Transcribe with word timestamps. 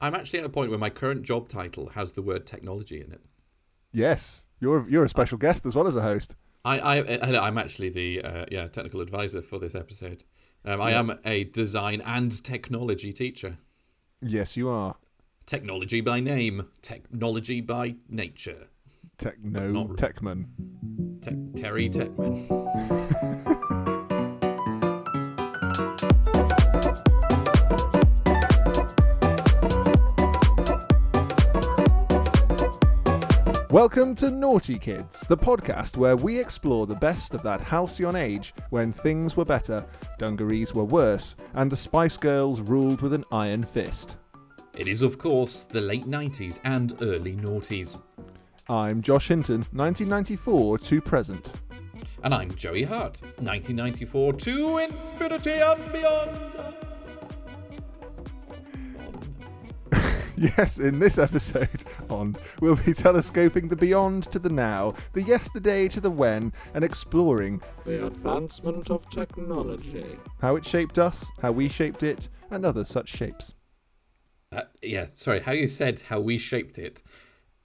I'm 0.00 0.14
actually 0.14 0.38
at 0.40 0.44
a 0.44 0.48
point 0.48 0.70
where 0.70 0.78
my 0.78 0.90
current 0.90 1.22
job 1.22 1.48
title 1.48 1.90
has 1.90 2.12
the 2.12 2.22
word 2.22 2.46
technology 2.46 3.00
in 3.00 3.12
it. 3.12 3.20
Yes, 3.92 4.46
you're 4.60 4.88
you're 4.88 5.04
a 5.04 5.08
special 5.08 5.38
guest 5.38 5.66
as 5.66 5.74
well 5.74 5.86
as 5.86 5.96
a 5.96 6.02
host. 6.02 6.34
I, 6.64 6.78
I 6.80 7.38
I'm 7.46 7.58
actually 7.58 7.88
the 7.88 8.22
uh, 8.22 8.44
yeah 8.50 8.68
technical 8.68 9.00
advisor 9.00 9.42
for 9.42 9.58
this 9.58 9.74
episode. 9.74 10.24
Um, 10.64 10.80
I 10.80 10.92
am 10.92 11.18
a 11.24 11.44
design 11.44 12.02
and 12.04 12.44
technology 12.44 13.12
teacher. 13.12 13.58
Yes, 14.20 14.56
you 14.56 14.68
are. 14.68 14.96
Technology 15.46 16.00
by 16.00 16.20
name, 16.20 16.68
technology 16.82 17.60
by 17.60 17.96
nature. 18.08 18.68
Techno 19.16 19.70
not- 19.72 19.96
Techman. 19.96 20.46
Te- 21.22 21.60
Terry 21.60 21.88
Techman. 21.88 23.54
Welcome 33.70 34.14
to 34.14 34.30
Naughty 34.30 34.78
Kids, 34.78 35.20
the 35.28 35.36
podcast 35.36 35.98
where 35.98 36.16
we 36.16 36.40
explore 36.40 36.86
the 36.86 36.94
best 36.94 37.34
of 37.34 37.42
that 37.42 37.60
halcyon 37.60 38.16
age 38.16 38.54
when 38.70 38.94
things 38.94 39.36
were 39.36 39.44
better, 39.44 39.86
dungarees 40.16 40.72
were 40.72 40.84
worse, 40.84 41.36
and 41.52 41.70
the 41.70 41.76
Spice 41.76 42.16
Girls 42.16 42.62
ruled 42.62 43.02
with 43.02 43.12
an 43.12 43.26
iron 43.30 43.62
fist. 43.62 44.16
It 44.74 44.88
is, 44.88 45.02
of 45.02 45.18
course, 45.18 45.66
the 45.66 45.82
late 45.82 46.06
90s 46.06 46.60
and 46.64 46.96
early 47.02 47.36
noughties. 47.36 48.00
I'm 48.70 49.02
Josh 49.02 49.28
Hinton, 49.28 49.66
1994 49.72 50.78
to 50.78 51.00
present. 51.02 51.52
And 52.24 52.32
I'm 52.32 52.50
Joey 52.52 52.84
Hart, 52.84 53.20
1994 53.20 54.32
to 54.32 54.78
infinity 54.78 55.60
and 55.60 55.92
beyond. 55.92 56.87
Yes, 60.56 60.78
in 60.78 61.00
this 61.00 61.18
episode 61.18 61.84
on, 62.08 62.36
we'll 62.60 62.76
be 62.76 62.92
telescoping 62.94 63.68
the 63.68 63.76
beyond 63.76 64.30
to 64.30 64.38
the 64.38 64.48
now, 64.48 64.94
the 65.12 65.22
yesterday 65.22 65.88
to 65.88 66.00
the 66.00 66.10
when, 66.10 66.52
and 66.74 66.84
exploring 66.84 67.60
The 67.84 68.06
advancement 68.06 68.88
of 68.90 69.08
technology. 69.10 70.16
how 70.40 70.54
it 70.54 70.64
shaped 70.64 70.96
us, 70.98 71.24
how 71.42 71.50
we 71.50 71.68
shaped 71.68 72.02
it, 72.04 72.28
and 72.50 72.64
other 72.64 72.84
such 72.84 73.08
shapes. 73.08 73.54
Uh, 74.52 74.62
yeah, 74.80 75.06
sorry, 75.12 75.40
how 75.40 75.52
you 75.52 75.66
said 75.66 76.00
how 76.08 76.20
we 76.20 76.38
shaped 76.38 76.78
it. 76.78 77.02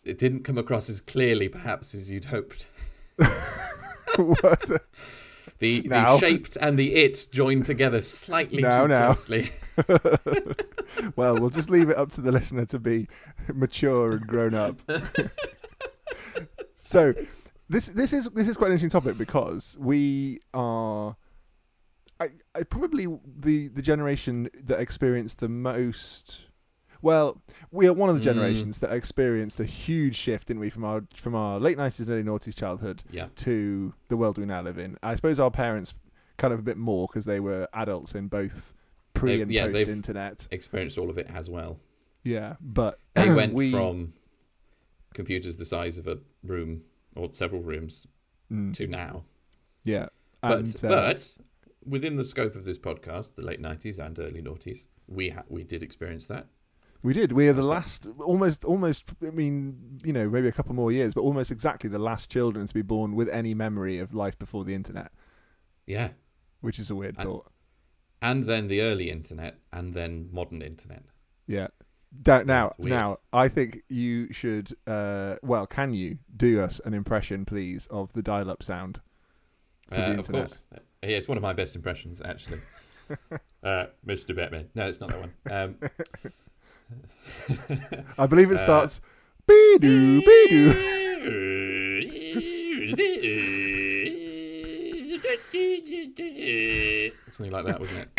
It 0.03 0.17
didn't 0.17 0.43
come 0.43 0.57
across 0.57 0.89
as 0.89 0.99
clearly, 0.99 1.49
perhaps, 1.49 1.93
as 1.93 2.09
you'd 2.11 2.25
hoped. 2.25 2.67
The, 5.59 5.81
the 5.81 6.17
shaped 6.17 6.57
and 6.59 6.77
the 6.77 6.93
it 6.95 7.27
joined 7.31 7.65
together 7.65 8.01
slightly 8.01 8.61
Now, 8.61 8.87
too 8.87 8.93
closely. 8.93 9.51
well, 11.15 11.37
we'll 11.37 11.49
just 11.49 11.69
leave 11.69 11.89
it 11.89 11.97
up 11.97 12.11
to 12.11 12.21
the 12.21 12.31
listener 12.31 12.65
to 12.65 12.79
be 12.79 13.07
mature 13.53 14.13
and 14.13 14.27
grown 14.27 14.53
up. 14.53 14.79
so, 16.75 17.13
this 17.69 17.87
this 17.87 18.13
is 18.13 18.29
this 18.31 18.47
is 18.47 18.57
quite 18.57 18.67
an 18.67 18.73
interesting 18.73 18.89
topic 18.89 19.17
because 19.17 19.77
we 19.79 20.39
are, 20.53 21.15
I, 22.19 22.27
I 22.53 22.63
probably 22.63 23.07
the 23.39 23.69
the 23.69 23.81
generation 23.81 24.49
that 24.63 24.79
experienced 24.79 25.39
the 25.39 25.49
most. 25.49 26.45
Well, 27.03 27.41
we 27.69 27.85
are 27.87 27.93
one 27.93 28.09
of 28.09 28.15
the 28.15 28.21
Mm. 28.21 28.33
generations 28.33 28.77
that 28.79 28.91
experienced 28.93 29.59
a 29.59 29.65
huge 29.65 30.15
shift, 30.15 30.47
didn't 30.47 30.61
we, 30.61 30.69
from 30.69 30.85
our 30.85 31.03
from 31.15 31.35
our 31.35 31.59
late 31.59 31.77
nineties, 31.77 31.99
and 32.07 32.09
early 32.09 32.23
noughties 32.23 32.55
childhood 32.55 33.03
Yeah. 33.11 33.27
to 33.35 33.93
the 34.07 34.15
world 34.17 34.37
we 34.37 34.45
now 34.45 34.61
live 34.61 34.77
in. 34.79 34.97
I 35.03 35.13
suppose 35.15 35.37
our 35.39 35.51
parents 35.51 35.93
kind 36.37 36.53
of 36.53 36.59
a 36.61 36.63
bit 36.63 36.77
more 36.77 37.07
because 37.07 37.25
they 37.25 37.41
were 37.41 37.67
adults 37.73 38.15
in 38.15 38.29
both 38.29 38.71
pre 39.13 39.35
they, 39.35 39.41
and 39.41 39.51
yeah, 39.51 39.67
post 39.69 39.89
internet. 39.89 40.47
Experienced 40.49 40.97
all 40.97 41.09
of 41.09 41.17
it 41.17 41.27
as 41.27 41.49
well. 41.49 41.79
Yeah, 42.23 42.55
but 42.61 42.99
They 43.15 43.29
went 43.41 43.53
we, 43.53 43.69
from 43.71 44.13
computers 45.13 45.57
the 45.57 45.65
size 45.65 45.97
of 45.97 46.07
a 46.07 46.19
room 46.41 46.83
or 47.17 47.29
several 47.33 47.61
rooms 47.61 48.07
Mm, 48.51 48.73
to 48.75 48.87
now. 48.87 49.25
yeah, 49.83 50.07
But 50.41 50.83
uh, 50.83 50.87
but 50.87 51.37
within 51.85 52.15
the 52.15 52.23
scope 52.23 52.55
of 52.55 52.63
this 52.65 52.77
podcast, 52.77 53.35
the 53.35 53.41
late 53.41 53.59
nineties 53.59 53.99
and 53.99 54.17
early 54.19 54.41
noughties, 54.41 54.87
we 55.07 55.29
ha- 55.29 55.43
we 55.49 55.63
did 55.65 55.83
experience 55.83 56.27
that. 56.27 56.47
We 57.03 57.13
did. 57.13 57.31
We 57.33 57.47
are 57.49 57.53
the 57.53 57.63
last, 57.63 58.07
almost, 58.19 58.63
almost. 58.65 59.03
I 59.25 59.29
mean, 59.29 59.99
you 60.03 60.13
know, 60.13 60.29
maybe 60.29 60.47
a 60.47 60.51
couple 60.51 60.73
more 60.73 60.91
years, 60.91 61.13
but 61.13 61.21
almost 61.21 61.51
exactly 61.51 61.89
the 61.89 61.99
last 61.99 62.31
children 62.31 62.65
to 62.65 62.73
be 62.73 62.81
born 62.81 63.13
with 63.15 63.29
any 63.29 63.53
memory 63.53 63.99
of 63.99 64.13
life 64.13 64.37
before 64.39 64.63
the 64.63 64.73
internet, 64.73 65.11
Yeah. 65.85 66.11
which 66.61 66.79
is 66.79 66.89
a 66.89 66.95
weird 66.95 67.17
And- 67.17 67.25
thought. 67.25 67.51
And 68.21 68.45
then 68.45 68.67
the 68.67 68.79
early 68.81 69.09
internet 69.09 69.59
and 69.73 69.93
then 69.93 70.29
modern 70.31 70.61
internet. 70.61 71.03
Yeah. 71.45 71.67
Da- 72.21 72.43
now, 72.43 72.73
Weird. 72.77 72.91
now, 72.91 73.17
I 73.33 73.49
think 73.49 73.81
you 73.89 74.31
should. 74.31 74.71
Uh, 74.87 75.35
well, 75.43 75.67
can 75.67 75.93
you 75.93 76.19
do 76.37 76.61
us 76.61 76.79
an 76.85 76.93
impression, 76.93 77.43
please, 77.43 77.87
of 77.87 78.13
the 78.13 78.21
dial-up 78.21 78.63
sound 78.63 79.01
for 79.89 79.95
the 79.95 80.01
Uh, 80.01 80.11
of 80.11 80.17
internet? 80.19 80.41
course. 80.41 80.63
Yeah, 81.01 81.17
it's 81.17 81.27
one 81.27 81.37
of 81.37 81.41
my 81.41 81.51
best 81.53 81.75
impressions, 81.75 82.21
actually. 82.21 82.59
uh, 83.63 83.87
Mr. 84.07 84.33
Batman. 84.33 84.69
No, 84.73 84.87
it's 84.87 85.01
not 85.01 85.09
that 85.09 85.19
one. 85.19 85.33
Um, 85.51 85.77
I 88.17 88.25
believe 88.27 88.51
it 88.51 88.55
Uh, 88.55 88.63
starts. 88.63 89.01
Be-doo. 89.47 90.21
Something 97.27 97.51
like 97.51 97.65
that, 97.65 97.79
wasn't 97.79 98.01
it? 98.01 98.09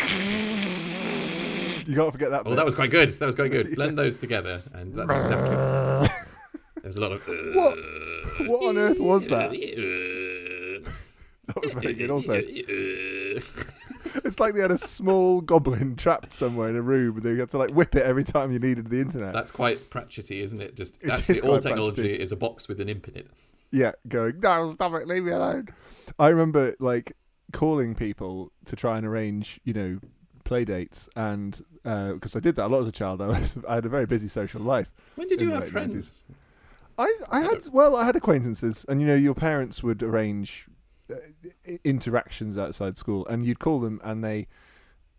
You 1.87 1.95
can't 1.95 2.11
forget 2.11 2.31
that. 2.31 2.41
Oh, 2.41 2.49
bit. 2.49 2.55
that 2.57 2.65
was 2.65 2.75
quite 2.75 2.91
good. 2.91 3.09
That 3.09 3.25
was 3.25 3.35
quite 3.35 3.51
good. 3.51 3.73
Blend 3.75 3.97
those 3.97 4.17
together, 4.17 4.61
and 4.73 4.93
that's 4.93 5.09
exactly. 5.11 6.09
There's 6.81 6.97
a 6.97 7.01
lot 7.01 7.11
of. 7.13 7.25
What? 7.25 7.77
What 8.47 8.69
on 8.69 8.77
earth 8.77 8.99
was 8.99 9.25
that? 9.27 9.51
That 11.47 11.57
was 11.61 11.73
very 11.73 11.93
good. 11.93 12.09
Also, 12.09 12.33
it's 14.23 14.39
like 14.39 14.53
they 14.53 14.61
had 14.61 14.71
a 14.71 14.77
small 14.77 15.41
goblin 15.53 15.95
trapped 15.95 16.33
somewhere 16.33 16.69
in 16.69 16.75
a 16.75 16.81
room, 16.81 17.17
and 17.17 17.25
they 17.25 17.35
had 17.35 17.49
to 17.51 17.57
like 17.57 17.71
whip 17.71 17.95
it 17.95 18.03
every 18.03 18.23
time 18.23 18.51
you 18.51 18.59
needed 18.59 18.89
the 18.89 18.99
internet. 19.01 19.33
That's 19.33 19.51
quite 19.51 19.77
Pratchetty, 19.89 20.41
isn't 20.41 20.61
it? 20.61 20.75
Just 20.75 21.01
It 21.03 21.09
actually, 21.11 21.41
all 21.41 21.59
technology 21.59 22.01
Pratchett. 22.03 22.21
is 22.21 22.31
a 22.31 22.35
box 22.35 22.67
with 22.67 22.79
an 22.81 22.89
imp 22.89 23.07
in 23.07 23.17
it. 23.17 23.27
Yeah, 23.71 23.91
going, 24.07 24.39
no, 24.39 24.71
stop 24.71 24.93
it, 24.93 25.07
leave 25.07 25.23
me 25.23 25.31
alone. 25.31 25.69
I 26.17 26.29
remember 26.29 26.75
like 26.79 27.13
calling 27.51 27.95
people 27.95 28.51
to 28.65 28.75
try 28.75 28.97
and 28.97 29.05
arrange, 29.05 29.59
you 29.63 29.73
know, 29.73 29.99
play 30.43 30.63
dates, 30.63 31.09
and 31.15 31.59
because 31.83 32.35
I 32.35 32.39
did 32.39 32.55
that 32.55 32.67
a 32.67 32.67
lot 32.67 32.81
as 32.81 32.87
a 32.87 32.91
child, 32.91 33.21
I 33.21 33.27
was 33.27 33.57
I 33.67 33.75
had 33.75 33.85
a 33.85 33.89
very 33.89 34.05
busy 34.05 34.27
social 34.27 34.61
life. 34.61 34.93
When 35.15 35.27
did 35.27 35.41
you 35.41 35.51
have 35.51 35.67
friends? 35.67 36.25
I 36.97 37.13
I 37.29 37.41
had 37.41 37.67
well, 37.71 37.95
I 37.95 38.05
had 38.05 38.15
acquaintances, 38.15 38.85
and 38.87 39.01
you 39.01 39.07
know, 39.07 39.15
your 39.15 39.33
parents 39.35 39.83
would 39.83 40.01
arrange 40.01 40.67
uh, 40.69 40.74
interactions 41.83 42.57
outside 42.57 42.97
school, 42.97 43.25
and 43.27 43.45
you'd 43.45 43.59
call 43.59 43.79
them, 43.79 43.99
and 44.03 44.23
they 44.23 44.47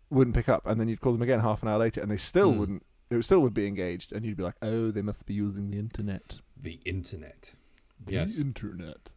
wouldn't 0.09 0.35
pick 0.35 0.49
up, 0.49 0.65
and 0.65 0.79
then 0.79 0.87
you'd 0.87 1.01
call 1.01 1.11
them 1.13 1.21
again 1.21 1.39
half 1.39 1.61
an 1.63 1.69
hour 1.69 1.77
later, 1.79 2.01
and 2.01 2.09
they 2.11 2.17
still 2.17 2.51
Hmm. 2.53 2.59
wouldn't. 2.59 2.85
It 3.09 3.23
still 3.23 3.41
would 3.41 3.53
be 3.53 3.67
engaged, 3.67 4.11
and 4.11 4.25
you'd 4.25 4.35
be 4.37 4.43
like, 4.43 4.55
"Oh, 4.61 4.91
they 4.91 5.01
must 5.01 5.25
be 5.25 5.33
using 5.33 5.69
the 5.71 5.79
internet." 5.79 6.41
The 6.61 6.79
internet. 6.85 7.53
The 8.05 8.13
Yes. 8.13 8.37
internet. 8.39 9.11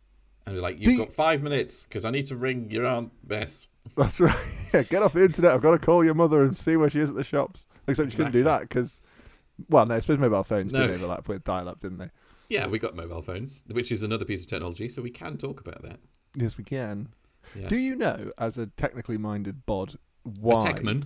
And 0.46 0.54
they're 0.54 0.62
like, 0.62 0.78
you've 0.80 0.96
The- 0.96 1.04
got 1.04 1.12
five 1.12 1.42
minutes 1.42 1.84
because 1.84 2.04
I 2.04 2.10
need 2.10 2.26
to 2.26 2.36
ring 2.36 2.70
your 2.70 2.86
aunt 2.86 3.12
Bess. 3.26 3.66
That's 3.96 4.20
right. 4.20 4.36
Yeah, 4.72 4.84
get 4.84 5.02
off 5.02 5.14
the 5.14 5.24
internet. 5.24 5.52
I've 5.52 5.62
got 5.62 5.72
to 5.72 5.78
call 5.80 6.04
your 6.04 6.14
mother 6.14 6.44
and 6.44 6.56
see 6.56 6.76
where 6.76 6.88
she 6.88 7.00
is 7.00 7.10
at 7.10 7.16
the 7.16 7.24
shops. 7.24 7.66
Except 7.88 8.12
you 8.12 8.16
couldn't 8.16 8.30
do 8.32 8.44
that 8.44 8.60
because, 8.60 9.00
well, 9.68 9.84
no, 9.84 9.96
I 9.96 9.98
suppose 9.98 10.20
mobile 10.20 10.44
phones 10.44 10.72
No. 10.72 10.86
did 10.86 10.90
overlap 10.94 11.26
with 11.26 11.42
dial-up, 11.42 11.80
didn't 11.80 11.98
they? 11.98 12.10
Yeah, 12.48 12.68
we 12.68 12.78
got 12.78 12.94
mobile 12.94 13.20
phones, 13.20 13.64
which 13.68 13.90
is 13.90 14.04
another 14.04 14.24
piece 14.24 14.42
of 14.42 14.48
technology, 14.48 14.88
so 14.88 15.02
we 15.02 15.10
can 15.10 15.36
talk 15.38 15.60
about 15.60 15.82
that. 15.82 15.98
Yes, 16.34 16.56
we 16.56 16.64
can. 16.64 17.08
Yes. 17.54 17.68
Do 17.68 17.76
you 17.76 17.96
know, 17.96 18.30
as 18.38 18.58
a 18.58 18.66
technically 18.66 19.18
minded 19.18 19.66
bod, 19.66 19.96
why 20.22 20.58
A 20.58 20.62
Techman. 20.74 21.04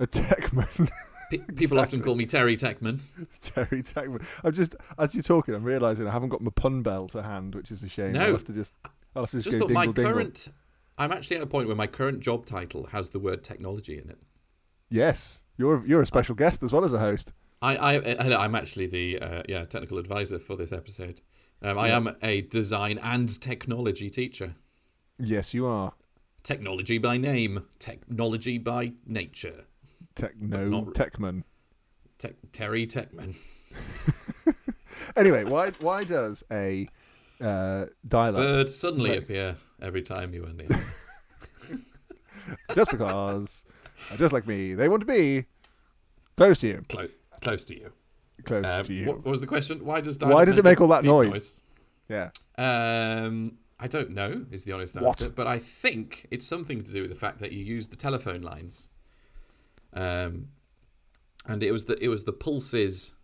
A 0.00 0.06
techman, 0.06 0.90
P- 1.30 1.38
people 1.56 1.78
often 1.80 2.02
call 2.02 2.14
me 2.14 2.26
Terry 2.26 2.56
Techman. 2.56 3.00
Terry 3.40 3.82
Techman. 3.82 4.26
I'm 4.44 4.52
just 4.52 4.74
as 4.98 5.14
you're 5.14 5.22
talking, 5.22 5.54
I'm 5.54 5.64
realizing 5.64 6.06
I 6.06 6.10
haven't 6.12 6.28
got 6.30 6.40
my 6.40 6.50
pun 6.54 6.82
bell 6.82 7.08
to 7.08 7.22
hand, 7.22 7.54
which 7.54 7.70
is 7.70 7.82
a 7.82 7.88
shame. 7.88 8.12
No. 8.12 8.20
I'll 8.26 8.32
have 8.32 8.44
to 8.44 8.52
just, 8.52 8.72
I'll 9.14 9.22
have 9.22 9.30
to 9.30 9.36
just, 9.38 9.44
Just 9.46 9.58
go 9.58 9.66
thought 9.66 9.72
my 9.72 9.86
dingle, 9.86 10.04
dingle. 10.04 10.12
current. 10.14 10.48
I'm 10.98 11.12
actually 11.12 11.36
at 11.36 11.42
a 11.42 11.46
point 11.46 11.66
where 11.66 11.76
my 11.76 11.86
current 11.86 12.20
job 12.20 12.46
title 12.46 12.86
has 12.86 13.10
the 13.10 13.18
word 13.18 13.44
technology 13.44 13.98
in 13.98 14.08
it. 14.10 14.18
Yes, 14.88 15.42
you're 15.56 15.84
you're 15.86 16.00
a 16.02 16.06
special 16.06 16.34
guest 16.34 16.62
as 16.62 16.72
well 16.72 16.84
as 16.84 16.92
a 16.92 16.98
host. 16.98 17.32
I, 17.62 17.76
I, 17.76 17.94
I 18.20 18.44
I'm 18.44 18.54
actually 18.54 18.86
the 18.86 19.18
uh, 19.18 19.42
yeah 19.48 19.64
technical 19.64 19.98
advisor 19.98 20.38
for 20.38 20.56
this 20.56 20.72
episode. 20.72 21.20
Um, 21.62 21.78
I 21.78 21.88
am 21.88 22.14
a 22.22 22.42
design 22.42 22.98
and 23.02 23.40
technology 23.40 24.10
teacher. 24.10 24.54
Yes, 25.18 25.54
you 25.54 25.66
are. 25.66 25.92
Technology 26.42 26.98
by 26.98 27.16
name, 27.16 27.64
technology 27.78 28.58
by 28.58 28.92
nature. 29.06 29.64
Techno 30.14 30.68
not- 30.68 30.94
techman. 30.94 31.44
Te- 32.18 32.34
Terry 32.52 32.86
Techman. 32.86 33.34
Anyway, 35.14 35.44
why 35.44 35.70
why 35.80 36.04
does 36.04 36.42
a 36.50 36.88
uh, 37.40 37.86
dial-up 38.06 38.42
Bird 38.42 38.70
suddenly 38.70 39.10
Right. 39.10 39.18
appear 39.20 39.56
every 39.80 40.02
time 40.02 40.34
you 40.34 40.44
are 40.44 40.52
near. 40.52 40.68
just 42.74 42.90
because, 42.90 43.64
uh, 44.10 44.16
just 44.16 44.32
like 44.32 44.46
me, 44.46 44.74
they 44.74 44.88
want 44.88 45.00
to 45.00 45.06
be 45.06 45.44
close 46.36 46.58
to 46.60 46.68
you. 46.68 46.84
Close, 46.88 47.10
close 47.40 47.64
to 47.66 47.74
you. 47.78 47.92
close 48.44 48.64
Um, 48.66 48.84
to 48.86 48.92
you. 48.92 49.06
what, 49.06 49.16
what 49.18 49.26
was 49.30 49.40
the 49.40 49.46
question? 49.46 49.84
Why 49.84 50.00
does 50.00 50.18
Why 50.20 50.44
does 50.44 50.58
it 50.58 50.64
make 50.64 50.80
all 50.80 50.88
that 50.88 51.02
beep 51.02 51.10
noise? 51.10 51.60
Yeah. 52.08 52.30
Um, 52.58 53.58
I 53.78 53.86
don't 53.88 54.10
know. 54.10 54.46
Is 54.50 54.64
the 54.64 54.72
honest 54.72 54.94
What? 54.96 55.06
answer, 55.20 55.28
but 55.28 55.46
I 55.46 55.58
think 55.58 56.26
it's 56.30 56.46
something 56.46 56.82
to 56.82 56.92
do 56.92 57.02
with 57.02 57.10
the 57.10 57.16
fact 57.16 57.40
that 57.40 57.52
you 57.52 57.62
use 57.64 57.88
the 57.88 57.96
telephone 57.96 58.40
lines. 58.42 58.88
Um, 59.92 60.48
and 61.46 61.62
it 61.62 61.72
was 61.72 61.84
the 61.84 62.02
it 62.02 62.08
was 62.08 62.24
the 62.24 62.32
pulses 62.32 63.14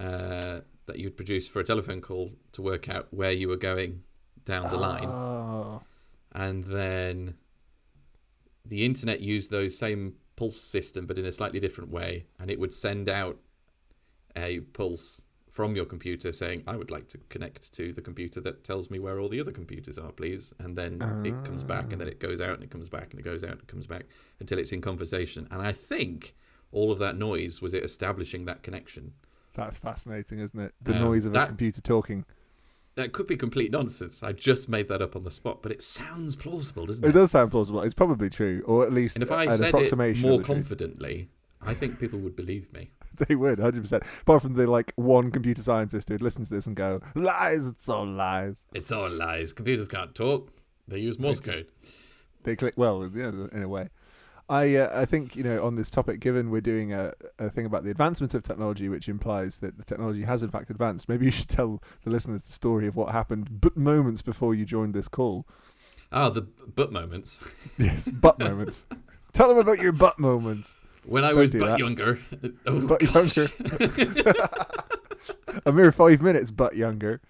uh, 0.00 0.60
that 0.86 0.98
you'd 0.98 1.16
produce 1.16 1.48
for 1.48 1.60
a 1.60 1.64
telephone 1.64 2.00
call 2.00 2.32
to 2.52 2.62
work 2.62 2.88
out 2.88 3.08
where 3.10 3.32
you 3.32 3.48
were 3.48 3.56
going 3.56 4.02
down 4.44 4.70
the 4.70 4.76
line, 4.78 5.04
Oh. 5.06 5.82
and 6.32 6.64
then 6.64 7.34
the 8.64 8.84
internet 8.86 9.20
used 9.20 9.50
those 9.50 9.76
same 9.76 10.14
pulse 10.36 10.58
system, 10.60 11.06
but 11.06 11.18
in 11.18 11.26
a 11.26 11.32
slightly 11.32 11.60
different 11.60 11.90
way, 11.90 12.24
and 12.38 12.50
it 12.50 12.58
would 12.58 12.72
send 12.72 13.08
out 13.08 13.38
a 14.34 14.60
pulse 14.60 15.22
from 15.48 15.74
your 15.74 15.84
computer 15.84 16.30
saying, 16.32 16.62
"I 16.66 16.76
would 16.76 16.90
like 16.90 17.08
to 17.08 17.18
connect 17.28 17.72
to 17.74 17.92
the 17.92 18.02
computer 18.02 18.40
that 18.42 18.64
tells 18.64 18.90
me 18.90 18.98
where 18.98 19.18
all 19.18 19.28
the 19.28 19.40
other 19.40 19.52
computers 19.52 19.98
are, 19.98 20.12
please." 20.12 20.52
And 20.58 20.76
then 20.76 21.00
it 21.24 21.44
comes 21.44 21.64
back, 21.64 21.92
and 21.92 22.00
then 22.00 22.08
it 22.08 22.20
goes 22.20 22.40
out, 22.40 22.54
and 22.54 22.62
it 22.62 22.70
comes 22.70 22.88
back, 22.88 23.10
and 23.10 23.20
it 23.20 23.24
goes 23.24 23.42
out, 23.42 23.52
and 23.52 23.60
it 23.60 23.66
comes 23.68 23.86
back 23.86 24.06
until 24.40 24.58
it's 24.58 24.72
in 24.72 24.80
conversation. 24.80 25.48
And 25.50 25.62
I 25.62 25.72
think 25.72 26.34
all 26.70 26.90
of 26.90 26.98
that 26.98 27.16
noise 27.16 27.62
was 27.62 27.72
it 27.74 27.82
establishing 27.82 28.44
that 28.44 28.62
connection. 28.62 29.14
That's 29.54 29.76
fascinating, 29.78 30.38
isn't 30.38 30.60
it? 30.60 30.74
The 30.82 30.94
Um, 30.94 31.00
noise 31.00 31.24
of 31.24 31.34
a 31.34 31.46
computer 31.46 31.80
talking. 31.80 32.24
That 32.94 33.12
could 33.12 33.26
be 33.26 33.36
complete 33.36 33.70
nonsense. 33.70 34.22
I 34.22 34.32
just 34.32 34.68
made 34.68 34.88
that 34.88 35.00
up 35.00 35.14
on 35.14 35.22
the 35.22 35.30
spot, 35.30 35.62
but 35.62 35.70
it 35.72 35.82
sounds 35.82 36.34
plausible, 36.36 36.84
doesn't 36.86 37.04
It 37.04 37.10
it? 37.10 37.12
does 37.12 37.30
sound 37.30 37.50
plausible. 37.52 37.80
It's 37.82 37.94
probably 37.94 38.28
true, 38.28 38.62
or 38.66 38.84
at 38.84 38.92
least 38.92 39.16
And 39.16 39.22
if 39.22 39.30
I 39.30 39.48
said 39.48 39.68
it 39.68 39.74
approximation 39.74 40.28
more 40.28 40.40
confidently, 40.40 41.30
I 41.60 41.74
think 41.74 41.98
people 41.98 42.18
would 42.20 42.36
believe 42.36 42.72
me. 42.72 42.90
They 43.28 43.34
would, 43.34 43.58
hundred 43.58 43.82
percent. 43.82 44.04
Apart 44.22 44.42
from 44.42 44.54
the 44.54 44.66
like 44.66 44.92
one 44.96 45.30
computer 45.30 45.62
scientist 45.62 46.08
who'd 46.08 46.22
listen 46.22 46.44
to 46.44 46.50
this 46.50 46.66
and 46.66 46.76
go, 46.76 47.00
"Lies, 47.14 47.66
it's 47.66 47.88
all 47.88 48.06
lies." 48.06 48.66
It's 48.72 48.92
all 48.92 49.10
lies. 49.10 49.52
Computers 49.52 49.88
can't 49.88 50.14
talk. 50.14 50.52
They 50.86 50.98
use 50.98 51.18
Morse 51.18 51.40
They 51.40 51.52
code. 51.52 51.66
They 52.44 52.56
click 52.56 52.74
well, 52.76 53.10
yeah, 53.14 53.28
in 53.28 53.62
a 53.62 53.68
way. 53.68 53.88
I 54.48 54.76
uh, 54.76 55.00
I 55.00 55.04
think 55.04 55.36
you 55.36 55.42
know 55.42 55.64
on 55.64 55.76
this 55.76 55.90
topic, 55.90 56.20
given 56.20 56.50
we're 56.50 56.60
doing 56.62 56.92
a, 56.92 57.12
a 57.38 57.50
thing 57.50 57.66
about 57.66 57.84
the 57.84 57.90
advancement 57.90 58.32
of 58.34 58.42
technology, 58.42 58.88
which 58.88 59.08
implies 59.08 59.58
that 59.58 59.76
the 59.76 59.84
technology 59.84 60.22
has 60.22 60.42
in 60.42 60.48
fact 60.48 60.70
advanced. 60.70 61.08
Maybe 61.08 61.26
you 61.26 61.30
should 61.30 61.48
tell 61.48 61.82
the 62.04 62.10
listeners 62.10 62.42
the 62.42 62.52
story 62.52 62.86
of 62.86 62.96
what 62.96 63.12
happened, 63.12 63.60
but 63.60 63.76
moments 63.76 64.22
before 64.22 64.54
you 64.54 64.64
joined 64.64 64.94
this 64.94 65.08
call. 65.08 65.46
Ah, 66.10 66.30
the 66.30 66.42
b- 66.42 66.62
butt 66.74 66.92
moments. 66.92 67.40
Yes, 67.76 68.08
butt 68.08 68.38
moments. 68.38 68.86
Tell 69.34 69.48
them 69.48 69.58
about 69.58 69.82
your 69.82 69.92
butt 69.92 70.18
moments. 70.18 70.77
When 71.08 71.24
I 71.24 71.30
Don't 71.30 71.38
was 71.38 71.50
but 71.50 71.60
that. 71.60 71.78
younger. 71.78 72.18
Oh, 72.66 72.86
But 72.86 73.00
gosh. 73.00 73.36
younger. 73.38 74.34
A 75.66 75.72
mere 75.72 75.90
five 75.92 76.20
minutes, 76.22 76.50
but 76.50 76.76
younger. 76.76 77.20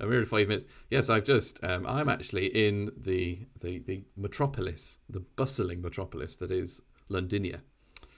A 0.00 0.06
mere 0.06 0.24
five 0.24 0.48
minutes. 0.48 0.66
Yes, 0.90 1.08
I've 1.08 1.24
just. 1.24 1.62
Um, 1.64 1.86
I'm 1.86 2.08
actually 2.08 2.46
in 2.46 2.90
the, 2.96 3.46
the 3.60 3.78
the 3.78 4.02
metropolis, 4.16 4.98
the 5.08 5.20
bustling 5.20 5.80
metropolis 5.82 6.36
that 6.36 6.50
is 6.50 6.82
Londinia, 7.10 7.60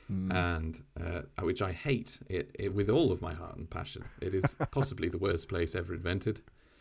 Hmm. 0.08 0.32
and 0.32 0.82
uh, 1.00 1.22
which 1.42 1.62
I 1.62 1.72
hate 1.72 2.18
it, 2.28 2.50
it 2.58 2.74
with 2.74 2.90
all 2.90 3.12
of 3.12 3.22
my 3.22 3.32
heart 3.34 3.56
and 3.56 3.68
passion. 3.70 4.04
It 4.20 4.34
is 4.34 4.56
possibly 4.70 5.08
the 5.08 5.18
worst 5.18 5.48
place 5.48 5.74
ever 5.74 5.94
invented. 5.94 6.40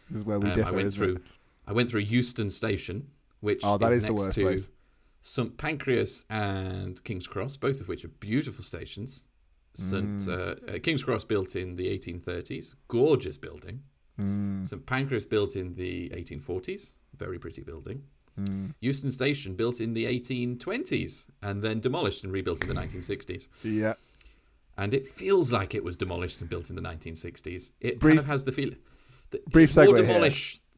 This 0.09 0.17
is 0.19 0.25
where 0.25 0.39
we 0.39 0.49
Um, 0.49 0.55
differ. 0.55 0.67
I 0.69 0.71
went 0.71 0.87
isn't 0.87 1.03
it? 1.03 1.05
through. 1.05 1.23
I 1.67 1.73
went 1.73 1.89
through 1.91 2.01
Euston 2.01 2.49
Station, 2.49 3.07
which 3.41 3.61
Oh, 3.63 3.77
that 3.77 3.91
is 3.91 3.97
is 3.99 4.03
the 4.05 4.09
next 4.13 4.23
worst 4.25 4.35
to 4.35 4.41
place. 4.41 4.69
St 5.21 5.57
Pancras 5.57 6.25
and 6.29 7.03
King's 7.03 7.27
Cross, 7.27 7.57
both 7.57 7.81
of 7.81 7.87
which 7.87 8.03
are 8.05 8.09
beautiful 8.09 8.63
stations. 8.63 9.25
St 9.75 10.19
Mm. 10.21 10.27
uh, 10.27 10.73
uh, 10.75 10.79
King's 10.79 11.03
Cross 11.03 11.25
built 11.25 11.55
in 11.55 11.75
the 11.75 11.87
1830s, 11.87 12.75
gorgeous 12.87 13.37
building. 13.37 13.83
Mm, 14.19 14.67
St 14.67 14.85
Pancras 14.85 15.25
built 15.25 15.55
in 15.55 15.75
the 15.75 16.09
1840s, 16.09 16.95
very 17.17 17.39
pretty 17.39 17.61
building. 17.61 18.03
mm. 18.39 18.73
Euston 18.81 19.11
Station 19.11 19.53
built 19.55 19.79
in 19.81 19.93
the 19.93 20.05
1820s 20.05 21.27
and 21.41 21.61
then 21.61 21.79
demolished 21.79 22.23
and 22.23 22.31
rebuilt 22.33 22.61
in 22.61 22.67
the 22.69 22.73
1960s. 22.73 23.47
Yeah. 23.63 23.93
And 24.77 24.93
it 24.93 25.05
feels 25.07 25.51
like 25.51 25.75
it 25.75 25.83
was 25.83 25.97
demolished 25.97 26.39
and 26.41 26.49
built 26.49 26.69
in 26.69 26.75
the 26.77 26.81
1960s. 26.81 27.71
It 27.81 27.99
Brief- 27.99 28.11
kind 28.11 28.19
of 28.19 28.25
has 28.27 28.45
the 28.45 28.51
feel. 28.53 28.71
The, 29.31 29.41
brief 29.49 29.71
segue 29.71 29.97
here. 30.05 30.15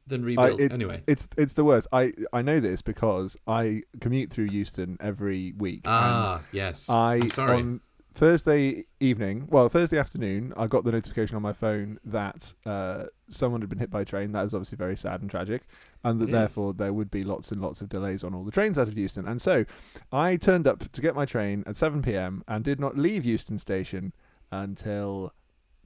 Than 0.08 0.38
I, 0.38 0.50
it- 0.60 0.74
anyway. 0.74 1.04
it's 1.08 1.28
it's 1.38 1.54
the 1.54 1.64
worst. 1.64 1.88
I 1.92 2.14
I 2.34 2.42
know 2.42 2.60
this 2.60 2.82
because 2.82 3.38
I 3.48 3.84
commute 4.00 4.30
through 4.32 4.46
Euston 4.52 4.98
every 5.00 5.54
week. 5.58 5.82
Ah, 5.86 6.44
yes. 6.52 6.90
I 6.90 7.16
I'm 7.16 7.30
sorry. 7.30 7.58
on 7.58 7.82
Thursday 8.14 8.86
evening, 9.00 9.48
well 9.50 9.70
Thursday 9.70 9.98
afternoon, 9.98 10.54
I 10.58 10.68
got 10.68 10.84
the 10.84 10.92
notification 10.92 11.38
on 11.38 11.42
my 11.42 11.54
phone 11.54 11.98
that 12.04 12.54
uh, 12.66 13.06
someone 13.30 13.62
had 13.62 13.70
been 13.70 13.80
hit 13.80 13.90
by 13.90 14.02
a 14.02 14.06
train. 14.06 14.34
That 14.34 14.44
is 14.44 14.54
obviously 14.54 14.76
very 14.76 14.98
sad 14.98 15.22
and 15.22 15.32
tragic, 15.32 15.62
and 16.04 16.20
that 16.20 16.26
It 16.26 16.30
is. 16.30 16.34
therefore 16.34 16.74
there 16.74 16.92
would 16.92 17.10
be 17.10 17.24
lots 17.24 17.54
and 17.54 17.62
lots 17.62 17.80
of 17.80 17.88
delays 17.88 18.26
on 18.26 18.34
all 18.34 18.44
the 18.44 18.52
trains 18.52 18.78
out 18.78 18.90
of 18.90 18.98
Euston. 18.98 19.26
And 19.26 19.42
so 19.42 19.64
I 20.12 20.36
turned 20.36 20.68
up 20.68 20.92
to 20.92 21.02
get 21.02 21.16
my 21.16 21.26
train 21.26 21.64
at 21.66 21.78
seven 21.78 22.02
p.m. 22.02 22.44
and 22.50 22.66
did 22.66 22.82
not 22.82 22.98
leave 22.98 23.24
Euston 23.24 23.58
Station 23.58 24.12
until 24.52 25.32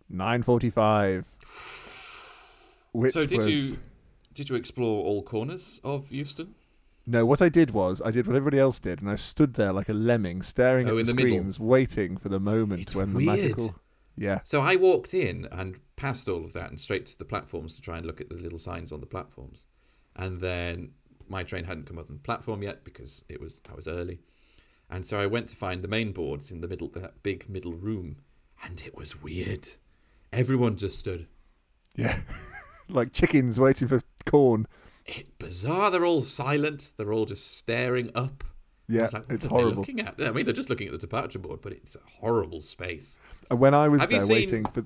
nine 0.09 0.41
forty-five. 0.41 1.25
Which 2.91 3.11
so 3.13 3.25
did 3.27 3.37
was, 3.37 3.47
you 3.47 3.77
did 4.35 4.49
you 4.49 4.55
explore 4.55 5.03
all 5.03 5.23
corners 5.23 5.81
of 5.83 6.11
Euston? 6.11 6.53
No, 7.07 7.25
what 7.25 7.41
I 7.41 7.49
did 7.49 7.71
was 7.71 8.01
I 8.03 8.11
did 8.11 8.27
what 8.27 8.35
everybody 8.35 8.59
else 8.59 8.79
did, 8.79 9.01
and 9.01 9.09
I 9.09 9.15
stood 9.15 9.55
there 9.55 9.73
like 9.73 9.89
a 9.89 9.93
lemming, 9.93 10.41
staring 10.43 10.87
Oh, 10.87 10.97
at 10.97 11.05
the, 11.05 11.13
the 11.13 11.15
middle. 11.15 11.37
screens, 11.37 11.59
waiting 11.59 12.17
for 12.17 12.29
the 12.29 12.39
moment 12.39 12.81
It's 12.81 12.95
when 12.95 13.13
weird. 13.13 13.27
the 13.29 13.41
magical. 13.41 13.75
Yeah, 14.17 14.39
So 14.43 14.61
I 14.61 14.75
walked 14.77 15.13
in 15.13 15.45
and 15.51 15.77
past 15.97 16.29
all 16.29 16.45
of 16.45 16.53
that 16.53 16.69
and 16.69 16.79
straight 16.79 17.05
to 17.07 17.17
the 17.17 17.25
platforms 17.25 17.75
to 17.75 17.81
try 17.81 17.97
and 17.97 18.05
look 18.05 18.21
at 18.21 18.29
the 18.29 18.35
little 18.35 18.57
signs 18.57 18.91
on 18.93 19.01
the 19.01 19.05
platforms. 19.05 19.65
And 20.15 20.39
then 20.39 20.91
my 21.27 21.43
train 21.43 21.65
hadn't 21.65 21.85
come 21.85 21.97
up 21.97 22.09
on 22.09 22.15
the 22.15 22.21
platform 22.21 22.63
yet 22.63 22.83
because 22.85 23.23
it 23.27 23.41
was 23.41 23.61
I 23.69 23.75
was 23.75 23.87
early. 23.89 24.19
And 24.89 25.05
so 25.05 25.19
I 25.19 25.25
went 25.25 25.47
to 25.49 25.55
find 25.57 25.83
the 25.83 25.87
main 25.89 26.11
boards 26.13 26.49
in 26.51 26.61
the 26.61 26.67
middle 26.67 26.87
that 26.89 27.23
big 27.23 27.49
middle 27.49 27.73
room 27.73 28.17
and 28.63 28.81
it 28.85 28.95
was 28.95 29.21
weird. 29.21 29.67
Everyone 30.31 30.77
just 30.77 30.97
stood. 30.97 31.27
yeah, 31.97 32.19
like 32.89 33.11
chickens 33.13 33.59
waiting 33.59 33.87
for 33.87 34.01
corn. 34.25 34.67
It 35.05 35.37
bizarre. 35.39 35.91
They're 35.91 36.05
all 36.05 36.21
silent. 36.21 36.91
They're 36.97 37.13
all 37.13 37.25
just 37.25 37.55
staring 37.57 38.09
up. 38.15 38.43
Yeah, 38.87 39.03
was 39.03 39.13
like, 39.13 39.23
what 39.27 39.35
it's 39.35 39.45
are 39.45 39.49
they 39.49 39.53
horrible. 39.55 39.77
looking 39.77 39.99
at? 39.99 40.15
I 40.21 40.31
mean, 40.31 40.45
they're 40.45 40.53
just 40.53 40.69
looking 40.69 40.87
at 40.87 40.91
the 40.93 40.99
departure 40.99 41.39
board, 41.39 41.59
but 41.61 41.73
it's 41.73 41.95
a 41.95 41.99
horrible 42.19 42.61
space. 42.61 43.19
And 43.49 43.59
when 43.59 43.73
I 43.73 43.87
was 43.87 44.01
Have 44.01 44.09
there 44.11 44.19
seen- 44.19 44.35
waiting 44.35 44.65
for 44.65 44.85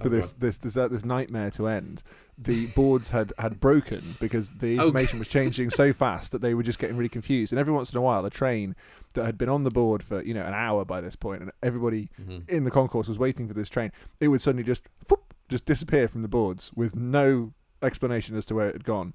for 0.00 0.08
Oh, 0.08 0.08
this, 0.08 0.32
this 0.32 0.58
this 0.58 0.76
uh, 0.76 0.88
this 0.88 1.04
nightmare 1.04 1.52
to 1.52 1.68
end, 1.68 2.02
the 2.36 2.66
boards 2.66 3.10
had 3.10 3.32
had 3.38 3.60
broken 3.60 4.02
because 4.20 4.50
the 4.50 4.78
Oh, 4.80 4.86
information 4.86 5.18
was 5.20 5.28
changing 5.28 5.70
so 5.70 5.92
fast 6.04 6.32
that 6.32 6.42
they 6.42 6.52
were 6.54 6.64
just 6.64 6.78
getting 6.80 6.96
really 6.96 7.08
confused. 7.08 7.52
And 7.52 7.60
every 7.60 7.72
once 7.72 7.92
in 7.92 7.98
a 7.98 8.00
while, 8.02 8.24
a 8.24 8.30
train 8.30 8.74
that 9.14 9.24
had 9.24 9.36
been 9.38 9.48
on 9.48 9.62
the 9.64 9.70
board 9.70 10.02
for 10.02 10.22
you 10.22 10.34
know 10.34 10.42
an 10.44 10.54
hour 10.54 10.84
by 10.84 11.00
this 11.00 11.14
point, 11.16 11.42
and 11.42 11.50
everybody 11.62 12.10
hmm 12.24 12.38
in 12.48 12.62
the 12.64 12.70
concourse 12.72 13.06
was 13.08 13.18
waiting 13.18 13.46
for 13.48 13.54
this 13.54 13.68
train, 13.68 13.90
it 14.20 14.28
would 14.28 14.40
suddenly 14.40 14.64
just 14.64 14.84
whoop, 15.08 15.33
just 15.48 15.64
disappear 15.64 16.08
from 16.08 16.22
the 16.22 16.28
boards 16.28 16.70
with 16.74 16.96
no 16.96 17.52
explanation 17.82 18.36
as 18.36 18.46
to 18.46 18.54
where 18.54 18.68
it 18.68 18.74
had 18.74 18.84
gone. 18.84 19.14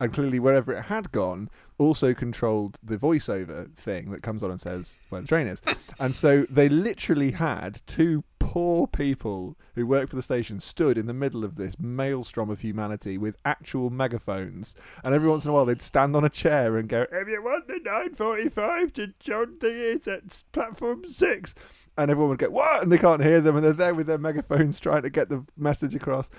And 0.00 0.12
clearly, 0.12 0.40
wherever 0.40 0.72
it 0.72 0.86
had 0.86 1.12
gone, 1.12 1.48
also 1.78 2.14
controlled 2.14 2.78
the 2.82 2.96
voiceover 2.96 3.72
thing 3.74 4.10
that 4.10 4.22
comes 4.22 4.42
on 4.42 4.50
and 4.50 4.60
says 4.60 4.98
where 5.08 5.20
the 5.20 5.28
train 5.28 5.46
is. 5.46 5.62
and 6.00 6.14
so 6.16 6.46
they 6.50 6.68
literally 6.68 7.32
had 7.32 7.80
two 7.86 8.24
poor 8.40 8.86
people 8.86 9.56
who 9.74 9.86
work 9.86 10.08
for 10.08 10.16
the 10.16 10.22
station 10.22 10.60
stood 10.60 10.98
in 10.98 11.06
the 11.06 11.14
middle 11.14 11.44
of 11.44 11.56
this 11.56 11.78
maelstrom 11.78 12.50
of 12.50 12.60
humanity 12.60 13.16
with 13.16 13.36
actual 13.44 13.88
megaphones. 13.88 14.74
And 15.04 15.14
every 15.14 15.28
once 15.28 15.44
in 15.44 15.50
a 15.50 15.54
while, 15.54 15.64
they'd 15.64 15.80
stand 15.80 16.14
on 16.14 16.24
a 16.24 16.28
chair 16.28 16.76
and 16.76 16.88
go, 16.88 17.06
"If 17.10 17.28
you 17.28 17.42
want 17.42 17.68
the 17.68 17.80
9:45 17.80 18.92
to 18.94 19.14
John 19.18 19.58
Thingy, 19.58 20.06
it's 20.06 20.42
platform 20.52 21.08
six 21.08 21.54
and 21.96 22.10
everyone 22.10 22.30
would 22.30 22.38
go 22.38 22.50
what 22.50 22.82
and 22.82 22.90
they 22.92 22.98
can't 22.98 23.22
hear 23.22 23.40
them 23.40 23.56
and 23.56 23.64
they're 23.64 23.72
there 23.72 23.94
with 23.94 24.06
their 24.06 24.18
megaphones 24.18 24.80
trying 24.80 25.02
to 25.02 25.10
get 25.10 25.28
the 25.28 25.44
message 25.56 25.94
across 25.94 26.30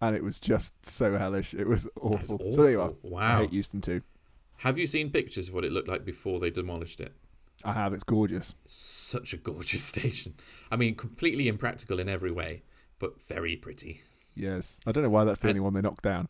and 0.00 0.14
it 0.16 0.22
was 0.22 0.38
just 0.40 0.72
so 0.84 1.16
hellish 1.16 1.54
it 1.54 1.66
was 1.66 1.84
That's 1.84 2.32
awful, 2.32 2.52
so 2.54 2.62
there 2.62 2.70
you 2.72 2.80
are 2.80 2.90
awful. 2.90 3.16
i 3.16 3.32
Wow. 3.34 3.38
hate 3.40 3.52
euston 3.52 3.80
too 3.80 4.02
Have 4.58 4.78
you 4.78 4.86
seen 4.86 5.10
pictures 5.10 5.48
of 5.48 5.54
what 5.54 5.64
it 5.64 5.72
looked 5.72 5.88
like 5.88 6.04
before 6.04 6.40
they 6.40 6.50
demolished 6.50 7.00
it? 7.00 7.12
i 7.64 7.72
have 7.72 7.92
it's 7.92 8.04
gorgeous 8.04 8.52
Such 8.64 9.32
a 9.32 9.36
gorgeous 9.36 9.82
station. 9.94 10.34
I 10.70 10.76
mean, 10.76 10.94
completely 10.94 11.48
impractical 11.48 11.98
in 12.00 12.08
every 12.08 12.30
way, 12.32 12.62
but 12.98 13.20
very 13.22 13.56
pretty. 13.56 14.00
yes 14.34 14.80
i 14.86 14.92
don't 14.92 15.02
know 15.02 15.10
why 15.10 15.24
that's 15.24 15.40
the 15.40 15.48
And- 15.48 15.56
only 15.58 15.64
one 15.64 15.74
they 15.74 15.80
knocked 15.82 16.02
down 16.04 16.28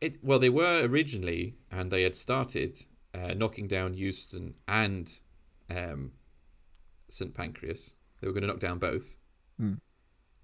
It 0.00 0.16
well, 0.22 0.38
they 0.40 0.50
were 0.50 0.82
originally, 0.84 1.54
and 1.70 1.90
they 1.92 2.02
had 2.02 2.16
started 2.16 2.84
uh, 3.14 3.34
knocking 3.34 3.68
down 3.68 3.94
Euston 3.94 4.54
and 4.66 5.20
um, 5.70 6.12
St 7.12 7.34
Pancras. 7.34 7.94
They 8.20 8.26
were 8.26 8.32
going 8.32 8.42
to 8.42 8.48
knock 8.48 8.60
down 8.60 8.78
both 8.78 9.16
Hmm. 9.58 9.74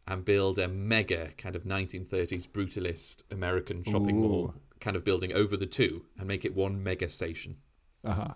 and 0.07 0.25
build 0.25 0.59
a 0.59 0.69
mega 0.69 1.31
kind 1.39 1.57
of 1.57 1.65
1930s 1.65 2.47
brutalist 2.47 3.23
American 3.31 3.83
shopping 3.85 4.19
Ooh. 4.19 4.29
mall 4.29 4.55
kind 4.81 4.97
of 4.97 5.05
building 5.05 5.33
over 5.33 5.57
the 5.57 5.67
two 5.67 6.05
and 6.19 6.29
make 6.29 6.45
it 6.45 6.55
one 6.55 6.83
mega 6.83 7.09
station. 7.09 7.57
uh-huh 8.05 8.35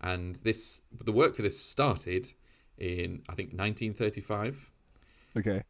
And 0.00 0.36
this, 0.36 0.82
the 1.04 1.12
work 1.12 1.34
for 1.34 1.42
this 1.42 1.58
started 1.60 2.32
in 2.78 3.22
I 3.28 3.34
think 3.34 3.50
1935, 3.52 4.70
Okay. 5.36 5.62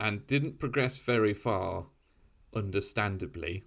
and 0.00 0.26
didn't 0.26 0.58
progress 0.58 0.98
very 1.00 1.34
far, 1.34 1.86
understandably. 2.54 3.64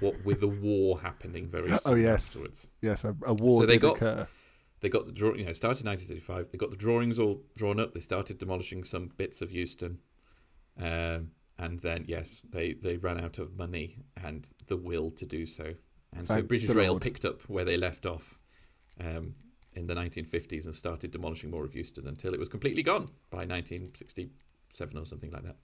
What 0.00 0.24
with 0.24 0.40
the 0.40 0.48
war 0.48 1.00
happening 1.00 1.48
very 1.48 1.68
soon 1.78 1.78
Oh, 1.92 1.94
yes. 1.94 2.28
afterwards. 2.28 2.70
Yes, 2.80 3.04
a, 3.04 3.14
a 3.24 3.34
war 3.34 3.60
So 3.62 3.66
they 3.66 3.78
got- 3.78 3.96
occur. 3.96 4.28
They 4.82 4.88
got 4.88 5.06
the 5.06 5.12
draw, 5.12 5.34
you 5.34 5.44
know, 5.44 5.52
started 5.52 5.84
in 5.84 5.90
1935. 5.90 6.50
They 6.50 6.58
got 6.58 6.70
the 6.70 6.76
drawings 6.76 7.18
all 7.18 7.42
drawn 7.56 7.80
up. 7.80 7.94
They 7.94 8.00
started 8.00 8.38
demolishing 8.38 8.82
some 8.84 9.12
bits 9.16 9.40
of 9.40 9.52
Euston, 9.52 10.00
um, 10.78 11.30
and 11.58 11.80
then 11.80 12.04
yes, 12.08 12.42
they 12.50 12.74
they 12.74 12.96
ran 12.96 13.18
out 13.18 13.38
of 13.38 13.56
money 13.56 13.98
and 14.22 14.52
the 14.66 14.76
will 14.76 15.10
to 15.12 15.24
do 15.24 15.46
so, 15.46 15.74
and 16.14 16.28
so 16.28 16.42
British 16.42 16.68
Rail 16.70 16.92
Lord. 16.92 17.02
picked 17.02 17.24
up 17.24 17.42
where 17.42 17.64
they 17.64 17.76
left 17.76 18.04
off 18.06 18.40
um, 19.00 19.36
in 19.74 19.86
the 19.86 19.94
1950s 19.94 20.64
and 20.64 20.74
started 20.74 21.12
demolishing 21.12 21.50
more 21.50 21.64
of 21.64 21.74
Euston 21.74 22.06
until 22.06 22.34
it 22.34 22.40
was 22.40 22.48
completely 22.48 22.82
gone 22.82 23.08
by 23.30 23.46
1967 23.46 24.98
or 24.98 25.06
something 25.06 25.30
like 25.30 25.44
that. 25.44 25.56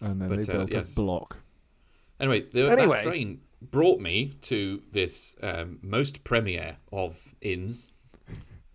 And 0.00 0.20
then 0.20 0.28
but, 0.28 0.46
they 0.46 0.52
uh, 0.52 0.56
built 0.56 0.72
yes. 0.72 0.92
a 0.92 0.94
block. 0.96 1.38
Anyway, 2.20 2.40
the, 2.52 2.70
Anyway. 2.70 2.96
that 2.96 3.04
train 3.04 3.40
brought 3.62 4.00
me 4.00 4.34
to 4.42 4.82
this 4.90 5.36
um, 5.42 5.78
most 5.82 6.24
premier 6.24 6.78
of 6.92 7.34
inns. 7.40 7.92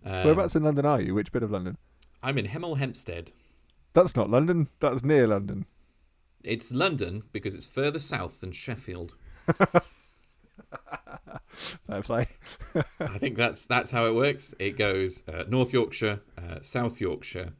Um, 0.04 0.24
Whereabouts 0.24 0.54
in 0.56 0.64
London 0.64 0.84
are 0.86 1.00
you? 1.00 1.14
Which 1.14 1.32
bit 1.32 1.42
of 1.42 1.50
London? 1.50 1.78
I'm 2.22 2.38
in 2.38 2.46
Hemel 2.46 2.78
Hempstead. 2.78 3.32
That's 3.94 4.16
not 4.16 4.30
London. 4.30 4.68
That's 4.80 5.02
near 5.04 5.26
London. 5.26 5.66
It's 6.42 6.72
London 6.72 7.22
because 7.32 7.54
it's 7.54 7.66
further 7.66 7.98
south 7.98 8.40
than 8.40 8.52
Sheffield. 8.52 9.16
Fair 11.48 12.02
play. 12.02 12.26
I 13.00 13.18
think 13.18 13.36
that's 13.36 13.64
that's 13.66 13.90
how 13.92 14.06
it 14.06 14.14
works. 14.14 14.54
It 14.58 14.76
goes 14.76 15.24
uh, 15.28 15.44
North 15.48 15.72
Yorkshire, 15.72 16.20
uh, 16.36 16.60
South 16.60 17.00
Yorkshire, 17.00 17.52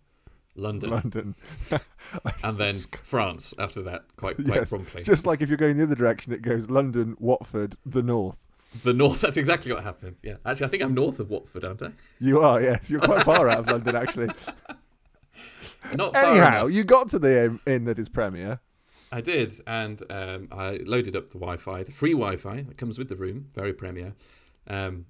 London, 0.57 0.91
London. 0.91 1.35
and 2.43 2.59
then 2.59 2.75
France 3.03 3.55
after 3.59 3.83
that. 3.83 4.05
Quite 4.17 4.37
quite 4.37 4.47
Yes, 4.47 4.71
promptly. 4.71 5.03
Just 5.03 5.27
like 5.27 5.41
if 5.41 5.49
you're 5.49 5.59
going 5.59 5.77
the 5.77 5.85
other 5.85 5.95
direction, 5.95 6.33
it 6.33 6.43
goes 6.43 6.69
London, 6.69 7.17
Watford, 7.19 7.77
the 7.87 8.03
north. 8.03 8.44
The 8.83 8.93
north. 8.93 9.21
That's 9.21 9.37
exactly 9.37 9.73
what 9.73 9.85
happened. 9.85 10.17
Yeah, 10.23 10.37
actually, 10.45 10.67
I 10.67 10.69
think 10.71 10.83
I'm 10.83 10.95
north 10.95 11.21
of 11.21 11.31
Watford, 11.31 11.65
aren't 11.65 11.83
I? 11.83 11.93
You 12.19 12.41
are, 12.41 12.61
yes. 12.61 12.91
You're 12.91 13.01
quite 13.01 13.23
far 13.23 13.49
out 13.49 13.59
of 13.59 13.71
London, 13.71 13.97
actually. 13.97 14.29
Not 15.95 16.15
far 16.15 16.25
Anyhow, 16.25 16.67
you 16.67 16.85
got 16.85 17.11
to 17.11 17.19
the 17.19 17.45
inn, 17.45 17.61
inn 17.67 17.85
that 17.85 17.99
is 17.99 18.09
Premier. 18.09 18.61
I 19.13 19.21
did, 19.21 19.53
and 19.67 20.03
um, 20.11 20.49
I 20.51 20.81
loaded 20.85 21.15
up 21.15 21.31
the 21.31 21.39
Wi-Fi, 21.39 21.85
the 21.85 21.93
free 21.93 22.15
Wi-Fi 22.15 22.63
that 22.63 22.77
comes 22.77 22.99
with 22.99 23.09
the 23.09 23.15
room, 23.15 23.47
very 23.55 23.73
premier. 23.73 24.15
Um, 24.67 25.07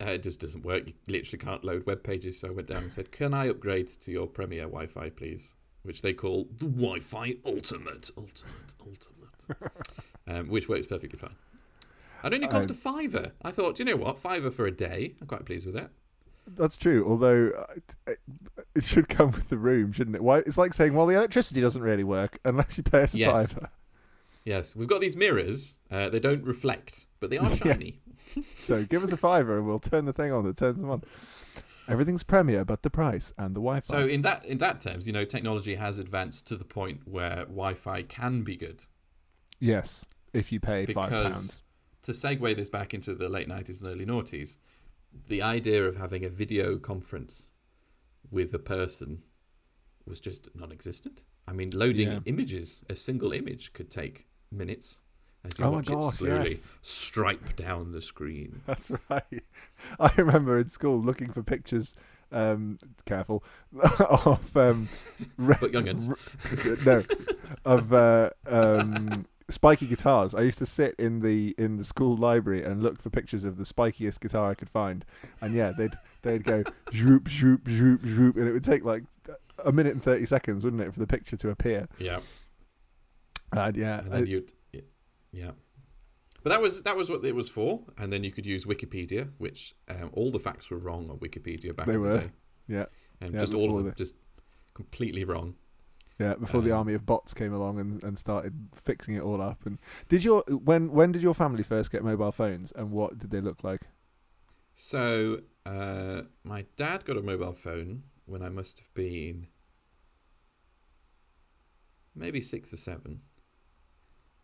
uh, 0.00 0.12
it 0.12 0.22
just 0.22 0.40
doesn't 0.40 0.64
work. 0.64 0.86
You 0.86 0.94
literally 1.06 1.44
can't 1.44 1.62
load 1.62 1.86
web 1.86 2.02
pages. 2.02 2.40
So 2.40 2.48
I 2.48 2.52
went 2.52 2.68
down 2.68 2.84
and 2.84 2.92
said, 2.92 3.12
"Can 3.12 3.34
I 3.34 3.48
upgrade 3.48 3.88
to 3.88 4.10
your 4.10 4.26
Premier 4.26 4.62
Wi-Fi, 4.62 5.10
please?" 5.10 5.54
Which 5.82 6.02
they 6.02 6.12
call 6.12 6.48
the 6.50 6.66
Wi-Fi 6.66 7.34
Ultimate, 7.44 8.10
Ultimate, 8.16 8.74
Ultimate, 8.80 9.72
um, 10.26 10.48
which 10.48 10.68
works 10.68 10.86
perfectly 10.86 11.18
fine. 11.18 11.34
It 12.24 12.32
only 12.34 12.46
cost 12.48 12.70
a 12.70 12.74
fiver. 12.74 13.32
I 13.42 13.50
thought, 13.50 13.78
you 13.78 13.84
know 13.84 13.96
what, 13.96 14.18
fiver 14.18 14.50
for 14.50 14.66
a 14.66 14.70
day. 14.70 15.14
I'm 15.20 15.26
quite 15.26 15.44
pleased 15.44 15.66
with 15.66 15.74
that. 15.74 15.90
That's 16.46 16.76
true. 16.76 17.06
Although 17.08 17.50
uh, 18.08 18.12
it 18.74 18.84
should 18.84 19.08
come 19.08 19.30
with 19.30 19.48
the 19.48 19.58
room, 19.58 19.92
shouldn't 19.92 20.16
it? 20.16 20.22
Why? 20.22 20.38
It's 20.38 20.58
like 20.58 20.74
saying, 20.74 20.94
well, 20.94 21.06
the 21.06 21.14
electricity 21.14 21.60
doesn't 21.60 21.82
really 21.82 22.04
work 22.04 22.38
unless 22.44 22.76
you 22.78 22.82
pay 22.84 23.02
us 23.02 23.14
a 23.14 23.18
Yes. 23.18 23.52
fiver. 23.52 23.70
Yes, 24.44 24.74
we've 24.74 24.88
got 24.88 25.00
these 25.00 25.16
mirrors. 25.16 25.76
Uh, 25.90 26.08
they 26.08 26.18
don't 26.18 26.42
reflect, 26.44 27.06
but 27.20 27.30
they 27.30 27.38
are 27.38 27.48
Yeah. 27.50 27.56
shiny. 27.74 28.00
So 28.58 28.84
give 28.84 29.04
us 29.04 29.12
a 29.12 29.16
fiver 29.16 29.56
and 29.58 29.66
we'll 29.66 29.78
turn 29.78 30.04
the 30.04 30.12
thing 30.12 30.32
on 30.32 30.44
that 30.44 30.56
turns 30.56 30.80
them 30.80 30.90
on. 30.90 31.02
Everything's 31.88 32.22
Premier, 32.22 32.64
but 32.64 32.82
the 32.82 32.90
price 32.90 33.32
and 33.38 33.50
the 33.54 33.60
Wi-Fi. 33.60 33.82
So 33.82 34.06
in 34.06 34.22
that 34.22 34.44
in 34.44 34.58
that 34.58 34.80
terms, 34.80 35.06
you 35.06 35.12
know, 35.12 35.24
technology 35.24 35.74
has 35.76 35.98
advanced 35.98 36.46
to 36.48 36.56
the 36.56 36.64
point 36.64 37.02
where 37.04 37.44
Wi-Fi 37.44 38.02
can 38.02 38.42
be 38.42 38.56
good. 38.56 38.84
yes, 39.60 40.04
if 40.32 40.50
you 40.50 40.58
pay 40.60 40.86
five 40.86 41.10
pounds. 41.10 41.62
To 42.02 42.12
segue 42.12 42.56
this 42.56 42.68
back 42.68 42.92
into 42.94 43.14
the 43.14 43.28
late 43.28 43.48
nineties 43.48 43.80
and 43.80 43.90
early 43.90 44.04
noughties, 44.06 44.58
the 45.28 45.40
idea 45.42 45.84
of 45.86 45.96
having 45.96 46.24
a 46.24 46.28
video 46.28 46.78
conference 46.78 47.48
with 48.30 48.52
a 48.54 48.58
person 48.58 49.22
was 50.06 50.18
just 50.18 50.48
non-existent. 50.54 51.22
I 51.46 51.52
mean, 51.52 51.70
loading 51.70 52.08
Yeah. 52.08 52.20
images, 52.24 52.82
a 52.88 52.96
single 52.96 53.32
image 53.32 53.72
could 53.72 53.90
take 53.90 54.26
minutes 54.50 55.00
as 55.44 55.58
you 55.58 55.64
Oh 55.64 55.70
watch 55.72 55.86
gosh, 55.88 56.14
it 56.14 56.16
slowly 56.18 56.50
yes. 56.50 56.68
stripe 56.82 57.54
down 57.56 57.92
the 57.92 58.00
screen. 58.00 58.62
That's 58.66 58.90
right. 59.08 59.44
I 60.00 60.12
remember 60.16 60.58
in 60.58 60.68
school 60.68 61.00
looking 61.00 61.32
for 61.32 61.42
pictures. 61.42 61.94
Um, 62.32 62.78
careful 63.04 63.44
of 64.08 64.56
um, 64.56 64.88
re- 65.36 65.54
But 65.60 65.72
young'uns. 65.74 66.08
re- 66.08 66.76
no, 66.86 67.02
of 67.66 67.92
uh, 67.92 68.30
um, 68.46 69.26
spiky 69.50 69.86
guitars. 69.86 70.34
I 70.34 70.42
used 70.42 70.58
to 70.58 70.66
sit 70.66 70.94
in 70.98 71.20
the 71.20 71.54
in 71.58 71.76
the 71.76 71.84
school 71.84 72.16
library 72.16 72.62
and 72.64 72.82
look 72.82 73.00
for 73.00 73.10
pictures 73.10 73.44
of 73.44 73.56
the 73.56 73.64
spikiest 73.64 74.20
guitar 74.20 74.50
I 74.50 74.54
could 74.54 74.70
find. 74.70 75.04
And 75.40 75.54
yeah, 75.54 75.72
they'd 75.76 75.92
they'd 76.22 76.44
go 76.44 76.62
zoop 76.94 77.28
zoop 77.28 77.68
zoop 77.68 78.02
zoop, 78.04 78.36
and 78.36 78.48
it 78.48 78.52
would 78.52 78.64
take 78.64 78.84
like 78.84 79.04
a 79.64 79.72
minute 79.72 79.92
and 79.92 80.02
thirty 80.02 80.26
seconds, 80.26 80.64
wouldn't 80.64 80.82
it, 80.82 80.92
for 80.92 81.00
the 81.00 81.06
picture 81.06 81.36
to 81.36 81.50
appear? 81.50 81.88
Yeah. 81.98 82.20
And 83.52 83.76
yeah, 83.76 83.98
and 84.00 84.12
then 84.12 84.26
you'd 84.26 84.52
yeah 85.34 85.52
but 86.42 86.50
that 86.50 86.60
was 86.60 86.82
that 86.82 86.96
was 86.96 87.08
what 87.08 87.24
it 87.24 87.34
was 87.34 87.48
for 87.48 87.80
and 87.96 88.12
then 88.12 88.22
you 88.24 88.30
could 88.30 88.44
use 88.44 88.64
wikipedia 88.66 89.30
which 89.38 89.74
um, 89.88 90.10
all 90.12 90.30
the 90.30 90.38
facts 90.38 90.68
were 90.70 90.76
wrong 90.76 91.08
on 91.08 91.16
wikipedia 91.18 91.74
back 91.74 91.86
They 91.86 91.94
in 91.94 92.00
were. 92.02 92.12
the 92.12 92.18
day 92.18 92.30
yeah, 92.68 92.84
and 93.20 93.32
Yeah, 93.32 93.40
just 93.40 93.54
all 93.54 93.70
of 93.70 93.76
them 93.76 93.84
the- 93.86 93.92
just 93.92 94.14
completely 94.74 95.24
wrong 95.24 95.54
Yeah, 96.22 96.34
before 96.34 96.62
the 96.62 96.72
Um, 96.72 96.78
army 96.78 96.94
of 96.94 97.04
bots 97.04 97.34
came 97.34 97.52
along 97.52 97.80
and, 97.80 98.02
and 98.04 98.18
started 98.18 98.54
fixing 98.74 99.14
it 99.16 99.22
all 99.22 99.40
up. 99.42 99.66
And 99.66 99.78
did 100.08 100.22
your 100.24 100.42
when 100.48 100.92
when 100.92 101.12
did 101.12 101.22
your 101.22 101.34
family 101.34 101.62
first 101.62 101.90
get 101.90 102.02
mobile 102.04 102.32
phones 102.32 102.72
and 102.72 102.90
what 102.92 103.18
did 103.18 103.30
they 103.30 103.40
look 103.40 103.62
like? 103.64 103.82
so 104.74 105.40
uh, 105.66 106.22
my 106.44 106.64
dad 106.76 107.04
got 107.04 107.16
a 107.18 107.22
mobile 107.22 107.52
phone 107.52 108.04
when 108.24 108.42
i 108.42 108.48
must 108.48 108.78
have 108.78 108.92
been 108.94 109.46
maybe 112.14 112.40
six 112.40 112.72
or 112.72 112.76
seven 112.78 113.20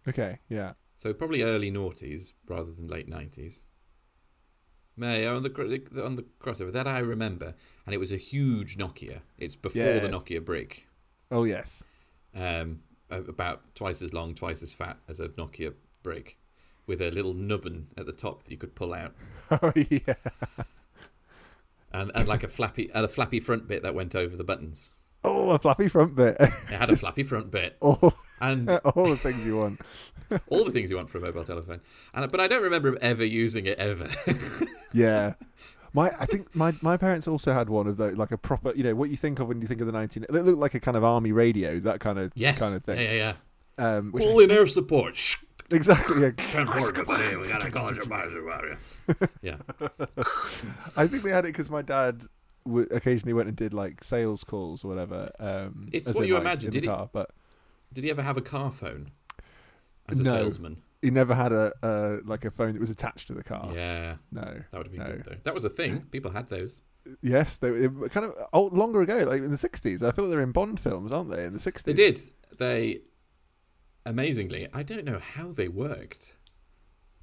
Okay, 0.07 0.39
yeah, 0.49 0.73
so 0.95 1.13
probably 1.13 1.43
early 1.43 1.71
noughties 1.71 2.33
rather 2.47 2.73
than 2.73 2.87
late 2.87 3.09
90s 3.11 3.65
May 4.97 5.27
on 5.27 5.45
the 5.45 5.53
on 6.05 6.17
the 6.17 6.25
crossover 6.41 6.73
that 6.73 6.89
I 6.89 6.99
remember, 6.99 7.55
and 7.87 7.95
it 7.95 7.99
was 7.99 8.11
a 8.11 8.17
huge 8.17 8.77
Nokia. 8.77 9.21
It's 9.39 9.55
before 9.55 10.01
the 10.01 10.09
Nokia 10.09 10.45
brick. 10.45 10.88
Oh 11.31 11.45
yes, 11.45 11.83
um, 12.35 12.81
about 13.11 13.75
twice 13.75 14.03
as 14.03 14.13
long, 14.13 14.35
twice 14.35 14.63
as 14.63 14.73
fat 14.73 14.99
as 15.09 15.21
a 15.21 15.29
Nokia 15.31 15.75
brick, 16.03 16.39
with 16.87 17.01
a 17.01 17.11
little 17.11 17.35
nubbin 17.35 17.89
at 17.97 18.07
the 18.07 18.13
top 18.13 18.45
that 18.45 18.51
you 18.51 18.57
could 18.57 18.75
pull 18.75 18.95
out, 18.95 19.15
oh 19.51 19.73
yeah, 19.75 20.15
and, 21.93 22.11
and 22.15 22.29
like 22.29 22.43
a 22.43 22.49
flappy 22.49 22.91
and 22.95 23.05
a 23.05 23.09
flappy 23.09 23.41
front 23.41 23.69
bit 23.69 23.83
that 23.83 23.95
went 23.95 24.15
over 24.15 24.37
the 24.37 24.45
buttons. 24.45 24.91
oh 25.25 25.51
a 25.51 25.59
flappy 25.59 25.89
front 25.89 26.15
bit. 26.15 26.37
It 26.39 26.51
had 26.71 26.91
a 26.91 26.97
flappy 26.97 27.23
front 27.23 27.51
bit, 27.51 27.77
all 27.81 28.15
and 28.41 28.71
all 28.95 29.09
the 29.09 29.17
things 29.17 29.45
you 29.45 29.59
want. 29.59 29.81
all 30.49 30.65
the 30.65 30.73
things 30.73 30.91
you 30.91 30.97
want 30.97 31.11
for 31.11 31.19
a 31.19 31.21
mobile 31.21 31.45
telephone. 31.45 31.81
And 32.15 32.31
but 32.31 32.41
I 32.41 32.49
don't 32.49 32.63
remember 32.63 32.97
ever 33.01 33.25
using 33.25 33.67
it 33.67 33.79
ever. 33.79 34.09
Yeah. 34.93 35.35
My, 35.93 36.11
I 36.19 36.27
think 36.27 36.55
my, 36.55 36.75
my 36.83 36.97
parents 36.97 37.27
also 37.27 37.53
had 37.53 37.69
one 37.71 37.87
of 37.87 37.97
those, 37.97 38.17
like 38.17 38.31
a 38.31 38.37
proper, 38.39 38.73
you 38.75 38.85
know, 38.85 38.95
what 38.95 39.11
you 39.11 39.17
think 39.17 39.39
of 39.41 39.49
when 39.49 39.61
you 39.63 39.67
think 39.67 39.81
of 39.81 39.87
the 39.87 39.93
19. 39.93 40.25
It 40.25 40.33
looked 40.33 40.59
like 40.59 40.75
a 40.75 40.81
kind 40.81 40.97
of 40.97 41.05
army 41.05 41.33
radio, 41.33 41.81
that 41.81 42.01
kind 42.01 42.19
of 42.19 42.33
yes, 42.35 42.61
kind 42.61 42.75
of 42.75 42.85
thing. 42.85 42.99
yeah, 43.01 43.13
yeah, 43.13 43.35
yeah. 43.79 43.97
Um, 43.97 44.13
which 44.13 44.23
Call 44.25 44.41
in 44.41 44.51
air 44.51 44.67
support. 44.67 45.19
Exactly. 45.71 46.23
Yeah. 46.23 46.31
Ten 46.37 46.67
forward, 46.67 47.07
buddy. 47.07 47.37
We 47.37 47.45
gotta 47.45 47.71
call 47.71 47.95
your 47.95 48.07
mother. 48.07 48.79
Yeah, 49.43 49.57
I 50.97 51.07
think 51.07 51.23
they 51.23 51.31
had 51.31 51.45
it 51.45 51.49
because 51.53 51.69
my 51.71 51.83
dad 51.83 52.23
w- 52.67 52.89
occasionally 52.91 53.35
went 53.35 53.49
and 53.49 53.57
did 53.57 53.73
like 53.75 54.03
sales 54.03 54.45
calls 54.45 54.85
or 54.85 54.89
whatever. 54.89 55.31
Um, 55.39 55.89
It's 55.93 56.09
what 56.13 56.23
in, 56.23 56.29
you 56.29 56.35
like, 56.35 56.41
imagine. 56.41 56.71
Did 56.71 56.83
he- 56.85 56.89
car, 56.89 57.09
But 57.13 57.31
Did 57.93 58.05
he 58.05 58.11
ever 58.11 58.23
have 58.23 58.37
a 58.37 58.41
car 58.43 58.71
phone 58.71 59.11
as 60.09 60.21
a 60.21 60.25
No. 60.25 60.31
salesman? 60.33 60.83
He 61.03 61.11
never 61.11 61.35
had 61.35 61.53
a 61.53 61.73
uh, 61.83 62.17
like 62.25 62.45
a 62.45 62.51
phone 62.51 62.73
that 62.75 62.81
was 62.81 62.91
attached 62.91 63.29
to 63.29 63.35
the 63.35 63.45
car. 63.45 63.71
Yeah, 63.75 64.17
No. 64.33 64.43
that 64.71 64.77
would 64.79 64.87
have 64.89 64.93
been 64.93 65.05
No. 65.05 65.13
good 65.13 65.25
though. 65.25 65.37
That 65.45 65.55
was 65.55 65.65
a 65.65 65.71
thing. 65.71 66.03
People 66.11 66.31
had 66.33 66.49
those. 66.51 66.83
Yes, 67.23 67.57
they 67.57 67.89
were 67.89 68.09
kind 68.11 68.27
of 68.27 68.35
old, 68.53 68.75
longer 68.77 69.01
ago, 69.01 69.19
like 69.19 69.41
in 69.43 69.51
the 69.51 69.57
60s. 69.57 70.03
I 70.03 70.11
feel 70.13 70.27
like 70.27 70.31
they're 70.33 70.43
in 70.43 70.53
Bond 70.53 70.79
films, 70.79 71.11
aren't 71.13 71.31
they? 71.31 71.45
In 71.45 71.55
the 71.55 71.59
60s. 71.59 71.85
They 71.85 71.93
did. 71.95 72.19
They 72.59 73.01
amazingly. 74.05 74.69
I 74.73 74.83
don't 74.83 75.05
know 75.05 75.19
how 75.19 75.53
they 75.53 75.69
worked. 75.69 76.35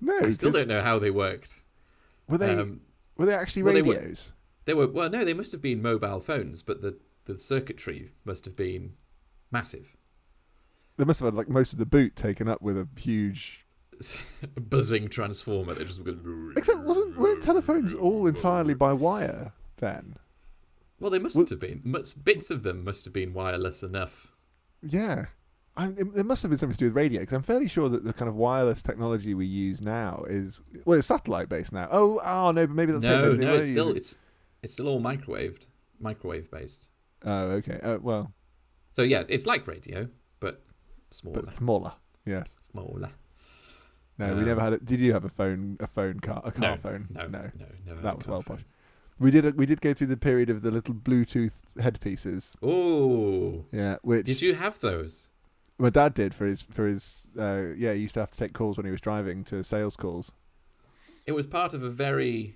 No, 0.02 0.20
I 0.24 0.30
still 0.32 0.52
don't 0.52 0.68
know 0.68 0.82
how 0.82 1.00
they 1.00 1.12
worked. 1.12 1.64
Were 2.28 2.38
they 2.38 2.56
Um, 2.56 2.82
were 3.18 3.26
they 3.26 3.34
actually 3.34 3.64
well, 3.64 3.74
they 3.74 3.82
were- 3.82 3.96
radios? 3.96 4.34
they 4.66 4.74
were 4.74 4.88
well, 4.88 5.10
no, 5.10 5.24
they 5.24 5.34
must 5.34 5.52
have 5.52 5.62
been 5.62 5.82
mobile 5.82 6.20
phones, 6.20 6.62
but 6.64 6.82
the 6.82 6.98
the 7.26 7.38
circuitry 7.38 8.12
must 8.24 8.46
have 8.46 8.56
been 8.56 8.94
massive, 9.52 9.96
They 10.98 11.06
must 11.06 11.20
have 11.22 11.28
had 11.28 11.34
like 11.36 11.50
most 11.50 11.74
of 11.74 11.80
the 11.80 11.86
boot 11.86 12.16
taken 12.16 12.48
up 12.48 12.62
with 12.62 12.78
a 12.78 12.88
huge. 13.00 13.65
buzzing 14.60 15.10
transformer 15.10 15.74
that 15.74 15.88
just 15.88 16.04
goes. 16.04 16.18
Except 16.58 16.80
wasn't 16.80 17.18
weren't 17.18 17.44
telephones 17.44 17.94
all 17.94 18.28
entirely 18.28 18.74
by 18.74 18.94
wire 18.94 19.52
then? 19.78 20.16
Well, 21.00 21.12
they 21.12 21.20
mustn't 21.20 21.50
have 21.50 21.60
been. 21.60 21.82
Must, 21.84 22.24
bits 22.24 22.50
of 22.50 22.64
them 22.64 22.84
must 22.84 23.04
have 23.06 23.14
been 23.14 23.34
wireless 23.34 23.84
enough. 23.84 24.32
Yeah. 24.82 25.26
I, 25.78 25.88
it, 25.88 26.08
it 26.16 26.26
must 26.26 26.42
have 26.42 26.52
been 26.52 26.58
something 26.58 26.74
to 26.74 26.80
do 26.80 26.86
with 26.86 26.96
radio 26.96 27.20
because 27.20 27.34
I'm 27.34 27.44
fairly 27.44 27.68
sure 27.68 27.90
that 27.90 28.06
the 28.06 28.14
kind 28.14 28.30
of 28.30 28.36
wireless 28.36 28.82
technology 28.82 29.34
we 29.34 29.46
use 29.46 29.82
now 29.82 30.24
is 30.30 30.62
well, 30.86 30.98
it's 30.98 31.08
satellite 31.08 31.50
based 31.50 31.74
now. 31.74 31.90
Oh, 31.92 32.22
oh 32.24 32.52
no, 32.52 32.66
but 32.66 32.76
maybe 32.76 32.94
that's 32.94 33.04
it. 33.04 33.08
No, 33.10 33.32
Maybe 33.32 33.44
no, 33.46 33.56
it's 33.56 33.70
still 33.70 33.88
using- 33.88 33.98
it's 33.98 34.16
it's 34.64 34.74
still 34.74 34.88
all 34.88 35.02
microwaved, 35.02 35.66
microwave 36.00 36.50
based. 36.50 36.88
Oh, 37.26 37.48
okay. 37.60 37.80
Uh, 37.84 37.98
well, 38.02 38.32
So 38.94 39.02
yeah, 39.02 39.24
it's 39.28 39.46
like 39.46 39.68
radio, 39.68 40.08
but 40.40 40.64
smaller, 41.12 41.42
but 41.42 41.58
smaller. 41.58 41.94
Yes. 42.26 42.56
smaller. 42.72 43.12
No, 44.18 44.28
we 44.34 44.42
Um, 44.42 44.46
never 44.46 44.62
had 44.62 44.74
it. 44.74 44.86
Did 44.86 45.00
you 45.00 45.14
have 45.14 45.26
a 45.26 45.30
phone? 45.30 45.78
A 45.80 45.88
phone 45.88 46.20
car? 46.20 46.42
A 46.46 46.52
car 46.52 46.72
No, 46.72 46.78
phone? 46.78 47.08
No, 47.12 47.28
no, 47.28 47.52
never. 47.86 47.96
had 47.96 48.04
That 48.04 48.18
was 48.18 48.28
well 48.28 48.42
phone. 48.42 48.58
posh. 48.58 48.66
We 49.20 49.32
did. 49.32 49.46
A, 49.46 49.52
We 49.52 49.66
did 49.66 49.82
go 49.82 49.94
through 49.94 50.08
the 50.08 50.18
period 50.18 50.50
of 50.50 50.62
the 50.62 50.72
little 50.72 50.94
Bluetooth 50.94 51.62
headpieces. 51.80 52.58
Oh, 52.62 53.66
Yeah, 53.72 53.98
which 54.04 54.26
did 54.26 54.42
you 54.42 54.56
have 54.56 54.80
those? 54.80 55.30
my 55.78 55.90
dad 55.90 56.14
did 56.14 56.34
for 56.34 56.46
his 56.46 56.62
for 56.62 56.88
his. 56.88 57.28
Uh, 57.38 57.74
yeah, 57.78 57.94
he 57.94 58.02
used 58.02 58.14
to 58.14 58.22
have 58.22 58.32
to 58.32 58.38
take 58.38 58.54
calls 58.54 58.78
when 58.78 58.86
he 58.86 58.92
was 58.92 59.02
driving 59.02 59.44
to 59.46 59.64
sales 59.64 59.96
calls. 59.98 60.32
It 61.26 61.34
was 61.34 61.46
part 61.48 61.74
of 61.74 61.84
a 61.84 61.90
very. 61.90 62.56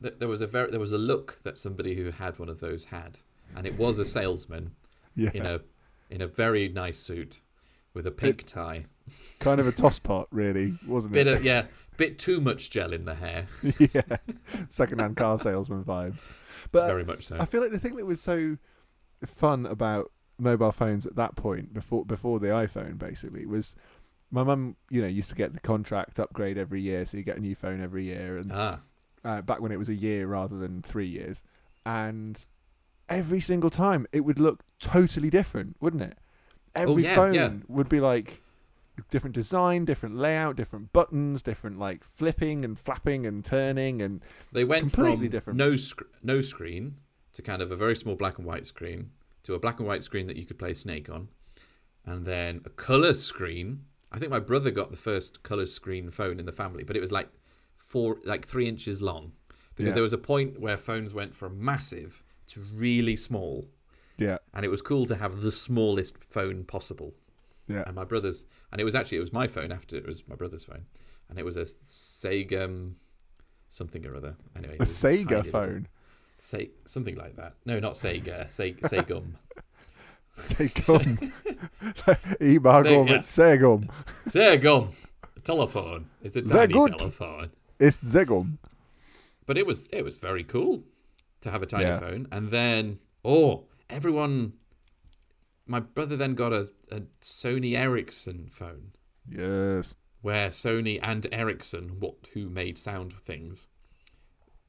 There 0.00 0.28
was 0.28 0.40
a 0.40 0.46
very 0.46 0.70
there 0.70 0.78
was 0.78 0.92
a 0.92 0.98
look 0.98 1.40
that 1.42 1.58
somebody 1.58 1.96
who 1.96 2.12
had 2.12 2.38
one 2.38 2.48
of 2.48 2.60
those 2.60 2.86
had, 2.86 3.18
and 3.56 3.66
it 3.66 3.76
was 3.76 3.98
a 3.98 4.04
salesman 4.04 4.76
Yeah, 5.16 5.30
in 5.34 5.44
a 5.44 5.60
in 6.08 6.20
a 6.20 6.28
very 6.28 6.68
nice 6.68 6.98
suit 6.98 7.40
with 7.94 8.06
a 8.06 8.12
pink 8.12 8.44
tie. 8.46 8.86
Kind 9.40 9.60
of 9.60 9.66
a 9.66 9.72
toss 9.72 9.98
pot, 9.98 10.28
really, 10.30 10.74
wasn't 10.86 11.14
Bit 11.14 11.26
it? 11.26 11.36
of 11.38 11.44
yeah, 11.44 11.66
bit 11.96 12.18
too 12.18 12.40
much 12.40 12.70
gel 12.70 12.92
in 12.92 13.04
the 13.04 13.14
hair. 13.14 13.46
yeah, 13.78 14.16
second-hand 14.68 15.16
car 15.16 15.38
salesman 15.38 15.84
vibes. 15.84 16.20
But 16.72 16.86
very 16.86 17.04
much 17.04 17.26
so. 17.26 17.36
I 17.38 17.44
feel 17.44 17.60
like 17.60 17.70
the 17.70 17.78
thing 17.78 17.96
that 17.96 18.06
was 18.06 18.20
so 18.20 18.58
fun 19.26 19.66
about 19.66 20.10
mobile 20.38 20.72
phones 20.72 21.06
at 21.06 21.16
that 21.16 21.36
point, 21.36 21.74
before 21.74 22.04
before 22.04 22.38
the 22.38 22.48
iPhone, 22.48 22.98
basically, 22.98 23.46
was 23.46 23.74
my 24.30 24.42
mum. 24.42 24.76
You 24.90 25.02
know, 25.02 25.08
used 25.08 25.30
to 25.30 25.36
get 25.36 25.52
the 25.52 25.60
contract 25.60 26.18
upgrade 26.18 26.58
every 26.58 26.80
year, 26.80 27.04
so 27.04 27.16
you 27.16 27.22
get 27.22 27.36
a 27.36 27.40
new 27.40 27.54
phone 27.54 27.82
every 27.82 28.04
year, 28.04 28.38
and 28.38 28.50
Ah, 28.52 28.80
uh, 29.24 29.42
back 29.42 29.60
when 29.60 29.72
it 29.72 29.78
was 29.78 29.88
a 29.88 29.94
year 29.94 30.26
rather 30.26 30.56
than 30.58 30.82
three 30.82 31.08
years, 31.08 31.42
and 31.86 32.46
every 33.08 33.40
single 33.40 33.70
time 33.70 34.06
it 34.12 34.20
would 34.20 34.38
look 34.38 34.62
totally 34.78 35.30
different, 35.30 35.76
wouldn't 35.80 36.02
it? 36.02 36.18
Every 36.74 37.04
yeah, 37.04 37.14
phone 37.14 37.34
yeah. 37.34 37.50
would 37.66 37.88
be 37.88 38.00
like 38.00 38.42
different 39.10 39.34
design, 39.34 39.84
different 39.84 40.16
layout, 40.16 40.56
different 40.56 40.92
buttons, 40.92 41.42
different 41.42 41.78
like 41.78 42.04
flipping 42.04 42.64
and 42.64 42.78
flapping 42.78 43.26
and 43.26 43.44
turning 43.44 44.00
and 44.02 44.22
they 44.52 44.64
went 44.64 44.92
Completely 44.92 45.26
from 45.26 45.30
different. 45.30 45.56
no 45.58 45.76
sc- 45.76 46.02
no 46.22 46.40
screen 46.40 46.96
to 47.32 47.42
kind 47.42 47.62
of 47.62 47.70
a 47.70 47.76
very 47.76 47.94
small 47.96 48.14
black 48.16 48.38
and 48.38 48.46
white 48.46 48.66
screen 48.66 49.10
to 49.44 49.54
a 49.54 49.58
black 49.58 49.78
and 49.78 49.86
white 49.88 50.02
screen 50.04 50.26
that 50.26 50.36
you 50.36 50.44
could 50.44 50.58
play 50.58 50.74
Snake 50.74 51.08
on, 51.08 51.28
and 52.04 52.24
then 52.26 52.60
a 52.64 52.70
color 52.70 53.12
screen. 53.14 53.84
I 54.10 54.18
think 54.18 54.30
my 54.30 54.40
brother 54.40 54.70
got 54.70 54.90
the 54.90 54.96
first 54.96 55.42
color 55.42 55.66
screen 55.66 56.10
phone 56.10 56.38
in 56.40 56.46
the 56.46 56.52
family, 56.52 56.82
but 56.84 56.96
it 56.96 57.00
was 57.00 57.12
like 57.12 57.28
four, 57.76 58.18
like 58.24 58.46
three 58.46 58.66
inches 58.66 59.00
long, 59.02 59.32
because 59.76 59.92
Yeah. 59.92 59.94
there 59.94 60.02
was 60.02 60.12
a 60.12 60.18
point 60.18 60.60
where 60.60 60.76
phones 60.76 61.14
went 61.14 61.34
from 61.34 61.62
massive 61.64 62.24
to 62.48 62.60
really 62.74 63.16
small, 63.16 63.68
yeah, 64.16 64.38
and 64.52 64.64
it 64.64 64.68
was 64.70 64.82
cool 64.82 65.06
to 65.06 65.16
have 65.16 65.40
the 65.42 65.52
smallest 65.52 66.22
phone 66.24 66.64
possible. 66.64 67.14
Yeah. 67.68 67.84
And 67.86 67.94
my 67.94 68.04
brother's, 68.04 68.46
and 68.72 68.80
it 68.80 68.84
was 68.84 68.94
actually 68.94 69.18
it 69.18 69.20
was 69.20 69.32
my 69.32 69.46
phone 69.46 69.70
after 69.72 69.96
it 69.96 70.06
was 70.06 70.26
my 70.26 70.34
brother's 70.36 70.64
phone, 70.64 70.86
and 71.28 71.38
it 71.38 71.44
was 71.44 71.56
a 71.56 71.62
Sega 71.62 72.64
um, 72.64 72.96
something 73.68 74.04
or 74.06 74.16
other. 74.16 74.36
Anyway, 74.56 74.76
A 74.76 74.78
was 74.80 74.88
this 74.88 75.02
tiny 75.02 75.24
Sega 75.24 75.46
phone. 75.46 75.88
Se- 76.38 76.70
something 76.84 77.16
like 77.16 77.36
that. 77.36 77.54
No, 77.66 77.78
not 77.80 77.94
Sega. 77.94 78.48
Se- 78.48 78.74
Sagem. 78.82 79.32
Sagem. 80.36 81.32
Ibar 82.40 82.82
Say- 82.84 82.94
Gum, 82.94 83.06
yeah. 83.08 83.14
it's 83.16 83.36
Sagem. 83.36 83.88
Sagem. 84.26 84.88
Telephone. 85.44 86.06
It's 86.22 86.36
a 86.36 86.42
tiny 86.42 86.74
telephone. 86.74 87.50
It's 87.78 87.96
Zegum. 87.98 88.58
But 89.46 89.56
it 89.58 89.66
was 89.66 89.86
it 89.92 90.04
was 90.04 90.18
very 90.18 90.44
cool 90.44 90.84
to 91.40 91.50
have 91.50 91.62
a 91.62 91.66
tiny 91.66 91.84
Yeah. 91.84 92.00
phone. 92.00 92.26
And 92.30 92.50
then 92.50 92.98
oh, 93.24 93.64
everyone. 93.90 94.54
My 95.68 95.80
brother 95.80 96.16
then 96.16 96.34
got 96.34 96.52
a, 96.52 96.68
a 96.90 97.02
Sony 97.20 97.76
Ericsson 97.76 98.48
phone. 98.50 98.92
Yes. 99.30 99.94
where 100.22 100.48
Sony 100.48 100.98
and 101.02 101.26
Ericsson, 101.30 102.00
what 102.00 102.28
who 102.32 102.48
made 102.48 102.78
sound 102.78 103.12
things, 103.12 103.68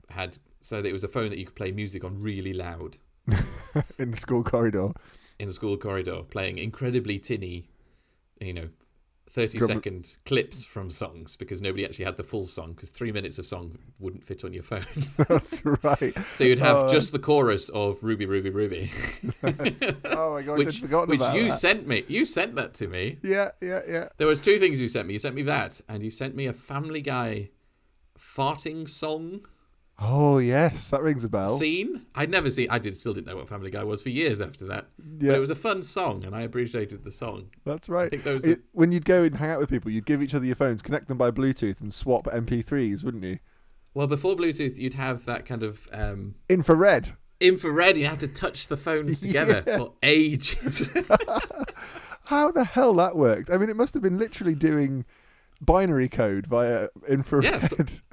had 0.09 0.38
so 0.62 0.81
that 0.81 0.89
it 0.89 0.93
was 0.93 1.03
a 1.05 1.07
phone 1.07 1.29
that 1.29 1.39
you 1.39 1.45
could 1.45 1.55
play 1.55 1.71
music 1.71 2.03
on 2.03 2.21
really 2.21 2.51
loud 2.53 2.97
In 3.97 4.12
the 4.12 4.17
school 4.17 4.43
corridor. 4.43 4.91
in 5.39 5.47
the 5.47 5.53
school 5.53 5.77
corridor, 5.77 6.23
playing 6.23 6.57
incredibly 6.57 7.19
tinny, 7.19 7.69
you 8.41 8.53
know, 8.53 8.69
thirty 9.32 9.60
Drum- 9.60 9.68
second 9.70 10.18
clips 10.26 10.65
from 10.65 10.89
songs 10.89 11.36
because 11.36 11.62
nobody 11.62 11.86
actually 11.86 12.06
had 12.06 12.18
the 12.18 12.24
full 12.24 12.44
song 12.44 12.74
because 12.74 12.89
three 12.89 13.12
minutes 13.12 13.38
of 13.38 13.46
song 13.46 13.78
wouldn't 14.00 14.24
fit 14.26 14.44
on 14.44 14.54
your 14.54 14.63
phone. 14.63 14.86
That's 15.30 15.63
right. 15.84 16.18
so 16.26 16.44
you'd 16.44 16.60
have 16.60 16.78
Oh. 16.78 16.88
just 16.89 17.12
the 17.12 17.20
chorus 17.20 17.70
of 17.70 18.04
Ruby, 18.04 18.26
Ruby, 18.26 18.50
Ruby, 18.50 18.92
Oh 19.44 20.34
my 20.34 20.42
god, 20.42 20.58
which 20.58 20.76
I'd 20.78 20.82
forgotten 20.82 21.10
which 21.10 21.22
you 21.34 21.46
that. 21.50 21.52
sent 21.54 21.88
me. 21.88 22.04
You 22.08 22.26
sent 22.26 22.56
that 22.56 22.74
to 22.76 22.88
me. 22.88 23.18
Yeah, 23.24 23.52
yeah, 23.62 23.82
yeah. 23.88 24.10
There 24.18 24.28
was 24.28 24.42
two 24.42 24.58
things 24.60 24.82
you 24.82 24.88
sent 24.88 25.08
me. 25.08 25.13
You 25.13 25.20
sent 25.20 25.36
me 25.36 25.44
that, 25.44 25.80
and 25.88 26.04
you 26.04 26.10
sent 26.10 26.36
me 26.36 26.46
a 26.48 26.54
Family 26.54 27.02
Guy 27.02 27.50
farting 28.18 28.88
song. 28.89 29.42
Oh 30.01 30.38
yes, 30.38 30.89
that 30.91 31.01
rings 31.01 31.23
a 31.25 31.29
bell. 31.29 31.49
scene. 31.49 32.05
I'd 32.15 32.29
never 32.31 32.49
seen. 32.49 32.69
I 32.69 32.79
did 32.79 32.95
still 32.97 33.13
didn't 33.13 33.27
know 33.27 33.35
what 33.35 33.49
Family 33.49 33.69
Guy 33.69 33.83
was 33.83 34.01
for 34.01 34.09
years 34.09 34.39
after 34.39 34.65
that. 34.67 34.88
yeah, 35.19 35.31
But 35.31 35.35
it 35.38 35.39
was 35.39 35.49
a 35.49 35.55
fun 35.55 35.83
song, 35.83 36.23
and 36.23 36.33
I 36.35 36.41
appreciated 36.41 37.03
the 37.03 37.12
song. 37.12 37.49
that's 37.65 37.89
right. 37.89 38.09
think 38.09 38.23
those- 38.23 38.45
It- 38.45 38.62
when 38.71 38.91
you'd 38.93 39.03
go 39.05 39.23
and 39.23 39.35
hang 39.35 39.49
out 39.49 39.59
with 39.59 39.69
people, 39.69 39.91
you'd 39.91 40.05
give 40.05 40.21
each 40.23 40.33
other 40.33 40.45
your 40.45 40.55
phones, 40.55 40.81
connect 40.81 41.07
them 41.09 41.17
by 41.17 41.31
Bluetooth, 41.31 41.81
and 41.81 41.93
swap 41.93 42.27
MP3s, 42.27 43.03
wouldn't 43.03 43.23
you? 43.23 43.39
Well, 43.93 44.07
before 44.07 44.35
Bluetooth, 44.35 44.77
you'd 44.77 44.93
have 44.93 45.25
that 45.25 45.45
kind 45.45 45.63
of 45.63 45.88
um, 45.91 46.35
Infrared. 46.47 47.13
infrared. 47.41 47.97
You 47.97 48.05
had 48.05 48.19
to 48.21 48.27
touch 48.29 48.67
the 48.69 48.77
phones 48.77 49.19
together 49.21 49.63
Yeah. 49.67 49.77
for 49.79 49.93
ages. 50.03 50.91
How 52.27 52.51
the 52.51 52.63
hell 52.63 52.93
that 52.95 53.15
worked? 53.15 53.49
I 53.49 53.57
mean, 53.57 53.69
it 53.69 53.75
must 53.75 53.93
have 53.95 54.03
been 54.03 54.19
literally 54.19 54.55
doing 54.55 55.05
binary 55.62 56.08
code 56.10 56.48
via 56.48 56.88
infrared. 57.08 57.43
Yeah, 57.45 57.67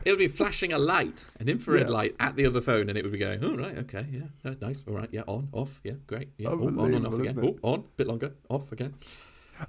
it 0.04 0.10
would 0.10 0.18
be 0.18 0.28
flashing 0.28 0.72
a 0.72 0.78
light, 0.78 1.24
an 1.38 1.48
infrared 1.48 1.88
Yeah. 1.88 1.92
light 1.94 2.16
at 2.20 2.36
the 2.36 2.46
other 2.46 2.60
phone, 2.60 2.88
and 2.88 2.98
it 2.98 3.04
would 3.04 3.12
be 3.12 3.18
going, 3.18 3.42
"Oh 3.44 3.56
right, 3.56 3.76
okay, 3.78 4.06
yeah, 4.10 4.52
nice, 4.60 4.82
all 4.86 4.94
right, 4.94 5.08
yeah, 5.12 5.22
on, 5.26 5.48
off, 5.52 5.80
yeah, 5.84 5.92
great, 6.06 6.30
yeah, 6.38 6.48
oh, 6.50 6.66
on, 6.66 6.78
on, 6.94 7.06
off 7.06 7.14
again, 7.18 7.38
oh, 7.42 7.58
on, 7.62 7.84
bit 7.96 8.06
longer, 8.06 8.32
off 8.48 8.72
again." 8.72 8.94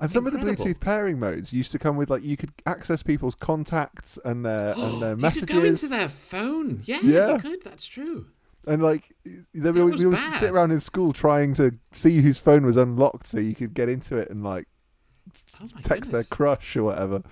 and 0.02 0.12
some 0.12 0.28
of 0.28 0.34
the 0.34 0.40
Bluetooth 0.40 0.82
pairing 0.82 1.18
modes 1.18 1.54
used 1.54 1.72
to 1.72 1.80
come 1.80 1.96
with 1.96 2.10
like 2.10 2.22
you 2.24 2.36
could 2.36 2.52
access 2.66 3.02
people's 3.04 3.36
contacts 3.36 4.20
and 4.26 4.44
their 4.44 4.74
and 4.78 5.02
their 5.02 5.10
you 5.12 5.16
could 5.16 5.22
messages. 5.22 5.60
go 5.60 5.66
into 5.66 5.88
their 5.88 6.10
phone. 6.10 6.82
Yeah, 6.84 6.98
Yeah. 7.04 7.34
you 7.36 7.40
could. 7.40 7.64
That's 7.64 7.86
true. 7.86 8.26
And 8.68 8.84
like, 8.84 9.16
we, 9.24 9.62
we 9.72 10.06
would 10.06 10.18
sit 10.18 10.50
around 10.52 10.72
in 10.72 10.82
school 10.82 11.14
trying 11.14 11.54
to 11.54 11.72
see 11.94 12.20
whose 12.22 12.38
phone 12.38 12.66
was 12.66 12.76
unlocked 12.76 13.28
so 13.28 13.40
you 13.40 13.56
could 13.56 13.74
get 13.74 13.88
into 13.88 14.18
it 14.18 14.30
and 14.30 14.44
like 14.44 14.68
Oh 15.62 15.68
text 15.84 15.88
goodness. 15.88 16.10
their 16.10 16.24
crush 16.36 16.76
or 16.76 16.84
whatever. 16.84 17.24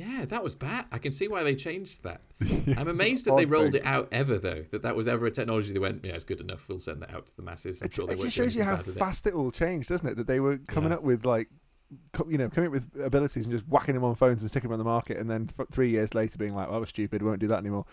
Yeah, 0.00 0.24
that 0.26 0.42
was 0.42 0.54
bad. 0.54 0.86
I 0.92 0.98
can 0.98 1.12
see 1.12 1.28
why 1.28 1.42
they 1.42 1.54
changed 1.54 2.02
that. 2.04 2.22
I'm 2.78 2.88
amazed 2.88 3.26
that 3.26 3.36
they 3.36 3.44
rolled 3.44 3.72
thing. 3.72 3.82
it 3.82 3.86
out 3.86 4.08
ever, 4.12 4.38
though. 4.38 4.64
That 4.70 4.82
that 4.82 4.96
was 4.96 5.06
ever 5.06 5.26
a 5.26 5.30
technology 5.30 5.72
they 5.72 5.78
went, 5.78 6.04
yeah, 6.04 6.12
it's 6.12 6.24
good 6.24 6.40
enough. 6.40 6.68
We'll 6.68 6.78
send 6.78 7.02
that 7.02 7.12
out 7.14 7.26
to 7.26 7.36
the 7.36 7.42
masses. 7.42 7.82
I'm 7.82 7.86
It, 7.86 7.94
sure 7.94 8.06
they 8.06 8.14
it 8.14 8.20
just 8.20 8.32
shows 8.36 8.54
you 8.56 8.62
how 8.62 8.76
with 8.78 8.88
it. 8.88 8.98
fast 8.98 9.26
it 9.26 9.34
all 9.34 9.50
changed, 9.50 9.88
doesn't 9.90 10.08
it? 10.08 10.16
That 10.16 10.26
they 10.26 10.40
were 10.40 10.58
coming 10.58 10.90
Yeah. 10.90 10.96
up 10.96 11.02
with 11.02 11.24
like, 11.26 11.48
you 12.28 12.38
know, 12.38 12.48
coming 12.48 12.68
up 12.68 12.72
with 12.72 12.88
abilities 13.02 13.44
and 13.46 13.52
just 13.52 13.66
whacking 13.68 13.94
them 13.94 14.04
on 14.04 14.14
phones 14.14 14.40
and 14.42 14.50
sticking 14.50 14.68
them 14.70 14.74
on 14.74 14.78
the 14.78 14.90
market, 14.90 15.16
and 15.18 15.28
then 15.28 15.48
three 15.72 15.90
years 15.90 16.14
later 16.14 16.38
being 16.38 16.54
like, 16.54 16.66
"Well, 16.68 16.74
that 16.76 16.80
was 16.80 16.88
stupid. 16.90 17.20
We 17.22 17.28
won't 17.28 17.40
do 17.40 17.48
that 17.48 17.58
anymore." 17.58 17.84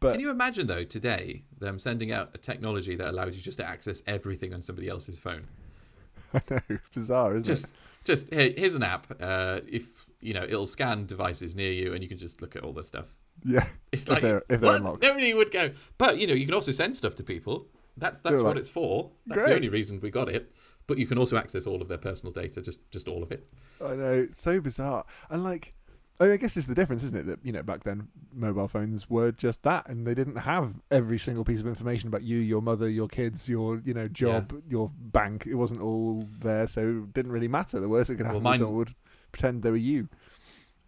But 0.00 0.12
Can 0.12 0.20
you 0.20 0.30
imagine 0.30 0.66
though 0.68 0.84
today 0.84 1.42
them 1.58 1.78
sending 1.78 2.12
out 2.12 2.30
a 2.34 2.38
technology 2.38 2.94
that 2.94 3.08
allowed 3.08 3.34
you 3.34 3.40
just 3.40 3.58
to 3.58 3.66
access 3.66 4.02
everything 4.06 4.54
on 4.54 4.60
somebody 4.62 4.88
else's 4.88 5.18
phone? 5.18 5.46
I 6.34 6.40
know 6.50 6.78
bizarre, 6.94 7.32
isn't 7.36 7.44
it? 7.46 7.46
Just, 7.46 7.74
just 8.04 8.32
here, 8.32 8.52
here's 8.56 8.74
an 8.74 8.82
app. 8.82 9.06
Uh, 9.18 9.60
if 9.66 10.06
you 10.20 10.34
know, 10.34 10.42
it'll 10.44 10.66
scan 10.66 11.06
devices 11.06 11.54
near 11.56 11.72
you, 11.72 11.92
and 11.92 12.02
you 12.02 12.08
can 12.08 12.18
just 12.18 12.40
look 12.42 12.56
at 12.56 12.62
all 12.62 12.72
the 12.72 12.84
stuff. 12.84 13.14
Yeah, 13.44 13.66
It's 13.92 14.02
If 14.02 14.08
like 14.10 14.22
they're- 14.22 14.44
if 14.48 14.60
they're 14.60 14.76
unlocked. 14.76 15.02
nobody 15.02 15.32
would 15.32 15.52
go. 15.52 15.70
But 15.96 16.18
you 16.18 16.26
know, 16.26 16.34
you 16.34 16.44
can 16.44 16.54
also 16.54 16.72
send 16.72 16.96
stuff 16.96 17.14
to 17.16 17.22
people. 17.22 17.68
That's 17.96 18.20
that's 18.20 18.42
what 18.42 18.50
like, 18.50 18.58
it's 18.58 18.68
for. 18.68 19.10
That's 19.26 19.42
"Great." 19.44 19.50
the 19.50 19.56
only 19.56 19.68
reason 19.68 20.00
we 20.00 20.10
got 20.10 20.28
it. 20.28 20.52
But 20.86 20.98
you 20.98 21.06
can 21.06 21.18
also 21.18 21.36
access 21.36 21.66
all 21.66 21.82
of 21.82 21.88
their 21.88 21.98
personal 21.98 22.32
data, 22.32 22.60
just 22.62 22.88
just 22.90 23.06
all 23.08 23.22
of 23.22 23.30
it. 23.30 23.46
I 23.84 23.94
know 23.94 24.12
it's 24.12 24.40
so 24.40 24.60
bizarre, 24.60 25.04
and 25.30 25.42
like. 25.44 25.74
I, 26.20 26.24
mean, 26.24 26.32
I 26.32 26.36
guess 26.36 26.56
it's 26.56 26.66
the 26.66 26.74
difference, 26.74 27.04
isn't 27.04 27.16
it? 27.16 27.26
That 27.26 27.38
you 27.44 27.52
know, 27.52 27.62
back 27.62 27.84
then 27.84 28.08
mobile 28.34 28.66
phones 28.66 29.08
were 29.08 29.30
just 29.30 29.62
that, 29.62 29.88
and 29.88 30.04
they 30.04 30.14
didn't 30.14 30.34
have 30.34 30.80
every 30.90 31.16
single 31.16 31.44
piece 31.44 31.60
of 31.60 31.68
information 31.68 32.08
about 32.08 32.24
you, 32.24 32.38
your 32.38 32.60
mother, 32.60 32.88
your 32.88 33.06
kids, 33.06 33.48
your 33.48 33.80
you 33.84 33.94
know 33.94 34.08
job, 34.08 34.52
your 34.68 34.90
bank. 34.98 35.46
It 35.46 35.54
wasn't 35.54 35.80
all 35.80 36.26
there, 36.40 36.66
so 36.66 37.04
it 37.04 37.12
didn't 37.14 37.30
really 37.30 37.46
matter. 37.46 37.78
The 37.78 37.88
worst 37.88 38.08
that 38.08 38.16
could 38.16 38.26
happen 38.26 38.42
Well, 38.42 38.50
was 38.52 38.58
mine- 38.58 38.66
someone 38.66 38.76
would 38.78 38.94
pretend 39.32 39.62
they 39.62 39.70
were 39.70 39.76
you. 39.76 40.08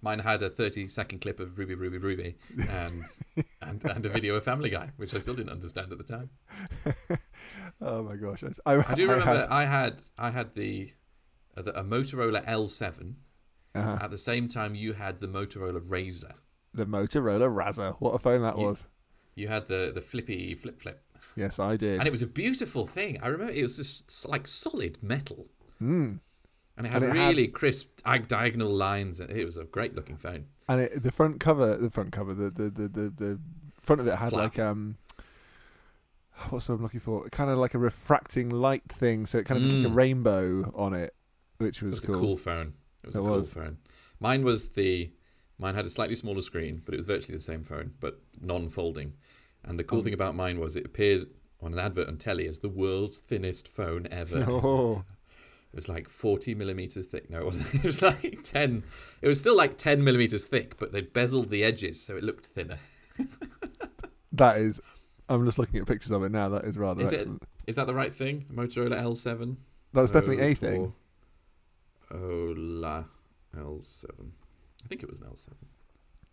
Mine 0.02 0.20
had 0.20 0.42
a 0.42 0.48
30 0.48 0.88
second 0.88 1.18
clip 1.20 1.38
of 1.40 1.58
Ruby, 1.58 1.74
Ruby, 1.74 1.98
Ruby, 1.98 2.36
and 2.70 3.02
and, 3.62 3.84
and 3.84 4.06
a 4.06 4.08
video 4.08 4.34
of 4.34 4.44
Family 4.44 4.70
Guy, 4.70 4.90
which 4.96 5.14
I 5.14 5.18
still 5.18 5.34
didn't 5.34 5.52
understand 5.52 5.92
at 5.92 5.98
the 5.98 6.04
time. 6.04 6.30
oh 7.80 8.02
my 8.02 8.16
gosh! 8.16 8.42
I, 8.66 8.76
I 8.76 8.94
do 8.94 9.02
remember 9.08 9.24
had, 9.40 9.46
I 9.50 9.64
had 9.64 10.02
I 10.18 10.30
had 10.30 10.54
the, 10.54 10.92
uh, 11.56 11.62
the 11.62 11.78
a 11.78 11.84
Motorola 11.84 12.44
L7. 12.46 13.14
uh-huh, 13.74 13.98
At 14.00 14.10
the 14.10 14.18
same 14.18 14.48
time, 14.48 14.74
you 14.74 14.94
had 14.94 15.20
the 15.20 15.28
Motorola 15.28 15.80
Razr. 15.80 16.32
the 16.72 16.86
Motorola 16.86 17.48
Razr. 17.54 17.96
What 17.98 18.12
a 18.14 18.18
phone 18.18 18.42
that 18.42 18.58
You- 18.58 18.64
was! 18.66 18.84
You 19.34 19.48
had 19.48 19.68
the 19.68 19.92
the 19.94 20.00
flippy 20.00 20.54
flip 20.54 20.80
flip, 20.80 21.02
Yes, 21.36 21.58
I 21.58 21.76
did. 21.76 21.98
and 21.98 22.06
it 22.06 22.10
was 22.10 22.22
a 22.22 22.26
beautiful 22.26 22.86
thing. 22.86 23.18
I 23.22 23.28
remember 23.28 23.52
it 23.52 23.62
was 23.62 23.76
this 23.76 24.26
like 24.26 24.46
solid 24.48 24.98
metal, 25.02 25.48
Mm. 25.80 26.20
And 26.80 26.86
it 26.86 26.92
had 26.94 27.02
And 27.02 27.12
it 27.12 27.18
had- 27.18 27.28
really 27.28 27.46
crisp 27.48 27.88
di- 28.04 28.18
diagonal 28.18 28.72
lines. 28.72 29.20
It 29.20 29.44
was 29.44 29.58
a 29.58 29.64
great 29.64 29.94
looking 29.94 30.16
phone. 30.16 30.46
And 30.66 30.80
it, 30.80 31.02
the 31.02 31.10
front 31.12 31.38
cover, 31.40 31.76
the 31.76 31.90
front 31.90 32.10
cover, 32.12 32.32
the 32.32 32.48
the 32.50 32.70
the 32.70 32.88
the, 32.88 33.10
the 33.10 33.38
front 33.80 34.00
of 34.00 34.06
it 34.06 34.14
had 34.16 34.30
Flap. 34.30 34.42
like 34.56 34.58
um, 34.58 34.96
what's 36.48 36.68
word 36.68 36.76
I'm 36.76 36.82
looking 36.82 37.00
for? 37.00 37.28
Kind 37.28 37.50
of 37.50 37.58
like 37.58 37.74
a 37.74 37.78
refracting 37.78 38.48
light 38.50 38.84
thing, 38.88 39.26
so 39.26 39.38
it 39.38 39.44
kind 39.46 39.60
of 39.60 39.66
looked 39.66 39.78
like 39.84 39.86
a 39.86 39.94
Mm. 39.94 39.96
rainbow 39.96 40.72
on 40.74 40.94
it, 40.94 41.14
which 41.58 41.82
It 41.82 41.86
was, 41.86 41.96
was 41.96 42.04
cool. 42.06 42.14
a 42.14 42.18
cool 42.18 42.36
phone. 42.36 42.74
It 43.02 43.06
was 43.08 43.16
It 43.16 43.20
a 43.20 43.22
cool 43.22 43.36
was. 43.36 43.52
phone. 43.52 43.78
Mine 44.18 44.42
was 44.44 44.70
the 44.70 45.12
mine 45.58 45.74
had 45.74 45.84
a 45.84 45.90
slightly 45.90 46.14
smaller 46.16 46.40
screen, 46.40 46.80
but 46.84 46.94
it 46.94 46.96
was 46.96 47.06
virtually 47.06 47.36
the 47.36 47.42
same 47.42 47.62
phone, 47.62 47.92
but 48.00 48.20
non-folding. 48.40 49.12
And 49.62 49.78
the 49.78 49.84
cool 49.84 49.98
Oh. 49.98 50.02
thing 50.02 50.14
about 50.14 50.34
mine 50.34 50.58
was 50.58 50.74
it 50.76 50.86
appeared 50.86 51.26
on 51.60 51.74
an 51.74 51.78
advert 51.78 52.08
on 52.08 52.16
telly 52.16 52.46
as 52.48 52.60
the 52.60 52.68
world's 52.70 53.18
thinnest 53.18 53.68
phone 53.68 54.08
ever. 54.10 54.44
oh, 54.48 55.04
It 55.72 55.76
was 55.76 55.88
like 55.88 56.08
40 56.08 56.54
millimeters 56.56 57.06
thick. 57.06 57.30
No, 57.30 57.38
it 57.40 57.44
wasn't. 57.44 57.74
It 57.84 57.84
was 57.84 58.02
like 58.02 58.42
10. 58.42 58.82
It 59.22 59.28
was 59.28 59.38
still 59.38 59.56
like 59.56 59.76
10 59.78 60.02
millimeters 60.02 60.46
thick, 60.46 60.76
but 60.78 60.92
they'd 60.92 61.12
bezeled 61.12 61.48
the 61.50 61.62
edges 61.62 62.02
so 62.02 62.16
it 62.16 62.24
looked 62.24 62.46
thinner. 62.46 62.78
that 64.32 64.58
is. 64.58 64.80
I'm 65.28 65.44
just 65.44 65.58
looking 65.58 65.80
at 65.80 65.86
pictures 65.86 66.10
of 66.10 66.24
it 66.24 66.32
now. 66.32 66.48
That 66.48 66.64
is 66.64 66.76
rather 66.76 67.04
Is 67.04 67.12
excellent. 67.12 67.44
Is 67.68 67.76
that 67.76 67.86
the 67.86 67.94
right 67.94 68.12
thing? 68.12 68.46
Motorola 68.52 69.00
L7? 69.00 69.56
That's 69.92 70.10
definitely 70.10 70.42
a 70.44 70.50
Oh, 70.50 70.54
thing. 70.54 70.92
Ola 72.12 73.06
L7. 73.56 74.04
I 74.84 74.88
think 74.88 75.02
it 75.02 75.08
was 75.08 75.20
an 75.20 75.28
L7. 75.28 75.50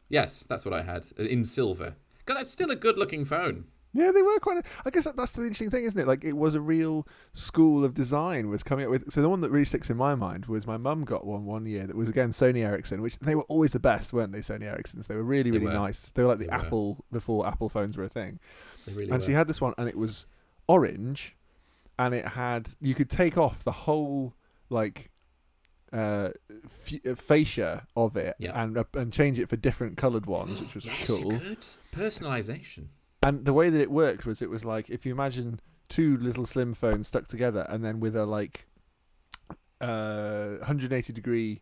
Yes, 0.09 0.43
that's 0.43 0.65
what 0.65 0.73
I 0.73 0.81
had 0.81 1.05
in 1.17 1.43
silver. 1.43 1.95
God, 2.25 2.35
that's 2.37 2.49
still 2.51 2.71
a 2.71 2.75
good 2.75 2.97
looking 2.97 3.25
phone. 3.25 3.65
Yeah, 3.97 4.11
they 4.11 4.21
were 4.21 4.37
quite. 4.39 4.63
I 4.85 4.89
guess 4.91 5.05
that, 5.05 5.17
that's 5.17 5.31
the 5.31 5.41
interesting 5.41 5.69
thing, 5.71 5.83
isn't 5.85 5.99
it? 5.99 6.07
Like, 6.07 6.23
it 6.23 6.33
was 6.37 6.53
a 6.55 6.61
real 6.61 7.07
school 7.33 7.83
of 7.83 7.93
design 7.93 8.47
was 8.49 8.61
coming 8.61 8.85
up 8.85 8.91
with. 8.91 9.11
So 9.11 9.21
the 9.21 9.29
one 9.29 9.41
that 9.41 9.49
really 9.49 9.65
sticks 9.65 9.89
in 9.89 9.97
my 9.97 10.13
mind 10.13 10.45
was 10.45 10.67
my 10.67 10.77
mum 10.77 11.03
got 11.03 11.25
one 11.25 11.45
one 11.45 11.65
year 11.65 11.87
that 11.87 11.95
was 11.95 12.07
again 12.07 12.29
Sony 12.29 12.63
Ericsson, 12.63 13.01
which 13.01 13.17
they 13.19 13.33
were 13.35 13.43
always 13.43 13.73
the 13.73 13.79
best, 13.79 14.13
weren't 14.13 14.31
they? 14.31 14.39
Sony 14.39 14.63
Ericssons. 14.63 15.07
They 15.07 15.15
were 15.15 15.23
really 15.23 15.49
They 15.51 15.57
really 15.57 15.73
were. 15.73 15.79
nice. 15.79 16.09
They 16.13 16.21
were 16.21 16.29
like 16.29 16.37
the 16.37 16.45
They 16.45 16.55
were. 16.55 16.63
Apple 16.65 17.05
before 17.11 17.47
Apple 17.47 17.69
phones 17.69 17.97
were 17.97 18.03
a 18.03 18.09
thing. 18.09 18.39
They 18.85 18.93
really 18.93 19.09
and 19.09 19.19
were. 19.19 19.25
she 19.25 19.31
had 19.33 19.47
this 19.47 19.59
one, 19.59 19.73
and 19.77 19.89
it 19.89 19.97
was 19.97 20.25
orange, 20.67 21.35
and 21.97 22.13
it 22.13 22.25
had 22.27 22.69
you 22.79 22.93
could 22.93 23.09
take 23.09 23.37
off 23.37 23.63
the 23.63 23.71
whole 23.71 24.33
like 24.69 25.09
uh, 25.93 26.29
f- 26.85 26.99
uh, 27.09 27.15
fascia 27.15 27.87
of 27.95 28.17
it 28.17 28.35
Yeah. 28.39 28.61
and 28.61 28.77
uh, 28.77 28.83
and 28.93 29.11
change 29.11 29.39
it 29.39 29.47
for 29.49 29.55
different 29.55 29.97
coloured 29.97 30.25
ones, 30.25 30.59
which 30.61 30.75
was 30.75 30.85
yes, 30.85 31.07
cool. 31.09 31.31
Personalization. 31.95 32.87
And 33.23 33.45
the 33.45 33.53
way 33.53 33.69
that 33.69 33.81
it 33.81 33.91
worked 33.91 34.25
was 34.25 34.41
it 34.41 34.49
was 34.49 34.63
like 34.63 34.89
if 34.89 35.05
you 35.05 35.11
imagine 35.11 35.59
two 35.89 36.17
little 36.17 36.45
slim 36.45 36.73
phones 36.73 37.07
stuck 37.07 37.27
together 37.27 37.65
and 37.69 37.83
then 37.83 37.99
with 37.99 38.15
a 38.15 38.25
like 38.25 38.65
uh 39.81 40.55
180 40.59 41.13
degree 41.13 41.61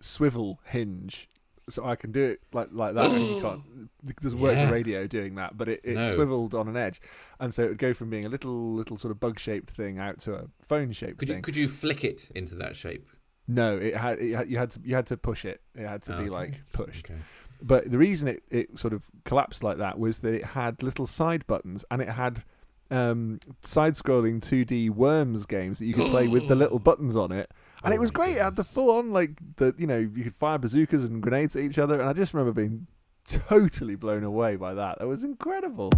swivel 0.00 0.60
hinge. 0.64 1.28
So 1.70 1.84
I 1.84 1.94
can 1.94 2.10
do 2.10 2.22
it 2.22 2.40
like 2.52 2.68
like 2.72 2.94
that. 2.94 3.06
and 3.06 3.20
you 3.24 3.40
can't. 3.40 3.62
It 4.08 4.16
doesn't 4.16 4.40
work 4.40 4.56
Yeah. 4.56 4.66
for 4.66 4.72
radio 4.74 5.06
doing 5.06 5.36
that, 5.36 5.56
but 5.56 5.68
it, 5.68 5.80
it 5.84 5.94
No. 5.94 6.12
swiveled 6.12 6.54
on 6.56 6.66
an 6.66 6.76
edge, 6.76 7.00
and 7.38 7.54
so 7.54 7.62
it 7.62 7.68
would 7.68 7.78
go 7.78 7.94
from 7.94 8.10
being 8.10 8.24
a 8.24 8.28
little 8.28 8.74
little 8.74 8.96
sort 8.96 9.12
of 9.12 9.20
bug 9.20 9.38
shaped 9.38 9.70
thing 9.70 10.00
out 10.00 10.18
to 10.22 10.34
a 10.34 10.46
phone 10.66 10.90
shaped 10.90 11.18
Could 11.18 11.28
you 11.28 11.40
could 11.40 11.54
you 11.56 11.68
flick 11.68 12.02
it 12.02 12.30
into 12.34 12.56
that 12.56 12.74
shape? 12.74 13.08
no, 13.46 13.76
it 13.76 13.96
had, 13.96 14.18
it 14.18 14.34
had 14.34 14.50
you 14.50 14.58
had 14.58 14.70
to 14.72 14.80
you 14.82 14.96
had 14.96 15.06
to 15.06 15.16
push 15.16 15.44
it. 15.44 15.60
It 15.76 15.86
had 15.86 16.02
to 16.04 16.14
Oh, 16.16 16.18
be 16.18 16.22
okay. 16.24 16.30
like 16.30 16.60
pushed. 16.72 17.10
Okay. 17.10 17.20
But 17.62 17.90
the 17.90 17.98
reason 17.98 18.28
it, 18.28 18.42
it 18.50 18.78
sort 18.78 18.92
of 18.92 19.04
collapsed 19.24 19.62
like 19.62 19.78
that 19.78 19.98
was 19.98 20.18
that 20.20 20.34
it 20.34 20.44
had 20.44 20.82
little 20.82 21.06
side 21.06 21.46
buttons 21.46 21.84
and 21.90 22.02
it 22.02 22.08
had 22.08 22.44
um, 22.90 23.40
side 23.62 23.94
scrolling 23.94 24.40
2D 24.40 24.90
worms 24.90 25.46
games 25.46 25.78
that 25.78 25.86
you 25.86 25.94
could 25.94 26.10
play 26.10 26.28
with 26.28 26.48
the 26.48 26.54
little 26.54 26.78
buttons 26.80 27.16
on 27.16 27.32
it. 27.32 27.50
And 27.84 27.92
Oh 27.92 27.96
it 27.96 28.00
was 28.00 28.10
my 28.12 28.24
great. 28.24 28.36
It 28.36 28.42
had 28.42 28.50
the 28.54 28.62
goodness. 28.62 28.74
full 28.74 28.90
on, 28.90 29.12
like, 29.12 29.40
the 29.56 29.74
you 29.78 29.86
know, 29.86 29.98
you 29.98 30.24
could 30.24 30.34
fire 30.34 30.58
bazookas 30.58 31.04
and 31.04 31.22
grenades 31.22 31.56
at 31.56 31.62
each 31.62 31.78
other. 31.78 31.98
And 32.00 32.08
I 32.08 32.12
just 32.12 32.34
remember 32.34 32.52
being 32.52 32.86
totally 33.26 33.94
blown 33.94 34.24
away 34.24 34.56
by 34.56 34.74
that. 34.74 34.98
That 34.98 35.06
was 35.06 35.24
incredible. 35.24 35.90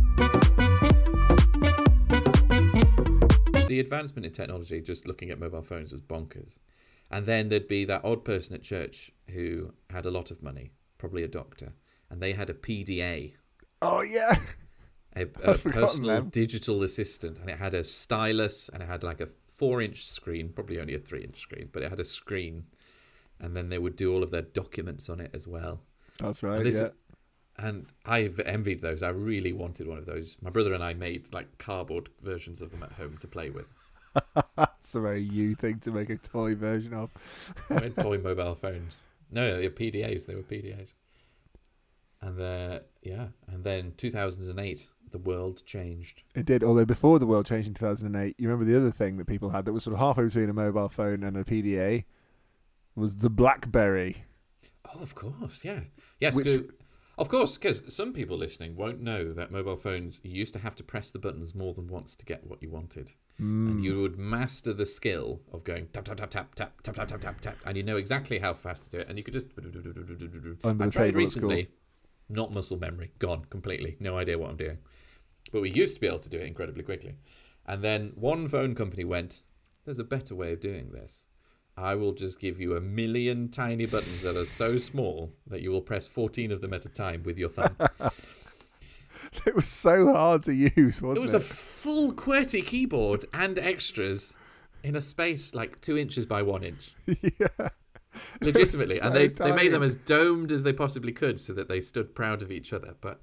The 3.66 3.80
advancement 3.80 4.26
in 4.26 4.32
technology, 4.32 4.80
just 4.80 5.06
looking 5.06 5.30
at 5.30 5.38
mobile 5.38 5.62
phones, 5.62 5.92
was 5.92 6.02
bonkers. 6.02 6.58
And 7.10 7.26
then 7.26 7.48
there'd 7.48 7.68
be 7.68 7.84
that 7.86 8.04
odd 8.04 8.24
person 8.24 8.54
at 8.54 8.62
church 8.62 9.10
who 9.30 9.72
had 9.90 10.06
a 10.06 10.10
lot 10.10 10.30
of 10.30 10.42
money, 10.42 10.72
probably 10.98 11.22
a 11.22 11.28
doctor, 11.28 11.72
and 12.10 12.20
they 12.22 12.32
had 12.32 12.50
a 12.50 12.54
PDA, 12.54 13.34
Oh, 13.82 14.02
yeah. 14.02 14.36
a, 15.16 15.22
a 15.44 15.58
personal 15.58 16.16
them. 16.20 16.28
digital 16.30 16.82
assistant, 16.82 17.38
and 17.38 17.50
it 17.50 17.58
had 17.58 17.74
a 17.74 17.84
stylus 17.84 18.68
and 18.68 18.82
it 18.82 18.86
had 18.88 19.02
like 19.02 19.20
a 19.20 19.28
four-inch 19.46 20.06
screen, 20.06 20.48
probably 20.50 20.80
only 20.80 20.94
a 20.94 20.98
three-inch 20.98 21.38
screen, 21.38 21.68
but 21.72 21.82
it 21.82 21.90
had 21.90 22.00
a 22.00 22.04
screen, 22.04 22.64
and 23.38 23.56
then 23.56 23.68
they 23.68 23.78
would 23.78 23.96
do 23.96 24.12
all 24.12 24.22
of 24.22 24.30
their 24.30 24.42
documents 24.42 25.08
on 25.08 25.20
it 25.20 25.30
as 25.34 25.46
well. 25.46 25.80
That's 26.18 26.42
right. 26.42 26.62
this- 26.64 26.80
yeah. 26.80 26.88
And 27.56 27.86
I've 28.04 28.40
envied 28.40 28.80
those. 28.80 29.00
I 29.04 29.10
really 29.10 29.52
wanted 29.52 29.86
one 29.86 29.96
of 29.98 30.06
those. 30.06 30.36
My 30.42 30.50
brother 30.50 30.74
and 30.74 30.82
I 30.82 30.92
made 30.94 31.32
like 31.32 31.56
cardboard 31.58 32.08
versions 32.20 32.60
of 32.60 32.72
them 32.72 32.82
at 32.82 32.90
home 32.92 33.16
to 33.20 33.28
play 33.28 33.48
with. 33.50 33.66
That's 34.56 34.94
a 34.96 35.00
very 35.00 35.22
you 35.22 35.54
thing 35.54 35.78
to 35.80 35.92
make 35.92 36.10
a 36.10 36.16
toy 36.16 36.56
version 36.56 36.92
of. 36.94 37.10
I 37.70 37.74
had 37.74 37.96
toy 37.96 38.18
mobile 38.18 38.56
phones. 38.56 38.94
No, 39.34 39.48
no, 39.48 39.56
they 39.58 39.68
were 39.68 39.74
PDAs. 39.74 40.26
They 40.26 40.34
were 40.34 40.42
PDAs. 40.42 40.92
And 42.20 42.40
uh, 42.40 42.78
yeah, 43.02 43.28
and 43.48 43.64
then 43.64 43.92
2008, 43.98 44.88
the 45.10 45.18
world 45.18 45.62
changed. 45.66 46.22
It 46.34 46.46
did, 46.46 46.64
although 46.64 46.84
before 46.86 47.18
the 47.18 47.26
world 47.26 47.44
changed 47.44 47.68
in 47.68 47.74
2008, 47.74 48.36
you 48.38 48.48
remember 48.48 48.64
the 48.64 48.78
other 48.78 48.90
thing 48.90 49.18
that 49.18 49.26
people 49.26 49.50
had 49.50 49.64
that 49.66 49.72
was 49.72 49.84
sort 49.84 49.94
of 49.94 50.00
halfway 50.00 50.24
between 50.24 50.48
a 50.48 50.54
mobile 50.54 50.88
phone 50.88 51.22
and 51.22 51.36
a 51.36 51.44
PDA 51.44 52.04
was 52.94 53.16
the 53.16 53.28
BlackBerry. 53.28 54.24
Oh, 54.94 55.00
of 55.00 55.14
course, 55.14 55.64
yeah, 55.64 55.80
yes, 56.20 56.34
Which- 56.36 56.70
of 57.16 57.28
course, 57.28 57.56
because 57.58 57.94
some 57.94 58.12
people 58.12 58.36
listening 58.36 58.74
won't 58.74 59.00
know 59.00 59.32
that 59.32 59.52
mobile 59.52 59.76
phones 59.76 60.20
you 60.24 60.32
used 60.32 60.52
to 60.54 60.60
have 60.60 60.74
to 60.76 60.82
press 60.82 61.10
the 61.10 61.18
buttons 61.18 61.54
more 61.54 61.72
than 61.72 61.86
once 61.86 62.16
to 62.16 62.24
get 62.24 62.46
what 62.46 62.60
you 62.62 62.70
wanted, 62.70 63.12
Mm. 63.40 63.68
and 63.68 63.84
you 63.84 64.00
would 64.00 64.16
master 64.16 64.72
the 64.72 64.86
skill 64.86 65.40
of 65.52 65.64
going 65.64 65.88
tap 65.92 66.04
tap 66.04 66.18
tap 66.18 66.30
tap 66.30 66.54
tap 66.54 66.80
tap 66.82 66.94
tap 66.94 67.08
tap 67.08 67.20
tap 67.20 67.40
tap, 67.40 67.56
and 67.66 67.76
you 67.76 67.82
know 67.82 67.96
exactly 67.96 68.38
how 68.38 68.54
fast 68.54 68.84
to 68.84 68.90
do 68.90 68.98
it, 68.98 69.08
and 69.08 69.18
you 69.18 69.24
could 69.24 69.34
just. 69.34 69.48
Under 70.62 70.84
I 70.84 70.88
tried 70.88 71.06
table 71.06 71.22
at 71.22 71.28
school. 71.28 71.48
recently, 71.50 71.68
not 72.28 72.52
muscle 72.52 72.78
memory, 72.78 73.10
gone 73.18 73.44
completely, 73.50 73.96
no 73.98 74.16
idea 74.16 74.38
what 74.38 74.50
I'm 74.50 74.56
doing, 74.56 74.78
but 75.50 75.62
we 75.62 75.70
used 75.70 75.96
to 75.96 76.00
be 76.00 76.06
able 76.06 76.20
to 76.20 76.30
do 76.30 76.38
it 76.38 76.46
incredibly 76.46 76.84
quickly, 76.84 77.16
and 77.66 77.82
then 77.82 78.12
one 78.14 78.46
phone 78.46 78.76
company 78.76 79.02
went, 79.02 79.42
"There's 79.84 79.98
a 79.98 80.04
better 80.04 80.36
way 80.36 80.52
of 80.52 80.60
doing 80.60 80.92
this." 80.92 81.26
I 81.76 81.96
will 81.96 82.12
just 82.12 82.38
give 82.38 82.60
you 82.60 82.76
a 82.76 82.80
million 82.80 83.48
tiny 83.48 83.86
buttons 83.86 84.22
that 84.22 84.36
are 84.36 84.44
so 84.44 84.78
small 84.78 85.32
that 85.48 85.60
you 85.60 85.72
will 85.72 85.80
press 85.80 86.06
14 86.06 86.52
of 86.52 86.60
them 86.60 86.72
at 86.72 86.84
a 86.84 86.88
time 86.88 87.24
with 87.24 87.36
your 87.36 87.48
thumb. 87.48 87.76
It 89.46 89.54
was 89.54 89.68
so 89.68 90.12
hard 90.12 90.42
to 90.44 90.52
use, 90.54 91.02
wasn't 91.02 91.18
It 91.18 91.20
was 91.22 91.34
it? 91.34 91.38
a 91.38 91.40
full 91.40 92.12
QWERTY 92.12 92.64
keyboard 92.64 93.24
and 93.32 93.58
extras 93.58 94.36
in 94.82 94.96
a 94.96 95.00
space 95.00 95.54
like 95.54 95.80
two 95.80 95.96
inches 95.98 96.24
by 96.26 96.42
one 96.42 96.62
inch. 96.62 96.94
yeah. 97.06 97.48
Legitimately. 98.40 99.00
and 99.00 99.14
they, 99.14 99.34
so 99.34 99.44
they 99.44 99.52
made 99.52 99.72
them 99.72 99.82
as 99.82 99.96
domed 99.96 100.50
as 100.52 100.62
they 100.62 100.72
possibly 100.72 101.12
could 101.12 101.40
so 101.40 101.52
that 101.52 101.68
they 101.68 101.80
stood 101.80 102.14
proud 102.14 102.42
of 102.42 102.52
each 102.52 102.72
other. 102.72 102.94
But 103.00 103.20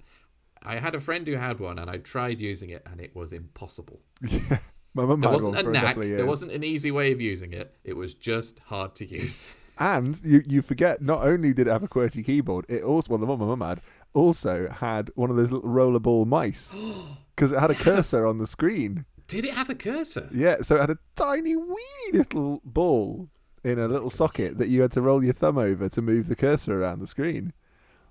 I 0.64 0.76
had 0.76 0.96
a 0.96 1.00
friend 1.00 1.26
who 1.28 1.36
had 1.36 1.60
one 1.60 1.80
and 1.80 1.90
I 1.90 1.98
tried 1.98 2.40
using 2.40 2.70
it 2.70 2.86
and 2.90 3.00
it 3.00 3.16
was 3.16 3.32
impossible. 3.34 4.02
Yeah. 4.28 4.58
My 4.94 5.06
mum 5.06 5.22
There 5.22 5.32
wasn't 5.32 5.56
a 5.56 5.60
a 5.68 5.72
knack, 5.72 5.96
years. 5.96 6.18
there 6.18 6.26
wasn't 6.26 6.52
an 6.52 6.66
easy 6.66 6.92
way 6.92 7.14
of 7.14 7.22
using 7.22 7.54
it. 7.54 7.74
It 7.86 7.96
was 7.96 8.14
just 8.14 8.60
hard 8.66 8.94
to 8.96 9.06
use. 9.06 9.56
And 9.80 10.20
you, 10.24 10.44
you 10.46 10.62
forget, 10.62 11.02
not 11.02 11.24
only 11.26 11.54
did 11.54 11.68
it 11.68 11.72
have 11.72 11.82
a 11.84 11.88
QWERTY 11.88 12.26
keyboard, 12.26 12.66
it 12.68 12.84
also, 12.84 13.10
well, 13.10 13.18
the 13.18 13.26
one 13.26 13.40
my 13.40 13.46
mum 13.46 13.62
had, 13.62 13.82
also 14.14 14.68
had 14.70 15.10
one 15.16 15.30
of 15.30 15.36
those 15.36 15.52
little 15.52 15.70
rollerball 15.70 16.26
mice. 16.28 16.74
Because 17.34 17.54
it 17.54 17.60
had 17.60 17.72
a 17.72 17.76
cursor 17.76 18.28
on 18.28 18.38
the 18.38 18.46
screen. 18.46 19.06
Did 19.26 19.46
it 19.46 19.54
have 19.56 19.70
a 19.70 19.74
cursor? 19.74 20.30
Yeah, 20.32 20.58
so 20.62 20.76
it 20.76 20.82
had 20.82 20.90
a 20.92 20.98
tiny, 21.16 21.56
weeny 21.56 21.78
little 22.14 22.62
ball 22.64 23.30
in 23.64 23.80
a 23.80 23.88
little 23.88 24.12
socket 24.12 24.60
that 24.60 24.68
you 24.68 24.82
had 24.82 24.92
to 24.92 25.02
roll 25.02 25.24
your 25.24 25.34
thumb 25.34 25.58
over 25.58 25.90
to 25.90 26.02
move 26.04 26.28
the 26.28 26.36
cursor 26.36 26.80
around 26.80 27.00
the 27.00 27.08
screen. 27.08 27.54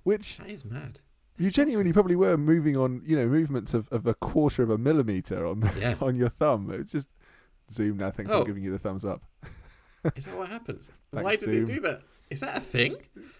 Which 0.02 0.38
That 0.38 0.50
is 0.50 0.64
mad. 0.64 1.00
you 1.38 1.50
genuinely 1.50 1.92
probably 1.92 2.16
were 2.16 2.36
moving 2.36 2.76
on, 2.76 3.02
you 3.04 3.14
know, 3.14 3.26
movements 3.28 3.72
of, 3.72 3.86
of 3.92 4.04
a 4.06 4.14
quarter 4.14 4.64
of 4.64 4.70
a 4.70 4.78
millimeter 4.78 5.46
on 5.46 5.60
the, 5.60 5.72
Yeah. 5.78 5.94
on 6.00 6.16
your 6.16 6.30
thumb. 6.30 6.70
It 6.72 6.88
just 6.88 7.08
zoomed. 7.70 8.02
I 8.02 8.10
think 8.10 8.30
Oh. 8.32 8.40
I'm 8.40 8.46
giving 8.46 8.64
you 8.64 8.72
the 8.72 8.78
thumbs 8.80 9.04
up. 9.04 9.22
Is 10.16 10.24
that 10.24 10.36
what 10.36 10.48
happens? 10.48 10.90
Thanks, 11.12 11.24
Why 11.24 11.36
did 11.36 11.48
it 11.50 11.54
Zoom. 11.54 11.64
do 11.66 11.80
that? 11.82 12.00
Is 12.30 12.40
that 12.40 12.56
a 12.56 12.60
thing? 12.60 12.96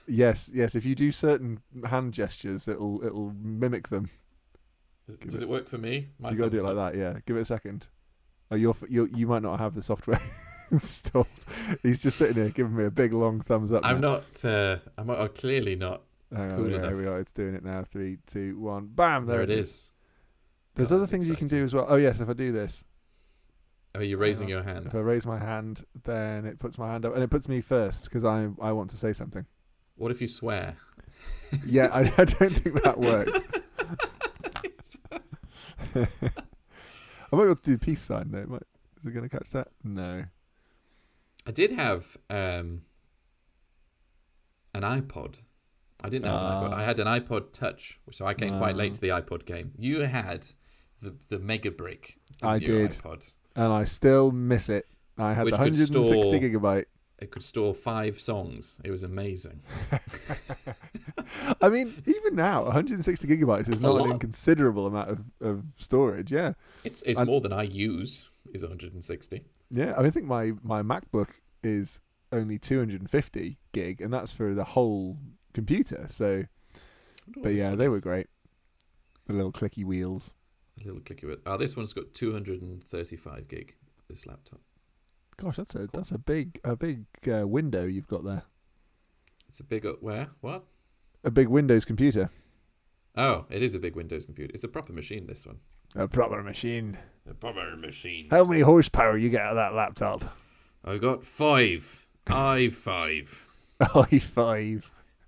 Yes, 0.07 0.50
yes. 0.53 0.74
If 0.74 0.85
you 0.85 0.94
do 0.94 1.12
certain 1.12 1.61
hand 1.87 2.12
gestures, 2.12 2.66
it'll 2.68 3.05
it'll 3.05 3.33
mimic 3.40 3.88
them. 3.88 4.11
Does, 5.07 5.16
does 5.18 5.35
it- 5.37 5.42
it 5.44 5.48
work 5.48 5.68
for 5.68 5.79
me? 5.79 6.09
My 6.18 6.31
you 6.31 6.37
gotta 6.37 6.50
do 6.50 6.59
it 6.59 6.64
like 6.74 6.92
that. 6.94 6.98
Yeah. 6.98 7.18
Give 7.26 7.37
it 7.37 7.40
a 7.40 7.44
second. 7.44 7.87
Oh, 8.50 8.57
you're 8.57 8.74
you 8.88 9.09
you 9.14 9.26
might 9.29 9.42
not 9.42 9.61
have 9.61 9.74
the 9.74 9.83
software 9.83 10.20
installed. 10.72 11.26
He's 11.83 12.00
just 12.00 12.18
sitting 12.18 12.35
here 12.35 12.50
giving 12.50 12.74
me 12.76 12.85
a 12.85 12.90
big 12.90 13.12
long 13.12 13.40
thumbs 13.40 13.72
up. 13.72 13.87
I'm 13.87 14.00
now. 14.00 14.12
not. 14.12 14.44
Uh, 14.44 14.79
I'm, 14.98 15.09
I'm 15.11 15.29
clearly 15.29 15.76
not. 15.76 16.03
Hang 16.35 16.50
on, 16.53 16.57
cool 16.57 16.70
yeah, 16.70 16.76
enough. 16.79 16.88
Here 16.90 16.96
we 16.96 17.07
are. 17.07 17.20
It's 17.20 17.33
doing 17.33 17.55
it 17.55 17.64
now. 17.64 17.85
Three, 17.85 18.18
two, 18.26 18.59
one. 18.59 18.87
Bam! 18.87 19.26
There, 19.26 19.42
it 19.42 19.50
is. 19.50 19.90
There's 20.74 20.90
God, 20.90 20.96
other 20.96 21.07
things 21.07 21.29
you 21.29 21.35
can 21.37 21.48
do 21.48 21.64
as 21.64 21.74
well. 21.74 21.87
Oh 21.88 21.96
yes, 21.96 22.20
if 22.20 22.29
I 22.29 22.33
do 22.33 22.50
this, 22.53 22.85
Oh, 23.94 24.00
you're 24.00 24.18
raising 24.18 24.48
your 24.48 24.62
hand. 24.62 24.87
if 24.87 24.94
I 24.94 24.98
raise 24.98 25.26
my 25.26 25.38
hand, 25.38 25.85
then 26.05 26.46
it 26.46 26.59
puts 26.61 26.79
my 26.79 26.88
hand 26.88 27.05
up, 27.05 27.14
and 27.14 27.22
it 27.24 27.31
puts 27.31 27.48
me 27.48 27.61
first 27.61 28.05
because 28.05 28.24
I 28.24 28.48
I 28.61 28.72
want 28.72 28.90
to 28.90 28.96
say 28.96 29.12
something. 29.12 29.46
What 29.96 30.11
if 30.11 30.20
you 30.20 30.29
swear? 30.29 30.76
Yeah, 31.66 31.88
I, 31.92 32.00
I 32.16 32.24
don't 32.24 32.50
think 32.53 32.83
that 32.85 32.98
works. 32.98 33.42
I 35.94 37.37
might 37.37 37.38
be 37.38 37.42
able 37.42 37.57
to 37.57 37.62
do 37.62 37.72
the 37.76 37.79
peace 37.85 38.00
sign 38.03 38.31
though. 38.31 38.46
Might, 38.46 38.62
is 39.00 39.07
it 39.07 39.11
going 39.11 39.29
to 39.29 39.37
catch 39.37 39.50
that? 39.50 39.68
No. 39.85 40.24
I 41.46 41.50
did 41.50 41.72
have 41.72 42.16
um, 42.29 42.83
an 44.74 44.83
iPod. 44.83 45.37
I 46.03 46.09
didn't 46.09 46.26
have 46.26 46.40
an 46.40 46.46
iPod. 46.70 46.74
Ah. 46.74 46.79
I 46.79 46.83
had 46.85 46.98
an 46.98 47.07
iPod 47.07 47.53
Touch, 47.53 47.98
so 48.11 48.24
I 48.26 48.35
came 48.35 48.59
quite 48.59 48.76
late 48.76 48.92
Ah. 48.92 48.94
to 48.94 49.00
the 49.00 49.09
iPod 49.09 49.44
game. 49.44 49.72
You 49.76 50.00
had 50.03 50.46
the 51.03 51.16
the 51.29 51.38
Mega 51.38 51.70
Brick. 51.70 52.18
I 52.42 52.59
did. 52.59 52.90
iPod. 52.92 53.33
And 53.56 53.72
I 53.72 53.84
still 53.84 54.30
miss 54.30 54.68
it. 54.68 54.86
I 55.18 55.34
had 55.34 55.44
Which 55.44 55.54
the 55.54 55.60
160 55.60 56.22
store- 56.22 56.34
gigabyte. 56.34 56.84
It 57.20 57.30
could 57.30 57.42
store 57.42 57.74
five 57.74 58.18
songs. 58.18 58.80
It 58.82 58.90
was 58.90 59.02
amazing. 59.04 59.60
I 61.60 61.68
mean, 61.68 61.92
even 62.06 62.34
now, 62.34 62.64
160 62.64 63.26
gigabytes 63.26 63.68
is 63.68 63.84
a 63.84 63.86
not 63.88 64.02
an 64.06 64.12
inconsiderable 64.12 64.86
amount 64.86 65.10
of, 65.10 65.32
of 65.40 65.64
storage. 65.76 66.32
Yeah. 66.32 66.54
It's 66.84 67.02
it's 67.02 67.20
And- 67.20 67.28
more 67.28 67.40
than 67.40 67.52
I 67.52 67.62
use. 67.64 68.30
Is 68.52 68.62
160. 68.62 69.44
Yeah. 69.70 69.92
I, 69.94 69.98
mean, 69.98 70.06
I 70.06 70.10
think 70.10 70.26
my, 70.26 70.52
my 70.62 70.82
MacBook 70.82 71.28
is 71.62 72.00
only 72.32 72.58
250 72.58 73.58
gig, 73.72 74.00
and 74.00 74.12
that's 74.12 74.32
for 74.32 74.54
the 74.54 74.64
whole 74.64 75.18
computer. 75.52 76.06
So, 76.08 76.26
I 76.26 76.30
wonder 77.26 77.40
what 77.40 77.42
but 77.42 77.52
yeah, 77.54 77.74
they 77.76 77.88
were 77.88 78.00
great. 78.00 78.26
The 79.26 79.34
little 79.34 79.52
clicky 79.52 79.84
wheels. 79.84 80.32
A 80.80 80.86
little 80.86 81.00
clicky 81.00 81.26
bit. 81.28 81.40
Oh, 81.46 81.56
this 81.56 81.76
one's 81.76 81.92
got 81.92 82.14
235 82.14 83.48
gig. 83.48 83.74
This 84.08 84.26
laptop. 84.26 84.60
Gosh, 85.36 85.56
that's 85.56 85.74
a 85.74 85.86
That's 85.92 86.10
a 86.10 86.18
big 86.18 86.60
a 86.64 86.76
big 86.76 87.04
uh, 87.32 87.46
window 87.46 87.86
you've 87.86 88.08
got 88.08 88.24
there. 88.24 88.42
It's 89.48 89.60
a 89.60 89.64
big 89.64 89.86
up 89.86 90.02
where 90.02 90.28
what? 90.40 90.64
A 91.24 91.30
big 91.30 91.48
Windows 91.48 91.84
computer. 91.84 92.30
Oh, 93.16 93.46
it 93.50 93.62
is 93.62 93.74
a 93.74 93.78
big 93.78 93.96
Windows 93.96 94.26
computer. 94.26 94.52
It's 94.54 94.64
a 94.64 94.68
proper 94.68 94.92
machine. 94.92 95.26
This 95.26 95.46
one. 95.46 95.58
A 95.94 96.06
proper 96.08 96.42
machine. 96.42 96.98
A 97.28 97.34
proper 97.34 97.76
machine. 97.76 98.28
How 98.30 98.44
many 98.44 98.60
horsepower 98.60 99.16
you 99.16 99.28
get 99.28 99.42
out 99.42 99.50
of 99.50 99.56
that 99.56 99.74
laptop? 99.74 100.36
I 100.84 100.98
got 100.98 101.24
five. 101.24 102.06
i 102.26 102.68
five. 102.68 103.46
i5. 103.80 104.84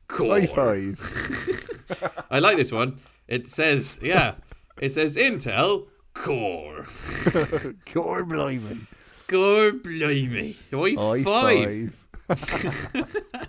Core. 0.09 0.41
i5. 0.41 2.25
I 2.31 2.39
like 2.39 2.57
this 2.57 2.73
one. 2.73 3.01
It 3.29 3.47
says, 3.47 3.99
yeah, 4.03 4.35
it 4.81 4.91
says 4.91 5.17
Intel 5.17 5.89
Core. 6.15 6.85
Core 7.93 8.25
blimey. 8.25 8.79
Core, 9.29 9.73
blimey. 9.73 10.57
i 10.73 11.23
five. 11.25 11.93
i5. 12.29 13.43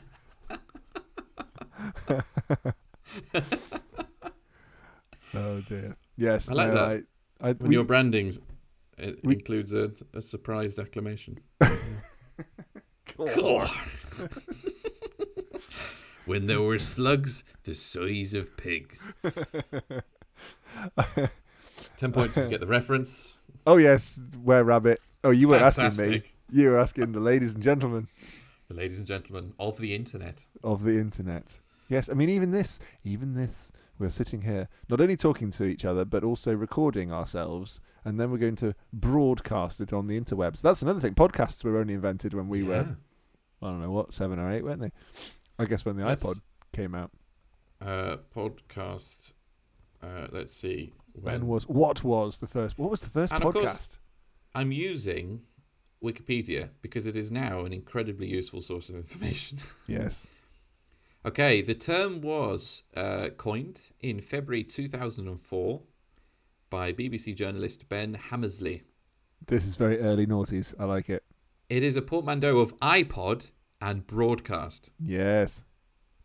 oh 5.35 5.61
dear. 5.67 5.95
Yes. 6.17 6.49
I 6.49 6.53
like 6.53 6.67
no, 6.69 6.73
that. 6.73 7.03
I, 7.41 7.49
I, 7.49 7.51
When 7.53 7.69
we- 7.69 7.75
your 7.75 7.83
branding 7.83 8.33
we- 9.23 9.35
includes 9.35 9.73
a, 9.73 9.91
a 10.13 10.21
surprised 10.21 10.79
acclamation. 10.79 11.39
Core. 13.15 13.27
Core. 13.29 13.67
when 16.25 16.47
there 16.47 16.61
were 16.61 16.79
slugs 16.79 17.43
the 17.63 17.73
size 17.73 18.33
of 18.33 18.55
pigs. 18.57 19.13
Ten 21.97 22.11
points 22.11 22.37
if 22.37 22.45
you 22.45 22.49
get 22.49 22.59
the 22.61 22.67
reference. 22.67 23.37
Oh 23.65 23.77
yes, 23.77 24.19
where 24.43 24.61
rabbit. 24.65 24.99
Oh, 25.23 25.29
you 25.31 25.47
weren't 25.47 25.63
asking 25.63 26.11
me. 26.11 26.23
You 26.51 26.69
were 26.71 26.77
asking 26.79 27.13
the 27.13 27.21
ladies 27.21 27.53
and 27.53 27.63
gentlemen 27.63 28.09
The 28.67 28.75
ladies 28.75 28.97
and 28.97 29.07
gentlemen 29.07 29.53
of 29.57 29.77
the 29.77 29.95
internet. 29.95 30.45
of 30.65 30.83
the 30.83 30.97
internet. 30.99 31.61
Yes, 31.87 32.09
I 32.09 32.13
mean 32.13 32.27
even 32.27 32.51
this, 32.51 32.81
even 33.05 33.35
this. 33.35 33.71
We're 33.99 34.09
sitting 34.09 34.41
here, 34.41 34.67
not 34.89 34.99
only 34.99 35.15
talking 35.15 35.49
to 35.51 35.63
each 35.63 35.85
other, 35.85 36.03
but 36.03 36.25
also 36.25 36.53
recording 36.53 37.13
ourselves, 37.13 37.79
and 38.03 38.19
then 38.19 38.31
we're 38.31 38.37
going 38.37 38.57
to 38.57 38.75
broadcast 38.91 39.79
it 39.79 39.93
on 39.93 40.07
the 40.07 40.19
interwebs. 40.19 40.59
That's 40.59 40.81
another 40.81 40.99
thing. 40.99 41.13
Podcasts 41.15 41.63
were 41.63 41.77
only 41.77 41.93
invented 41.93 42.33
when 42.33 42.49
we 42.49 42.63
were, 42.63 42.97
I 43.61 43.65
don't 43.65 43.81
know 43.81 43.91
what, 43.91 44.11
seven 44.13 44.39
or 44.39 44.51
eight, 44.51 44.65
weren't 44.65 44.81
they? 44.81 44.91
I 45.57 45.63
guess 45.63 45.85
when 45.85 45.95
the 45.95 46.03
Let's- 46.05 46.21
iPod 46.25 46.41
came 46.73 46.95
out. 46.95 47.11
Uh, 47.79 48.17
podcast. 48.35 49.31
Uh, 50.03 50.27
let's 50.31 50.53
see. 50.53 50.93
When 51.13 51.33
When 51.41 51.47
was 51.47 51.63
what 51.67 52.03
was 52.03 52.37
the 52.37 52.47
first? 52.47 52.77
What 52.77 52.89
was 52.91 52.99
the 53.01 53.09
first 53.09 53.31
And 53.33 53.43
of 53.43 53.53
course- 53.53 53.77
podcast? 53.77 53.97
I'm 54.55 54.71
using 54.71 55.41
Wikipedia 56.03 56.69
because 56.81 57.07
it 57.07 57.15
is 57.15 57.31
now 57.31 57.61
an 57.65 57.73
incredibly 57.73 58.27
useful 58.27 58.61
source 58.61 58.89
of 58.89 58.95
information. 58.95 59.57
Yes. 59.87 60.27
okay, 61.25 61.61
the 61.61 61.73
term 61.75 62.21
was 62.21 62.83
uh, 62.95 63.29
coined 63.37 63.91
in 64.01 64.19
February 64.21 64.63
2004 64.63 65.81
by 66.69 66.91
BBC 66.93 67.35
journalist 67.35 67.87
Ben 67.89 68.13
Hammersley. 68.15 68.83
This 69.47 69.65
is 69.65 69.75
very 69.75 69.99
early 69.99 70.25
noughties. 70.27 70.73
I 70.79 70.85
like 70.85 71.09
it. 71.09 71.23
It 71.69 71.83
is 71.83 71.95
a 71.95 72.01
portmanteau 72.01 72.59
of 72.59 72.77
iPod 72.79 73.51
and 73.81 74.05
broadcast. 74.05 74.91
Yes. 74.99 75.63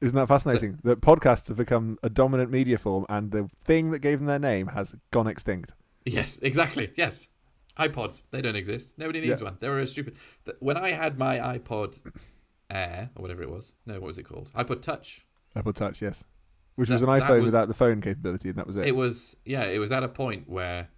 Isn't 0.01 0.15
that 0.17 0.29
fascinating? 0.29 0.79
that 0.85 1.01
podcasts 1.01 1.49
have 1.49 1.57
become 1.57 1.99
a 2.03 2.09
dominant 2.11 2.51
media 2.51 2.79
form, 2.79 3.05
and 3.09 3.31
the 3.33 3.49
thing 3.65 3.91
that 3.91 3.99
gave 3.99 4.19
them 4.21 4.27
their 4.27 4.39
name 4.39 4.69
has 4.69 4.95
gone 5.11 5.27
extinct. 5.27 5.73
Yes, 6.07 6.39
exactly. 6.39 6.91
Yes. 6.97 7.31
iPods, 7.79 8.23
they 8.31 8.41
don't 8.41 8.57
exist. 8.57 8.95
Nobody 8.99 9.21
needs 9.21 9.41
Yeah. 9.41 9.47
one. 9.47 9.57
They 9.61 9.69
were 9.69 9.79
a 9.81 9.87
stupid. 9.87 10.17
When 10.61 10.77
I 10.77 10.91
had 10.91 11.17
my 11.19 11.39
iPod 11.39 12.01
Air, 12.71 13.11
or 13.17 13.23
whatever 13.23 13.43
it 13.43 13.51
was, 13.51 13.75
no, 13.87 13.95
what 13.95 14.03
was 14.09 14.19
it 14.19 14.25
called? 14.25 14.51
iPod 14.55 14.83
Touch. 14.83 15.27
Apple 15.57 15.73
Touch, 15.73 16.03
yes. 16.03 16.23
Which 16.75 16.89
That- 16.89 16.95
was 16.97 17.03
an 17.03 17.09
iPhone 17.09 17.37
was- 17.37 17.45
without 17.47 17.69
the 17.69 17.75
phone 17.75 18.01
capability, 18.01 18.49
and 18.51 18.59
that 18.59 18.67
was 18.67 18.77
it. 18.77 18.87
It 18.87 18.95
was, 18.97 19.37
yeah, 19.45 19.65
it 19.65 19.79
was 19.79 19.91
at 19.91 20.03
a 20.03 20.09
point 20.09 20.49
where 20.49 20.89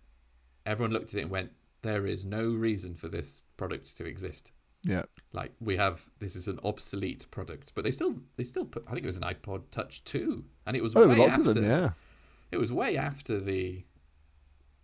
everyone 0.67 0.93
looked 0.93 1.15
at 1.15 1.19
it 1.19 1.23
and 1.23 1.31
went, 1.31 1.53
there 1.83 2.07
is 2.07 2.27
no 2.27 2.51
reason 2.51 2.95
for 2.95 3.09
this 3.09 3.45
product 3.57 3.97
to 3.97 4.05
exist. 4.05 4.53
Yeah. 4.83 5.03
Like 5.33 5.53
we 5.61 5.77
have, 5.77 6.09
this 6.19 6.35
is 6.37 6.49
an 6.49 6.59
obsolete 6.65 7.27
product, 7.31 7.73
but 7.75 7.85
they 7.85 7.91
still, 7.91 8.17
they 8.37 8.45
still 8.45 8.65
put. 8.65 8.85
I 8.89 8.93
think 8.93 9.05
it 9.05 9.07
was 9.07 9.17
an 9.19 9.23
iPod 9.23 9.71
Touch 9.71 10.03
two, 10.05 10.45
and 10.67 10.77
it 10.77 10.83
was 10.83 10.95
Oh, 10.97 11.07
way 11.07 11.17
lots 11.17 11.33
after. 11.39 11.51
of 11.51 11.55
them, 11.57 11.65
yeah. 11.65 11.91
It 12.51 12.59
was 12.59 12.73
way 12.73 12.97
after 12.97 13.39
the 13.39 13.85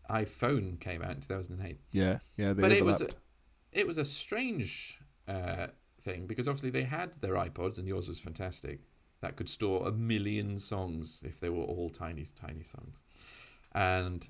iPhone 0.08 0.78
came 0.80 1.02
out 1.02 1.10
in 1.12 1.20
two 1.20 1.32
thousand 1.34 1.58
and 1.60 1.68
eight. 1.68 1.80
Yeah, 1.92 2.18
yeah. 2.36 2.52
They 2.52 2.62
but 2.62 2.72
it 2.72 2.84
was 2.84 3.00
a, 3.00 3.08
it 3.72 3.86
was 3.86 3.98
a 3.98 4.04
strange 4.04 5.00
uh, 5.26 5.68
thing 6.00 6.26
because 6.26 6.46
obviously 6.46 6.70
they 6.70 6.84
had 6.84 7.14
their 7.14 7.34
iPods 7.34 7.78
and 7.78 7.88
yours 7.88 8.06
was 8.06 8.20
fantastic 8.20 8.80
that 9.20 9.34
could 9.34 9.48
store 9.48 9.88
a 9.88 9.90
million 9.90 10.58
songs 10.58 11.22
if 11.26 11.40
they 11.40 11.48
were 11.48 11.62
all 11.64 11.90
tiny 11.90 12.24
tiny 12.34 12.62
songs 12.62 13.02
and 13.72 14.28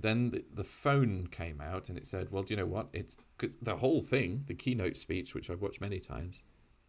then 0.00 0.30
the, 0.30 0.44
the 0.54 0.64
phone 0.64 1.26
came 1.30 1.60
out 1.60 1.88
and 1.88 1.98
it 1.98 2.06
said 2.06 2.30
well 2.30 2.42
do 2.42 2.54
you 2.54 2.58
know 2.60 2.66
what 2.66 2.88
it's 2.92 3.16
cause 3.36 3.56
the 3.60 3.76
whole 3.76 4.02
thing 4.02 4.44
the 4.46 4.54
keynote 4.54 4.96
speech 4.96 5.34
which 5.34 5.50
I've 5.50 5.62
watched 5.62 5.80
many 5.80 5.98
times 6.00 6.42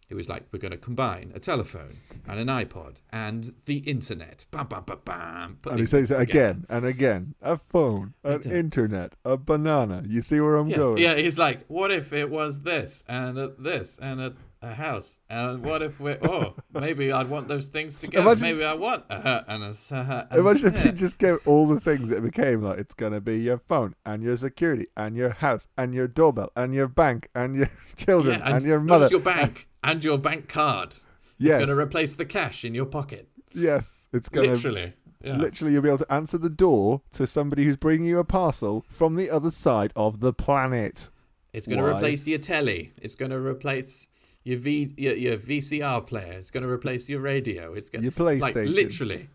it 0.09 0.15
was 0.15 0.27
like 0.27 0.45
we're 0.51 0.57
going 0.59 0.71
to 0.71 0.77
combine 0.77 1.31
a 1.35 1.39
telephone 1.39 1.97
and 2.27 2.39
an 2.39 2.47
iPod 2.47 3.01
and 3.11 3.51
the 3.67 3.77
internet 3.79 4.45
bam 4.49 4.65
bam 4.67 4.83
bam 4.83 4.97
bam 5.05 5.57
put 5.61 5.71
And 5.73 5.79
he 5.79 5.85
says 5.85 6.09
it 6.09 6.19
again 6.19 6.65
and 6.67 6.83
again. 6.83 7.35
A 7.43 7.57
phone, 7.59 8.15
an 8.23 8.33
Internet. 8.33 8.57
internet, 8.57 9.13
a 9.23 9.37
banana. 9.37 10.03
You 10.07 10.23
see 10.23 10.39
where 10.39 10.55
I'm 10.55 10.67
Yeah, 10.67 10.77
going? 10.77 10.97
yeah. 10.97 11.15
He's 11.15 11.37
like, 11.37 11.63
what 11.67 11.91
if 11.91 12.11
it 12.11 12.31
was 12.31 12.61
this 12.61 13.03
and 13.07 13.37
a, 13.37 13.49
this 13.59 13.99
and 13.99 14.19
a, 14.19 14.33
a 14.61 14.73
house? 14.73 15.19
And 15.29 15.63
what 15.63 15.81
if 15.81 15.99
we? 15.99 16.15
Oh, 16.21 16.55
maybe 16.73 17.11
I'd 17.11 17.29
want 17.29 17.47
those 17.47 17.67
things 17.67 17.97
together. 17.97 18.25
Imagine- 18.27 18.43
maybe 18.43 18.65
I 18.65 18.73
want 18.73 19.05
a 19.09 19.21
hut 19.21 19.45
and 19.47 19.63
a 19.63 19.67
s- 19.67 19.91
a 19.91 20.03
hut. 20.03 20.27
and 20.31 20.39
Imagine 20.39 20.75
if 20.75 20.85
you 20.85 20.91
just 20.91 21.17
gave 21.17 21.37
all 21.47 21.67
the 21.67 21.79
things 21.79 22.09
that 22.09 22.17
it 22.17 22.23
became 22.23 22.61
like 22.63 22.77
it's 22.79 22.93
gonna 22.93 23.21
be 23.21 23.39
your 23.39 23.57
phone 23.57 23.95
and 24.05 24.21
your 24.23 24.35
security 24.37 24.87
and 24.97 25.15
your 25.15 25.29
house 25.31 25.67
and 25.77 25.93
your 25.93 26.07
doorbell 26.07 26.51
and 26.55 26.73
your 26.73 26.87
bank 26.87 27.29
and 27.33 27.55
your 27.55 27.69
children 27.95 28.37
Yeah, 28.39 28.55
and, 28.55 28.63
your 28.65 28.79
not 28.79 28.99
mother. 29.01 29.07
your 29.09 29.19
bank 29.21 29.67
and 29.83 30.03
your 30.03 30.17
bank 30.17 30.49
card. 30.49 30.95
yes, 31.37 31.55
It's 31.55 31.65
going 31.65 31.77
to 31.77 31.81
replace 31.81 32.15
the 32.15 32.25
cash 32.25 32.65
in 32.65 32.75
your 32.75 32.85
pocket. 32.85 33.29
yes, 33.53 34.07
it's 34.11 34.27
gonna 34.29 34.49
Literally. 34.49 34.93
Yeah. 35.23 35.35
literally 35.37 35.73
you'll 35.73 35.81
be 35.81 35.89
able 35.89 35.97
to 35.99 36.13
answer 36.13 36.37
the 36.37 36.49
door 36.49 37.01
to 37.11 37.25
somebody 37.27 37.65
who's 37.65 37.75
bringing 37.77 38.07
you 38.07 38.19
a 38.19 38.23
parcel 38.25 38.85
from 38.89 39.15
the 39.15 39.29
other 39.29 39.51
side 39.51 39.91
of 39.95 40.19
the 40.21 40.31
planet. 40.33 41.09
It's 41.51 41.65
going 41.65 41.79
to 41.79 41.85
replace 41.85 42.27
your 42.27 42.37
telly. 42.39 42.93
It's 43.01 43.15
going 43.15 43.31
to 43.31 43.39
replace 43.39 44.07
your 44.43 44.57
V 44.57 44.93
your, 44.97 45.15
your 45.15 45.37
VCR 45.37 46.05
player. 46.05 46.33
It's 46.33 46.51
going 46.51 46.63
to 46.63 46.69
replace 46.69 47.09
your 47.09 47.21
radio. 47.21 47.73
It's 47.73 47.89
going 47.89 48.03
Your 48.03 48.11
like 48.39 48.55
literally 48.55 49.29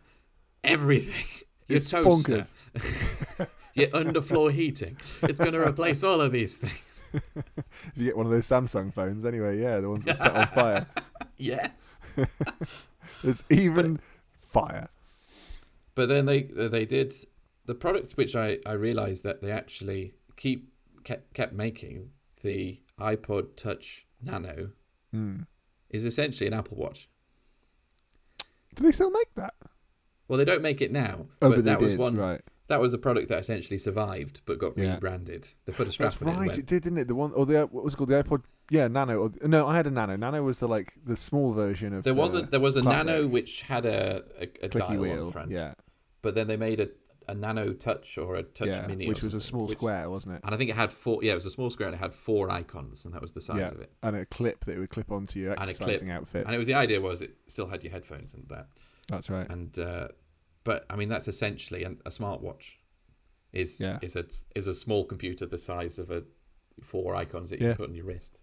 everything. 0.63 1.43
Your 1.67 1.79
It's 1.79 1.91
toaster, 1.91 2.45
your 3.73 3.87
underfloor 3.89 4.53
heating. 4.53 4.99
It's 5.23 5.39
going 5.39 5.55
to 5.55 5.67
replace 5.67 6.05
all 6.05 6.21
of 6.21 6.31
these 6.31 6.57
things. 6.57 7.03
If 7.15 7.93
you 7.97 8.05
get 8.05 8.19
one 8.19 8.27
of 8.27 8.33
those 8.33 8.47
Samsung 8.47 8.93
phones, 8.93 9.25
anyway, 9.25 9.59
yeah, 9.59 9.81
the 9.81 9.89
ones 9.89 10.05
that 10.05 10.19
set 10.19 10.37
on 10.37 10.47
fire. 10.49 10.87
Yes. 11.39 11.99
There's 13.23 13.45
even 13.49 14.01
fire. 14.37 14.91
But 15.95 16.11
then 16.11 16.27
they 16.27 16.43
they 16.43 16.85
did 16.85 17.15
the 17.65 17.75
products 17.75 18.15
which 18.15 18.37
I 18.37 18.59
I 18.67 18.73
realized 18.73 19.23
that 19.25 19.41
they 19.41 19.51
actually 19.51 20.13
keep 20.37 20.71
kept, 21.03 21.33
kept 21.33 21.55
making 21.55 22.11
the 22.43 22.81
iPod 23.01 23.57
Touch 23.57 24.07
Nano 24.23 24.73
Hmm. 25.15 25.43
is 25.91 26.05
essentially 26.05 26.47
an 26.49 26.55
Apple 26.55 26.77
Watch. 26.77 27.09
Do 28.75 28.83
they 28.83 28.91
still 28.93 29.11
make 29.11 29.33
that? 29.37 29.55
Well, 30.27 30.39
they 30.39 30.45
don't 30.45 30.63
make 30.63 30.81
it 30.81 30.91
now, 30.91 31.27
Oh, 31.41 31.51
but, 31.51 31.57
but, 31.57 31.65
that 31.67 31.79
they 31.79 31.85
was 31.85 31.93
did, 31.93 32.01
one. 32.01 32.17
right. 32.17 32.41
That 32.69 32.81
was 32.81 32.95
a 32.95 32.99
product 32.99 33.29
that 33.29 33.39
essentially 33.39 33.77
survived 33.79 34.41
but 34.47 34.59
got 34.59 34.77
Yeah. 34.77 34.95
rebranded. 34.95 35.49
They 35.67 35.73
put 35.73 35.87
a 35.87 35.93
strap 35.93 36.13
That's 36.13 36.23
on 36.23 36.29
it. 36.29 36.33
and 36.33 36.41
right. 36.49 36.59
It 36.59 36.67
did, 36.67 36.83
didn't 36.83 36.99
it? 36.99 37.09
The 37.09 37.15
one 37.15 37.33
or 37.35 37.45
the 37.47 37.67
what 37.67 37.85
was 37.85 37.93
it 37.95 37.97
called? 37.99 38.09
The 38.09 38.23
iPod. 38.23 38.43
Yeah, 38.71 38.89
Nano. 38.89 39.19
Or, 39.25 39.33
no, 39.47 39.67
I 39.69 39.77
had 39.77 39.87
a 39.87 39.91
Nano. 39.91 40.17
Nano 40.17 40.43
was 40.43 40.59
the 40.61 40.67
like 40.67 40.95
the 41.05 41.17
small 41.17 41.53
version 41.53 41.93
of. 41.93 42.05
There 42.05 42.15
the 42.15 42.21
was 42.21 42.33
a 42.35 42.43
there 42.43 42.61
was 42.61 42.77
a 42.79 42.83
classic. 42.83 43.07
Nano 43.07 43.27
which 43.27 43.63
had 43.63 43.85
a 43.85 44.25
a, 44.41 44.45
a 44.45 44.69
clicky 44.71 44.79
dial 44.89 44.99
wheel. 44.99 45.27
on 45.27 45.33
front, 45.33 45.51
Yeah, 45.51 45.75
but 46.23 46.35
then 46.35 46.47
they 46.47 46.57
made 46.57 46.81
a, 46.81 46.89
a 47.29 47.35
Nano 47.35 47.73
Touch 47.73 48.19
or 48.19 48.37
a 48.37 48.43
Touch 48.43 48.69
yeah, 48.69 48.87
Mini, 48.87 49.09
which 49.09 49.23
was 49.23 49.35
a 49.35 49.41
small 49.41 49.67
which- 49.67 49.79
square, 49.79 50.09
wasn't 50.11 50.37
it? 50.37 50.43
and 50.45 50.55
I 50.55 50.59
think 50.59 50.71
it 50.71 50.77
had 50.77 50.91
four. 50.91 51.23
Yeah, 51.23 51.33
it 51.33 51.37
was 51.37 51.47
a 51.47 51.51
small 51.51 51.71
square 51.71 51.89
and 51.89 51.95
it 51.95 51.99
had 52.01 52.15
four 52.15 52.51
icons, 52.51 53.05
and 53.05 53.15
that 53.15 53.23
was 53.23 53.33
the 53.33 53.41
size 53.41 53.59
Yeah. 53.59 53.71
of 53.71 53.81
it. 53.81 53.93
And 54.03 54.17
a 54.17 54.27
clip 54.27 54.65
that 54.65 54.73
it 54.77 54.79
would 54.79 54.91
clip 54.91 55.11
onto 55.11 55.39
your 55.39 55.53
And 55.53 55.61
a 55.61 55.69
exercising 55.71 56.09
clip. 56.09 56.21
outfit. 56.21 56.47
And 56.47 56.55
it 56.55 56.59
was 56.59 56.67
the 56.67 56.75
idea 56.75 57.01
was 57.01 57.23
it 57.23 57.37
still 57.47 57.69
had 57.69 57.83
your 57.85 57.93
headphones 57.93 58.35
and 58.35 58.49
that. 58.49 58.69
That's 59.09 59.29
right. 59.31 59.49
And 59.51 59.79
uh, 59.79 60.09
but 60.65 60.85
I 60.89 60.97
mean 60.97 61.09
that's 61.09 61.29
essentially 61.29 61.85
an, 61.85 62.01
a 62.07 62.11
smartwatch. 62.11 62.75
Is 63.53 63.79
Yeah. 63.81 63.99
is 64.03 64.17
a 64.17 64.25
is 64.57 64.67
a 64.67 64.75
small 64.75 65.05
computer 65.05 65.47
the 65.47 65.59
size 65.59 65.99
of 65.99 66.11
a 66.11 66.25
four 66.83 67.15
icons 67.15 67.51
that 67.51 67.61
you 67.61 67.67
Yeah. 67.69 67.73
can 67.75 67.77
put 67.85 67.89
on 67.91 67.95
your 67.95 68.07
wrist. 68.07 68.41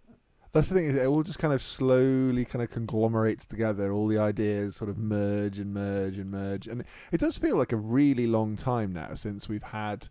That's 0.53 0.67
the 0.67 0.75
thing 0.75 0.87
is 0.87 0.95
it 0.95 1.05
all 1.05 1.23
just 1.23 1.39
kind 1.39 1.53
of 1.53 1.61
slowly 1.61 2.43
kind 2.43 2.61
of 2.61 2.69
conglomerates 2.69 3.45
together. 3.45 3.93
All 3.93 4.07
the 4.07 4.17
ideas 4.17 4.75
sort 4.75 4.89
of 4.89 4.97
merge 4.97 5.59
and 5.59 5.73
merge 5.73 6.17
and 6.17 6.29
merge, 6.29 6.67
and 6.67 6.83
it 7.11 7.21
does 7.21 7.37
feel 7.37 7.55
like 7.55 7.71
a 7.71 7.77
really 7.77 8.27
long 8.27 8.57
time 8.57 8.91
now 8.91 9.13
since 9.13 9.47
we've 9.47 9.63
had 9.63 10.09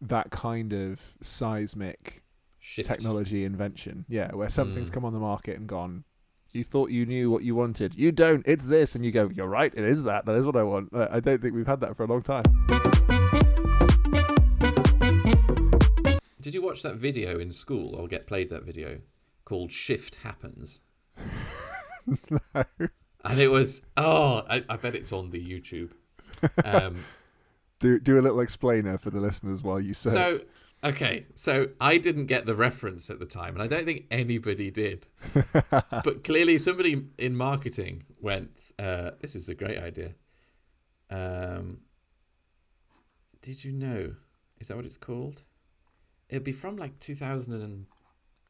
that 0.00 0.30
kind 0.30 0.72
of 0.72 1.00
seismic 1.22 2.24
Shift. 2.58 2.88
technology 2.88 3.44
invention. 3.44 4.04
Yeah, 4.08 4.32
where 4.34 4.48
something's 4.48 4.90
Mm. 4.90 4.94
come 4.94 5.04
on 5.04 5.12
the 5.12 5.20
market 5.20 5.56
and 5.56 5.68
gone. 5.68 6.02
You 6.52 6.64
thought 6.64 6.90
you 6.90 7.06
knew 7.06 7.30
what 7.30 7.44
you 7.44 7.54
wanted. 7.54 7.94
You 7.94 8.10
don't. 8.10 8.42
It's 8.46 8.64
this, 8.64 8.96
and 8.96 9.04
you 9.04 9.12
go. 9.12 9.30
You're 9.32 9.46
right. 9.46 9.72
It 9.72 9.84
is 9.84 10.02
that. 10.04 10.24
That 10.26 10.34
is 10.34 10.44
what 10.44 10.56
I 10.56 10.64
want. 10.64 10.92
Uh, 10.92 11.06
I 11.10 11.20
don't 11.20 11.40
think 11.40 11.54
we've 11.54 11.66
had 11.66 11.80
that 11.82 11.94
for 11.96 12.02
a 12.02 12.06
long 12.06 12.22
time. 12.22 12.42
Did 16.40 16.54
you 16.54 16.62
watch 16.62 16.82
that 16.82 16.96
video 16.96 17.38
in 17.38 17.52
school 17.52 17.94
or 17.94 18.08
get 18.08 18.26
played 18.26 18.48
that 18.50 18.64
video 18.64 19.00
called 19.48 19.72
Shift 19.72 20.16
Happens? 20.16 20.80
And 23.24 23.40
it 23.40 23.50
was 23.50 23.82
oh, 23.96 24.44
I, 24.48 24.64
I 24.68 24.76
bet 24.76 24.94
it's 24.94 25.12
on 25.12 25.30
the 25.30 25.44
YouTube. 25.44 25.90
Um, 26.64 27.04
Do 27.80 28.00
do 28.00 28.18
a 28.18 28.22
little 28.22 28.40
explainer 28.40 28.98
for 28.98 29.10
the 29.10 29.20
listeners 29.20 29.62
while 29.62 29.78
you 29.78 29.94
search. 29.94 30.12
so 30.12 30.40
okay, 30.82 31.26
so 31.34 31.68
I 31.80 31.98
didn't 31.98 32.26
get 32.26 32.44
the 32.44 32.56
reference 32.56 33.08
at 33.08 33.20
the 33.20 33.26
time, 33.26 33.54
and 33.54 33.62
I 33.62 33.68
don't 33.68 33.84
think 33.84 34.06
anybody 34.10 34.70
did. 34.70 35.06
but 35.70 36.24
clearly, 36.24 36.58
somebody 36.58 37.04
in 37.18 37.36
marketing 37.36 38.04
went, 38.20 38.72
uh, 38.80 39.12
"This 39.20 39.36
is 39.36 39.48
a 39.48 39.54
great 39.54 39.78
idea." 39.78 40.14
Um, 41.08 41.80
did 43.42 43.62
you 43.62 43.70
know? 43.72 44.14
Is 44.58 44.66
that 44.68 44.76
what 44.76 44.86
it's 44.86 44.96
called? 44.96 45.42
It'd 46.28 46.42
be 46.42 46.52
from 46.52 46.76
like 46.76 46.98
two 46.98 47.14
thousand 47.14 47.60
and 47.62 47.86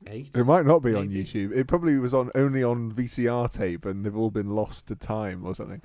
eight. 0.06 0.34
It 0.34 0.44
might 0.44 0.66
not 0.66 0.80
be 0.80 0.94
on 0.94 1.08
YouTube. 1.08 1.52
It 1.56 1.66
probably 1.66 1.98
was 1.98 2.14
on 2.14 2.30
only 2.34 2.62
on 2.62 2.92
VCR 2.92 3.50
tape, 3.50 3.84
and 3.84 4.04
they've 4.04 4.16
all 4.16 4.30
been 4.30 4.50
lost 4.50 4.86
to 4.88 4.96
time 4.96 5.44
or 5.44 5.54
something. 5.54 5.82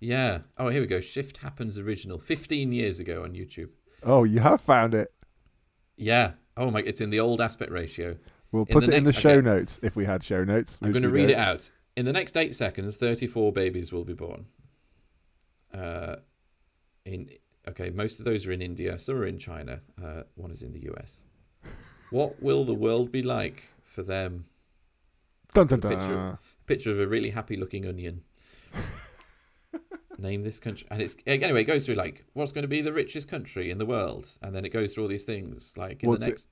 Yeah. 0.00 0.40
Oh, 0.58 0.68
here 0.68 0.80
we 0.80 0.86
go. 0.86 1.00
Shift 1.00 1.38
Happens 1.38 1.78
original, 1.78 2.18
15 2.18 2.72
years 2.72 3.00
ago 3.00 3.22
on 3.22 3.32
YouTube. 3.32 3.70
Oh, 4.02 4.24
you 4.24 4.40
have 4.40 4.60
found 4.60 4.94
it. 4.94 5.12
Yeah. 5.96 6.32
Oh 6.56 6.70
my, 6.70 6.80
it's 6.80 7.00
in 7.00 7.10
the 7.10 7.20
old 7.20 7.40
aspect 7.40 7.70
ratio. 7.70 8.16
We'll 8.52 8.64
In 8.68 8.72
put 8.72 8.86
the 8.86 8.92
it 8.92 8.98
in 8.98 9.04
the 9.04 9.12
show 9.12 9.30
okay. 9.30 9.40
notes 9.40 9.80
if 9.82 9.96
we 9.96 10.04
had 10.04 10.22
show 10.22 10.44
notes. 10.44 10.78
I'm 10.82 10.92
going 10.92 11.02
to 11.02 11.08
read 11.08 11.30
it 11.30 11.36
out. 11.36 11.70
In 11.96 12.04
the 12.06 12.12
next 12.12 12.36
eight 12.36 12.54
seconds, 12.54 12.96
34 12.96 13.52
babies 13.52 13.92
will 13.92 14.04
be 14.04 14.14
born. 14.14 14.46
Uh, 15.72 16.16
in 17.04 17.30
okay, 17.66 17.90
most 17.90 18.18
of 18.18 18.24
those 18.24 18.46
are 18.46 18.52
in 18.52 18.62
India. 18.62 18.98
Some 18.98 19.16
are 19.16 19.26
in 19.26 19.38
China. 19.38 19.80
Uh, 20.02 20.22
one 20.34 20.50
is 20.50 20.62
in 20.62 20.72
the 20.72 20.88
US. 20.92 21.24
What 22.14 22.40
will 22.40 22.64
the 22.64 22.74
world 22.74 23.10
be 23.10 23.22
like 23.24 23.72
for 23.82 24.04
them? 24.04 24.44
Dun, 25.52 25.66
dun, 25.66 25.80
the 25.80 25.88
picture. 25.88 26.14
dun. 26.14 26.38
Picture 26.64 26.92
of 26.92 27.00
a 27.00 27.08
really 27.08 27.30
happy-looking 27.30 27.84
onion. 27.84 28.22
Name 30.16 30.42
this 30.42 30.60
country, 30.60 30.86
and 30.92 31.02
it's 31.02 31.16
anyway. 31.26 31.62
It 31.62 31.64
goes 31.64 31.86
through 31.86 31.96
like 31.96 32.24
what's 32.34 32.52
going 32.52 32.62
to 32.62 32.68
be 32.68 32.80
the 32.82 32.92
richest 32.92 33.26
country 33.26 33.68
in 33.68 33.78
the 33.78 33.84
world, 33.84 34.28
and 34.40 34.54
then 34.54 34.64
it 34.64 34.68
goes 34.68 34.94
through 34.94 35.02
all 35.02 35.08
these 35.08 35.24
things 35.24 35.76
like 35.76 36.04
in 36.04 36.08
What's 36.08 36.20
the 36.20 36.26
it- 36.26 36.30
next. 36.30 36.48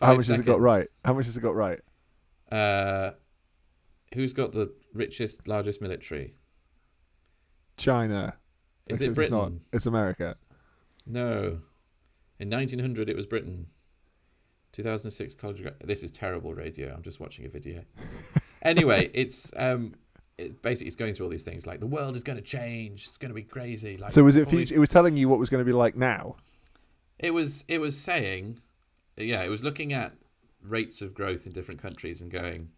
How 0.00 0.06
five 0.08 0.16
much 0.16 0.26
has 0.26 0.40
it 0.40 0.46
got 0.46 0.60
right? 0.60 0.86
How 1.04 1.12
much 1.14 1.26
has 1.26 1.36
it 1.36 1.42
got 1.42 1.54
right? 1.54 1.78
Uh, 2.50 3.12
who's 4.14 4.32
got 4.32 4.50
the 4.50 4.74
richest, 4.94 5.46
largest 5.46 5.80
military? 5.80 6.34
China. 7.76 8.34
Is 8.88 9.00
Except 9.00 9.12
it 9.12 9.14
Britain? 9.14 9.34
It's, 9.34 9.42
not. 9.42 9.52
it's 9.76 9.86
America. 9.86 10.36
No. 11.06 11.60
In 12.40 12.50
1900, 12.50 13.08
it 13.08 13.14
was 13.14 13.26
Britain. 13.26 13.68
2006, 14.72 15.34
college. 15.34 15.62
This 15.82 16.02
is 16.02 16.10
terrible 16.10 16.54
radio. 16.54 16.92
I'm 16.94 17.02
just 17.02 17.20
watching 17.20 17.44
a 17.46 17.48
video. 17.48 17.82
anyway, 18.62 19.10
it's 19.14 19.52
um, 19.56 19.94
it 20.36 20.62
basically 20.62 20.86
it's 20.88 20.96
going 20.96 21.14
through 21.14 21.26
all 21.26 21.30
these 21.30 21.42
things 21.42 21.66
like 21.66 21.80
the 21.80 21.86
world 21.86 22.16
is 22.16 22.22
going 22.22 22.36
to 22.36 22.42
change. 22.44 23.04
It's 23.06 23.18
going 23.18 23.30
to 23.30 23.34
be 23.34 23.42
crazy. 23.42 23.96
Like 23.96 24.12
So 24.12 24.22
was 24.22 24.36
it? 24.36 24.48
these- 24.48 24.70
it 24.70 24.78
was 24.78 24.88
telling 24.88 25.16
you 25.16 25.28
what 25.28 25.38
was 25.38 25.48
going 25.50 25.60
to 25.60 25.64
be 25.64 25.72
like 25.72 25.96
now. 25.96 26.36
It 27.18 27.32
was 27.34 27.64
it 27.66 27.80
was 27.80 27.98
saying, 27.98 28.60
yeah, 29.16 29.42
it 29.42 29.48
was 29.50 29.64
looking 29.64 29.92
at 29.92 30.12
rates 30.62 31.02
of 31.02 31.14
growth 31.14 31.46
in 31.46 31.52
different 31.52 31.80
countries 31.82 32.20
and 32.20 32.30
going, 32.30 32.70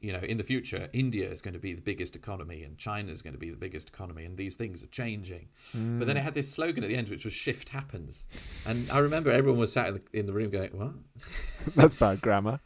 you 0.00 0.12
know, 0.12 0.18
in 0.18 0.36
the 0.36 0.44
future, 0.44 0.88
India 0.92 1.28
is 1.28 1.40
going 1.40 1.54
to 1.54 1.60
be 1.60 1.72
the 1.72 1.80
biggest 1.80 2.14
economy 2.14 2.62
and 2.62 2.76
China 2.76 3.10
is 3.10 3.22
going 3.22 3.32
to 3.32 3.38
be 3.38 3.50
the 3.50 3.56
biggest 3.56 3.88
economy, 3.88 4.24
and 4.24 4.36
these 4.36 4.54
things 4.54 4.84
are 4.84 4.88
changing. 4.88 5.48
But 5.72 6.06
then 6.06 6.16
it 6.16 6.22
had 6.22 6.34
this 6.34 6.52
slogan 6.52 6.84
at 6.84 6.90
the 6.90 6.96
end, 6.96 7.08
which 7.08 7.24
was 7.24 7.32
"Shift 7.32 7.70
happens," 7.70 8.28
and 8.66 8.90
I 8.90 8.98
remember 8.98 9.30
everyone 9.30 9.60
was 9.60 9.72
sat 9.72 9.88
in 9.88 9.94
the, 9.94 10.02
in 10.18 10.26
the 10.26 10.32
room 10.32 10.50
going, 10.50 10.70
"What? 10.76 10.92
That's 11.74 11.96
bad 11.96 12.20
grammar. 12.20 12.60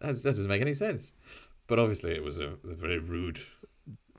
That, 0.00 0.22
that 0.22 0.30
doesn't 0.30 0.48
make 0.48 0.62
any 0.62 0.74
sense." 0.74 1.12
But 1.66 1.78
obviously, 1.78 2.12
it 2.14 2.22
was 2.22 2.38
a, 2.38 2.50
a 2.64 2.74
very 2.74 2.98
rude 2.98 3.40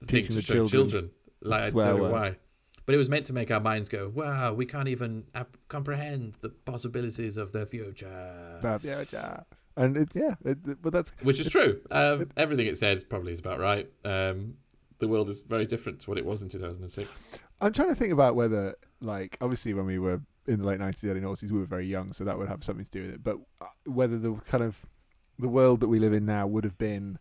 thing 0.03 0.25
to 0.25 0.41
show 0.41 0.65
children 0.65 0.69
children. 0.69 1.11
Like 1.41 1.61
I 1.61 1.69
don't 1.69 1.85
know 1.85 1.95
word. 2.03 2.11
why. 2.11 2.35
But 2.85 2.95
it 2.95 2.97
was 2.97 3.09
meant 3.09 3.25
to 3.25 3.33
make 3.33 3.51
our 3.51 3.59
minds 3.59 3.89
go, 3.89 4.09
wow, 4.15 4.53
we 4.53 4.65
can't 4.65 4.87
even 4.87 5.25
ap- 5.35 5.57
comprehend 5.67 6.35
the 6.39 6.47
possibilities 6.47 7.35
of 7.35 7.51
the 7.51 7.65
future. 7.65 8.59
Yeah, 8.81 9.03
yeah. 9.11 9.41
And 9.77 9.95
it, 9.95 10.09
yeah, 10.13 10.35
it, 10.43 10.57
it- 10.67 10.81
but 10.81 10.91
that's 10.91 11.13
Which 11.21 11.39
is 11.39 11.49
true. 11.49 11.79
Um, 11.91 12.29
everything 12.35 12.67
it 12.67 12.77
said 12.77 13.07
probably 13.09 13.31
is 13.31 13.39
about 13.39 13.59
right. 13.59 13.89
Um, 14.03 14.55
the 14.99 15.07
world 15.07 15.29
is 15.29 15.43
very 15.43 15.65
different 15.65 15.99
to 16.01 16.09
what 16.09 16.17
it 16.17 16.25
was 16.25 16.41
in 16.41 16.49
2006. 16.49 17.15
I'm 17.61 17.71
trying 17.73 17.89
to 17.89 17.95
think 17.95 18.11
about 18.11 18.35
whether, 18.35 18.75
like, 19.01 19.37
obviously 19.39 19.73
when 19.75 19.85
we 19.85 19.99
were 19.99 20.19
in 20.47 20.59
the 20.59 20.65
late 20.65 20.79
90s, 20.79 21.05
early 21.09 21.21
90s, 21.21 21.51
we 21.51 21.59
were 21.59 21.65
very 21.65 21.85
young, 21.85 22.11
so 22.13 22.23
that 22.23 22.37
would 22.37 22.47
have 22.47 22.63
something 22.63 22.85
to 22.85 22.91
do 22.91 23.01
with 23.03 23.11
it. 23.15 23.23
But 23.23 23.37
uh, 23.61 23.65
whether 23.85 24.17
the 24.17 24.33
kind 24.33 24.63
of 24.63 24.85
the 25.37 25.47
world 25.47 25.79
that 25.81 25.87
we 25.87 25.99
live 25.99 26.13
in 26.13 26.25
now 26.25 26.47
would 26.47 26.63
have 26.63 26.77
been 26.79 27.19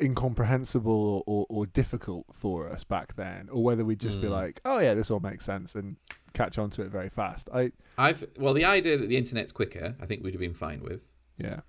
incomprehensible 0.00 1.22
or, 1.26 1.44
or 1.50 1.66
difficult 1.66 2.24
for 2.32 2.70
us 2.70 2.84
back 2.84 3.16
then, 3.16 3.48
or 3.50 3.62
whether 3.62 3.84
we'd 3.84 4.00
just 4.00 4.20
be 4.20 4.28
Mm. 4.28 4.30
like, 4.32 4.60
oh 4.64 4.78
yeah, 4.78 4.94
this 4.94 5.10
all 5.10 5.20
makes 5.20 5.44
sense 5.44 5.74
and 5.74 5.96
catch 6.32 6.58
on 6.58 6.70
to 6.70 6.82
it 6.82 6.88
very 6.90 7.08
fast. 7.08 7.48
I 7.52 7.72
I've 7.98 8.24
well, 8.38 8.54
the 8.54 8.64
idea 8.64 8.96
that 8.96 9.08
the 9.08 9.16
internet's 9.16 9.52
quicker, 9.52 9.96
I 10.00 10.06
think 10.06 10.22
we'd 10.22 10.34
have 10.34 10.40
been 10.40 10.54
fine 10.54 10.82
with. 10.82 11.02
yeah 11.38 11.60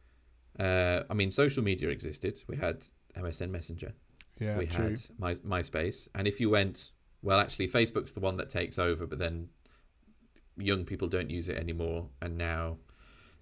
Uh, 0.60 1.04
I 1.10 1.14
mean, 1.14 1.32
social 1.32 1.64
media 1.64 1.90
existed. 1.90 2.40
We 2.48 2.58
had 2.58 2.86
MSN 3.18 3.50
Messenger. 3.52 3.94
yeah 4.40 4.58
we 4.58 4.66
true. 4.68 4.90
had 4.92 5.00
My, 5.18 5.34
MySpace, 5.36 6.08
and 6.16 6.28
if 6.28 6.40
you 6.40 6.50
went, 6.50 6.92
well, 7.22 7.40
actually, 7.40 7.68
Facebook's 7.68 8.14
the 8.14 8.20
one 8.20 8.38
that 8.38 8.50
takes 8.50 8.78
over, 8.80 9.06
but 9.08 9.20
then 9.20 9.50
young 10.58 10.86
people 10.86 11.08
don't 11.08 11.30
use 11.30 11.48
it 11.50 11.58
anymore, 11.58 12.10
and 12.22 12.38
now 12.38 12.78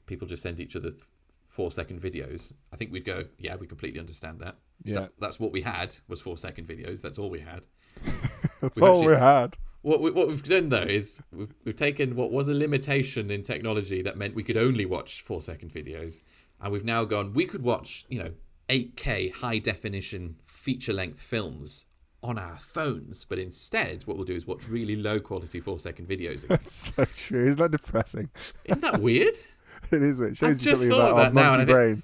people 0.06 0.28
just 0.28 0.44
send 0.44 0.60
each 0.60 0.76
other 0.76 0.92
th- 0.92 1.04
four 1.46 1.72
second 1.72 2.02
videos. 2.02 2.52
I 2.74 2.76
think 2.78 2.92
we'd 2.92 3.06
go, 3.06 3.26
yeah, 3.38 3.56
we 3.56 3.68
completely 3.68 4.00
understand 4.00 4.40
that. 4.40 4.56
Yeah, 4.84 5.00
That- 5.02 5.18
that's 5.20 5.40
what 5.40 5.52
we 5.52 5.62
had 5.62 5.96
was 6.08 6.22
four 6.22 6.38
second 6.38 6.68
videos. 6.68 7.02
That's 7.02 7.18
all 7.20 7.30
we 7.30 7.40
had. 7.40 7.66
that's 8.62 8.80
we've 8.80 8.84
all 8.90 9.00
actually- 9.00 9.08
we 9.08 9.16
had. 9.16 9.58
What 9.82 10.02
we, 10.02 10.12
what 10.12 10.28
we've 10.28 10.44
done 10.44 10.70
though 10.70 10.78
is 10.78 11.22
we've, 11.32 11.54
we've 11.64 11.76
taken 11.76 12.16
what 12.16 12.32
was 12.32 12.48
a 12.48 12.54
limitation 12.54 13.32
in 13.32 13.44
technology 13.44 14.02
that 14.02 14.18
meant 14.18 14.36
we 14.36 14.44
could 14.44 14.58
only 14.58 14.86
watch 14.86 15.22
four 15.22 15.42
second 15.42 15.72
videos, 15.74 16.22
and 16.62 16.72
we've 16.72 16.86
now 16.86 17.06
gone 17.06 17.34
we 17.34 17.46
could 17.46 17.64
watch 17.64 18.06
you 18.10 18.20
know 18.22 18.32
8K 18.68 19.34
high 19.34 19.58
definition 19.58 20.36
feature 20.46 20.94
length 20.94 21.22
films 21.22 21.86
on 22.22 22.38
our 22.38 22.58
phones, 22.58 23.24
but 23.24 23.40
instead 23.40 24.04
what 24.04 24.18
we'll 24.18 24.26
do 24.26 24.36
is 24.36 24.46
watch 24.46 24.68
really 24.68 24.96
low 24.96 25.20
quality 25.20 25.60
four 25.60 25.80
second 25.80 26.08
videos. 26.08 26.44
Again. 26.44 26.48
That's 26.50 26.92
so 26.96 27.06
true. 27.06 27.48
Isn't 27.48 27.60
that 27.60 27.72
depressing? 27.72 28.30
Isn't 28.66 28.82
that 28.82 29.02
weird? 29.02 29.36
It 29.92 30.04
is. 30.04 30.20
It 30.20 30.36
shows 30.36 30.64
you 30.64 30.72
just 30.72 30.82
something 30.84 30.92
thought 30.92 31.12
about 31.12 31.18
our 31.18 31.24
that 31.24 31.34
now, 31.34 31.52
monkey 31.52 31.72
I 31.72 31.74
brain. 31.74 32.04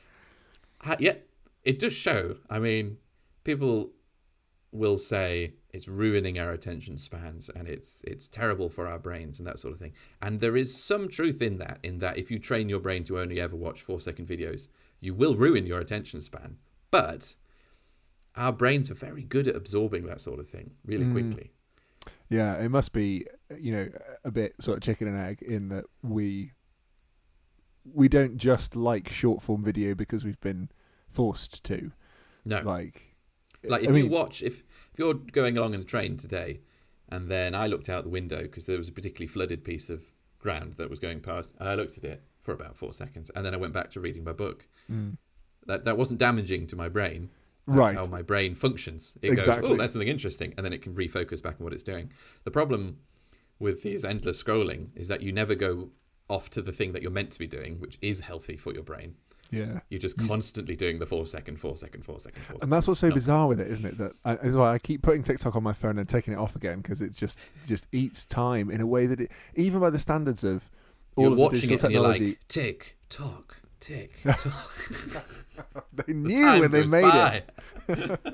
Ha- 0.82 0.96
yeah, 0.98 1.16
it 1.64 1.78
does 1.78 1.94
show. 1.94 2.38
I 2.50 2.58
mean, 2.58 2.98
people 3.44 3.92
will 4.76 4.98
say 4.98 5.54
it's 5.72 5.88
ruining 5.88 6.40
our 6.40 6.52
attention 6.52 6.98
spans 6.98 7.50
and 7.50 7.68
it's 7.68 8.04
it's 8.06 8.28
terrible 8.28 8.70
for 8.70 8.88
our 8.88 9.00
brains 9.00 9.40
and 9.40 9.48
that 9.48 9.60
sort 9.60 9.74
of 9.74 9.80
thing. 9.80 9.94
And 10.22 10.40
there 10.40 10.56
is 10.58 10.76
some 10.76 11.08
truth 11.08 11.42
in 11.42 11.58
that. 11.60 11.80
In 11.84 12.00
that, 12.00 12.18
if 12.18 12.30
you 12.32 12.40
train 12.40 12.70
your 12.70 12.80
brain 12.80 13.04
to 13.06 13.20
only 13.20 13.40
ever 13.42 13.56
watch 13.56 13.82
four 13.82 14.00
second 14.00 14.28
videos, 14.28 14.68
you 15.00 15.14
will 15.14 15.36
ruin 15.36 15.66
your 15.66 15.80
attention 15.80 16.22
span. 16.22 16.58
But 16.92 17.36
our 18.36 18.52
brains 18.52 18.90
are 18.92 18.96
very 18.96 19.24
good 19.24 19.48
at 19.48 19.56
absorbing 19.56 20.06
that 20.06 20.20
sort 20.22 20.40
of 20.40 20.50
thing 20.50 20.72
really 20.86 21.06
Mm. 21.06 21.12
quickly. 21.14 21.52
Yeah, 22.30 22.56
it 22.58 22.70
must 22.70 22.92
be 22.94 23.26
you 23.58 23.72
know 23.72 23.88
a 24.24 24.32
bit 24.32 24.56
sort 24.60 24.78
of 24.78 24.84
chicken 24.84 25.08
and 25.08 25.18
egg 25.20 25.42
in 25.42 25.70
that 25.70 25.86
we 26.02 26.52
we 27.94 28.08
don't 28.10 28.38
just 28.38 28.76
like 28.76 29.10
short 29.10 29.42
form 29.44 29.64
video 29.64 29.94
because 29.94 30.26
we've 30.26 30.40
been 30.42 30.70
forced 31.08 31.64
to. 31.66 31.92
No, 32.44 32.62
Like, 32.62 33.15
like 33.70 33.84
if 33.84 33.92
I 33.92 33.98
you 33.98 34.08
watch 34.08 34.42
if 34.42 34.64
if 34.94 35.00
you're 35.00 35.14
going 35.14 35.58
along 35.58 35.74
in 35.74 35.80
the 35.80 35.86
train 35.86 36.18
today 36.18 36.60
and 37.10 37.30
then 37.30 37.54
i 37.56 37.68
looked 37.68 37.90
out 37.90 38.04
the 38.04 38.10
window 38.10 38.42
because 38.42 38.66
there 38.66 38.78
was 38.78 38.90
a 38.90 38.92
particularly 38.92 39.28
flooded 39.28 39.64
piece 39.64 39.90
of 39.90 40.04
ground 40.40 40.74
that 40.74 40.90
was 40.90 41.00
going 41.00 41.20
past 41.22 41.54
and 41.60 41.68
i 41.70 41.76
looked 41.76 41.98
at 41.98 42.04
it 42.04 42.24
for 42.40 42.52
about 42.54 42.76
four 42.76 42.94
seconds 42.94 43.32
and 43.36 43.46
then 43.46 43.54
i 43.54 43.58
went 43.58 43.74
back 43.74 43.90
to 43.92 44.00
reading 44.00 44.24
my 44.24 44.34
book. 44.34 44.68
Mm, 44.92 45.18
that 45.66 45.84
that 45.86 45.98
wasn't 45.98 46.20
damaging 46.20 46.68
to 46.68 46.76
my 46.76 46.88
brain. 46.90 47.32
That's 47.68 47.80
right, 47.80 47.96
how 47.96 48.06
my 48.06 48.22
brain 48.22 48.54
functions. 48.54 49.18
It 49.24 49.30
goes 49.30 49.40
Exactly. 49.40 49.72
oh 49.72 49.76
that's 49.76 49.94
something 49.94 50.08
interesting 50.08 50.54
and 50.56 50.64
then 50.64 50.74
it 50.74 50.84
can 50.84 50.94
refocus 50.94 51.42
back 51.42 51.56
on 51.60 51.64
what 51.64 51.74
it's 51.74 51.82
doing. 51.82 52.12
The 52.44 52.52
problem 52.52 53.00
with 53.58 53.82
these 53.82 54.06
endless 54.06 54.42
scrolling 54.44 54.90
is 54.96 55.08
that 55.08 55.22
you 55.22 55.32
never 55.32 55.56
go 55.56 55.90
off 56.30 56.50
to 56.52 56.62
the 56.62 56.72
thing 56.72 56.92
that 56.94 57.02
you're 57.02 57.12
meant 57.12 57.32
to 57.32 57.40
be 57.40 57.48
doing 57.48 57.80
which 57.80 57.98
is 58.02 58.20
healthy 58.22 58.58
for 58.58 58.74
your 58.74 58.84
brain 58.84 59.16
yeah. 59.56 59.80
you're 59.90 60.00
just 60.00 60.18
constantly 60.28 60.76
doing 60.76 61.00
the 61.00 61.06
four 61.06 61.26
second 61.26 61.60
four 61.60 61.78
second 61.78 62.04
four 62.04 62.20
second 62.20 62.42
four 62.44 62.56
second 62.56 62.64
And 62.64 62.72
that's 62.72 62.88
what's 62.88 63.00
so 63.00 63.12
bizarre 63.12 63.48
with 63.48 63.60
it, 63.60 63.68
isn't 63.68 63.86
it? 63.86 63.98
That 63.98 64.12
uh, 64.24 64.38
I, 64.42 64.46
is 64.46 64.56
why 64.56 64.74
I 64.74 64.80
keep 64.80 65.02
putting 65.02 65.24
TikTok 65.24 65.56
on 65.56 65.64
my 65.64 65.74
phone 65.74 65.98
and 65.98 66.08
taking 66.08 66.34
it 66.34 66.38
off 66.38 66.56
again 66.56 66.82
because 66.82 67.02
it 67.02 67.16
just 67.16 67.40
just 67.68 67.88
eats 67.92 68.26
time 68.26 68.70
in 68.70 68.82
a 68.82 68.88
way 68.88 69.06
that 69.06 69.20
it, 69.22 69.32
even 69.56 69.80
by 69.80 69.90
the 69.90 70.00
standards 70.00 70.44
of 70.44 70.70
all 71.16 71.24
you're 71.24 71.32
of 71.32 71.38
the 71.38 71.44
watching 71.44 71.72
it 71.72 71.84
and 71.84 71.94
you're 71.94 72.02
like 72.02 72.40
tick 72.48 72.98
tock 73.10 73.62
tick 73.80 74.12
tock 74.28 74.72
they 75.94 76.14
knew 76.14 76.36
time 76.36 76.60
when 76.60 76.72
they 76.72 76.86
made 76.86 77.04
by. 77.04 77.44
it. 77.88 78.20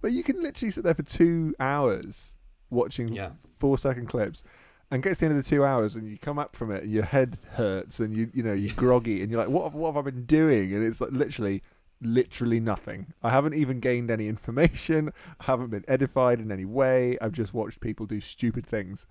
But 0.00 0.12
you 0.12 0.22
can 0.22 0.42
literally 0.42 0.70
sit 0.70 0.84
there 0.84 0.92
for 0.92 1.02
two 1.02 1.54
hours 1.58 2.36
watching 2.68 3.08
yeah 3.08 3.30
four 3.58 3.78
second 3.78 4.06
clips 4.06 4.44
and 4.90 5.02
get 5.02 5.14
to 5.14 5.20
the 5.20 5.26
end 5.26 5.38
of 5.38 5.44
the 5.44 5.48
two 5.48 5.64
hours 5.64 5.96
and 5.96 6.08
you 6.08 6.18
come 6.18 6.38
up 6.38 6.54
from 6.54 6.70
it 6.70 6.84
and 6.84 6.92
your 6.92 7.04
head 7.04 7.38
hurts 7.52 8.00
and 8.00 8.14
you 8.14 8.30
you 8.32 8.42
know 8.42 8.52
you're 8.52 8.74
groggy 8.74 9.22
and 9.22 9.30
you're 9.30 9.40
like 9.40 9.48
what 9.48 9.72
what 9.72 9.94
have 9.94 9.96
I 9.96 10.10
been 10.10 10.24
doing? 10.24 10.74
And 10.74 10.84
it's 10.84 11.00
like 11.00 11.10
literally 11.12 11.62
literally 12.00 12.60
nothing. 12.60 13.14
I 13.22 13.30
haven't 13.30 13.54
even 13.54 13.80
gained 13.80 14.10
any 14.10 14.28
information. 14.28 15.12
I 15.40 15.44
haven't 15.44 15.70
been 15.70 15.84
edified 15.88 16.40
in 16.40 16.52
any 16.52 16.64
way. 16.64 17.16
I've 17.20 17.32
just 17.32 17.54
watched 17.54 17.80
people 17.80 18.06
do 18.06 18.20
stupid 18.20 18.66
things 18.66 19.06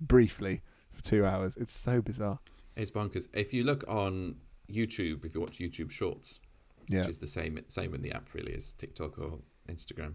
briefly 0.00 0.62
for 0.90 1.02
two 1.02 1.24
hours. 1.24 1.56
It's 1.56 1.72
so 1.72 2.02
bizarre. 2.02 2.38
It's 2.74 2.90
bonkers. 2.90 3.28
If 3.34 3.52
you 3.52 3.64
look 3.64 3.84
on 3.86 4.36
youtube 4.70 5.24
if 5.24 5.34
you 5.34 5.40
watch 5.40 5.58
youtube 5.58 5.90
shorts 5.90 6.38
yeah. 6.88 7.00
which 7.00 7.08
is 7.08 7.18
the 7.18 7.28
same 7.28 7.58
same 7.68 7.94
in 7.94 8.02
the 8.02 8.12
app 8.12 8.32
really 8.34 8.54
as 8.54 8.72
tiktok 8.72 9.18
or 9.18 9.38
instagram 9.68 10.14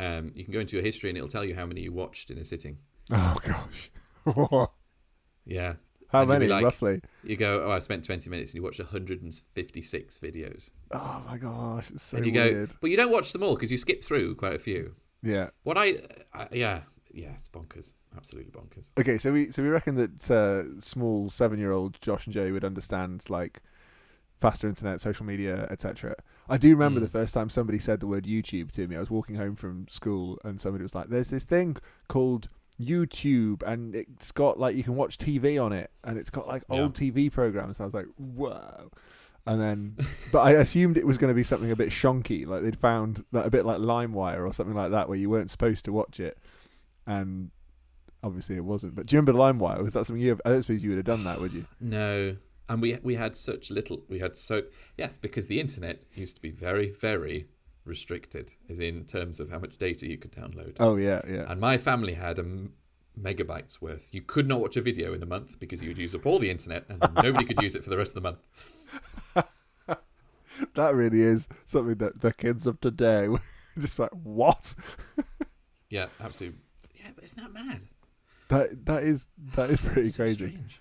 um, 0.00 0.30
you 0.32 0.44
can 0.44 0.52
go 0.52 0.60
into 0.60 0.76
your 0.76 0.84
history 0.84 1.10
and 1.10 1.16
it'll 1.16 1.28
tell 1.28 1.44
you 1.44 1.56
how 1.56 1.66
many 1.66 1.80
you 1.80 1.92
watched 1.92 2.30
in 2.30 2.38
a 2.38 2.44
sitting 2.44 2.78
oh 3.12 3.36
gosh. 3.44 3.90
Yeah. 5.46 5.74
How 6.10 6.20
And 6.20 6.28
many 6.30 6.46
like- 6.46 6.64
roughly? 6.64 7.00
you 7.24 7.36
go 7.36 7.64
oh 7.66 7.70
i 7.70 7.78
spent 7.78 8.04
20 8.04 8.28
minutes 8.30 8.50
and 8.52 8.56
you 8.56 8.62
watch 8.62 8.78
156 8.78 10.18
videos. 10.20 10.70
Oh 10.90 11.22
my 11.26 11.38
gosh. 11.38 11.90
It's 11.90 12.02
so 12.02 12.16
and 12.18 12.26
you 12.26 12.32
go 12.32 12.66
but 12.80 12.90
you 12.90 12.96
don't 12.96 13.12
watch 13.12 13.32
them 13.32 13.42
all 13.42 13.54
because 13.54 13.70
you 13.70 13.76
skip 13.78 14.02
through 14.04 14.34
quite 14.34 14.54
a 14.54 14.58
few. 14.58 14.94
Yeah. 15.22 15.50
What 15.64 15.76
i, 15.78 15.94
I 16.34 16.48
yeah 16.52 16.82
yeah 17.12 17.32
it's 17.34 17.48
bonkers. 17.48 17.94
Absolutely 18.16 18.50
bonkers. 18.52 18.88
Okay, 18.98 19.18
so 19.18 19.32
we 19.32 19.50
so 19.52 19.62
we 19.62 19.68
reckon 19.68 19.96
that 19.96 20.30
uh, 20.30 20.80
small 20.80 21.28
seven-year-old 21.28 22.00
Josh 22.00 22.26
and 22.26 22.34
Joey 22.34 22.52
would 22.52 22.64
understand 22.64 23.24
like 23.28 23.60
faster 24.40 24.66
internet, 24.68 25.00
social 25.00 25.26
media, 25.26 25.66
etc. 25.70 26.14
I 26.48 26.56
do 26.58 26.70
remember 26.70 27.00
Mm. 27.00 27.04
the 27.04 27.08
first 27.10 27.34
time 27.34 27.50
somebody 27.50 27.78
said 27.78 28.00
the 28.00 28.06
word 28.06 28.24
YouTube 28.24 28.72
to 28.72 28.86
me. 28.88 28.96
I 28.96 29.00
was 29.00 29.10
walking 29.10 29.36
home 29.36 29.56
from 29.56 29.86
school 29.88 30.38
and 30.44 30.58
somebody 30.60 30.82
was 30.82 30.94
like, 30.94 31.08
"There's 31.08 31.28
this 31.28 31.44
thing 31.44 31.76
called 32.08 32.48
YouTube, 32.80 33.62
and 33.62 33.94
it's 33.94 34.32
got 34.32 34.58
like 34.58 34.76
you 34.76 34.82
can 34.84 34.94
watch 34.96 35.18
TV 35.18 35.62
on 35.62 35.72
it, 35.72 35.90
and 36.04 36.18
it's 36.18 36.30
got 36.30 36.46
like 36.46 36.62
Yeah. 36.70 36.80
old 36.82 36.94
TV 36.94 37.30
programs." 37.30 37.80
I 37.80 37.84
was 37.84 37.94
like, 37.94 38.06
"Whoa!" 38.16 38.90
And 39.46 39.60
then, 39.60 39.96
but 40.30 40.40
I 40.40 40.52
assumed 40.52 40.96
it 40.98 41.06
was 41.06 41.16
going 41.16 41.28
to 41.30 41.34
be 41.34 41.42
something 41.42 41.70
a 41.70 41.76
bit 41.76 41.88
shonky, 41.88 42.46
like 42.46 42.62
they'd 42.62 42.78
found 42.78 43.24
that 43.32 43.46
a 43.46 43.50
bit 43.50 43.64
like 43.64 43.78
LimeWire 43.78 44.46
or 44.46 44.52
something 44.52 44.76
like 44.76 44.90
that, 44.90 45.08
where 45.08 45.16
you 45.16 45.30
weren't 45.30 45.50
supposed 45.50 45.84
to 45.86 45.92
watch 45.92 46.20
it, 46.20 46.36
and 47.06 47.50
obviously 48.22 48.56
it 48.56 48.64
wasn't. 48.64 48.94
But 48.94 49.06
do 49.06 49.16
you 49.16 49.20
remember 49.22 49.38
LimeWire? 49.40 49.82
Was 49.82 49.94
that 49.94 50.06
something 50.06 50.22
you? 50.22 50.30
Have, 50.30 50.40
I 50.44 50.50
don't 50.50 50.62
suppose 50.62 50.82
you 50.84 50.90
would 50.90 50.98
have 50.98 51.06
done 51.06 51.24
that, 51.24 51.40
would 51.40 51.52
you? 51.52 51.64
No, 51.80 52.36
and 52.68 52.82
we 52.82 52.98
we 53.02 53.14
had 53.14 53.34
such 53.36 53.70
little. 53.70 54.02
We 54.08 54.18
had 54.18 54.36
so 54.36 54.62
yes, 54.98 55.16
because 55.18 55.46
the 55.46 55.60
internet 55.60 56.02
used 56.14 56.36
to 56.36 56.42
be 56.42 56.50
very 56.50 56.90
very 56.90 57.46
restricted, 57.88 58.52
as 58.68 58.78
in 58.80 59.04
terms 59.04 59.40
of 59.40 59.50
how 59.50 59.58
much 59.58 59.78
data 59.78 60.06
you 60.06 60.18
could 60.18 60.32
download. 60.32 60.76
Oh 60.78 60.96
yeah, 60.96 61.22
yeah. 61.28 61.50
And 61.50 61.60
my 61.60 61.78
family 61.78 62.14
had 62.14 62.38
a 62.38 62.42
m- 62.42 62.74
megabytes 63.20 63.80
worth. 63.80 64.08
You 64.12 64.22
could 64.22 64.46
not 64.46 64.60
watch 64.60 64.76
a 64.76 64.82
video 64.82 65.12
in 65.12 65.22
a 65.22 65.26
month 65.26 65.58
because 65.58 65.82
you 65.82 65.88
would 65.88 65.98
use 65.98 66.14
up 66.14 66.26
all 66.26 66.38
the 66.38 66.50
internet, 66.50 66.84
and 66.88 67.00
nobody 67.22 67.44
could 67.44 67.60
use 67.62 67.74
it 67.74 67.82
for 67.82 67.90
the 67.90 67.96
rest 67.98 68.16
of 68.16 68.22
the 68.22 68.28
month. 68.30 68.38
That 70.74 70.94
really 70.94 71.20
is 71.20 71.48
something 71.66 71.94
that 71.98 72.20
the 72.20 72.32
kids 72.32 72.66
of 72.66 72.80
today 72.80 73.28
just 73.78 73.96
like 73.98 74.10
what? 74.10 74.74
Yeah, 75.88 76.06
absolutely. 76.20 76.58
Yeah, 76.96 77.10
but 77.14 77.22
isn't 77.24 77.40
that 77.40 77.52
mad? 77.52 77.80
That 78.48 78.84
that 78.86 79.04
is 79.04 79.28
that 79.54 79.70
is 79.70 79.80
pretty 79.80 80.08
so 80.08 80.24
crazy. 80.24 80.34
strange. 80.48 80.80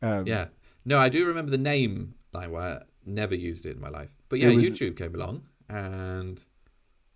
Um, 0.00 0.26
Yeah. 0.26 0.46
No, 0.86 0.98
I 0.98 1.10
do 1.10 1.26
remember 1.26 1.50
the 1.50 1.58
name 1.58 2.14
LimeWire. 2.34 2.84
Never 3.04 3.34
used 3.34 3.66
it 3.66 3.76
in 3.76 3.80
my 3.80 3.90
life. 3.90 4.14
But 4.30 4.38
yeah, 4.38 4.48
It 4.48 4.56
YouTube 4.56 4.96
came 4.96 5.14
along 5.14 5.42
and 5.70 6.42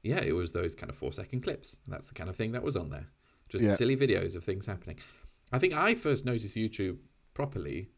yeah, 0.02 0.20
it 0.20 0.32
was 0.34 0.52
those 0.52 0.74
kind 0.74 0.90
of 0.90 0.96
four 0.96 1.12
second 1.12 1.42
clips. 1.42 1.76
That's 1.88 2.08
the 2.08 2.14
kind 2.14 2.30
of 2.30 2.36
thing 2.36 2.52
that 2.52 2.62
was 2.62 2.76
on 2.76 2.90
there. 2.90 3.08
Just 3.48 3.64
Yeah. 3.64 3.72
silly 3.72 3.96
videos 3.96 4.36
of 4.36 4.44
things 4.44 4.66
happening. 4.66 4.98
I 5.52 5.58
think 5.58 5.74
I 5.74 5.94
first 5.94 6.24
noticed 6.24 6.56
YouTube 6.56 6.98
properly 7.34 7.88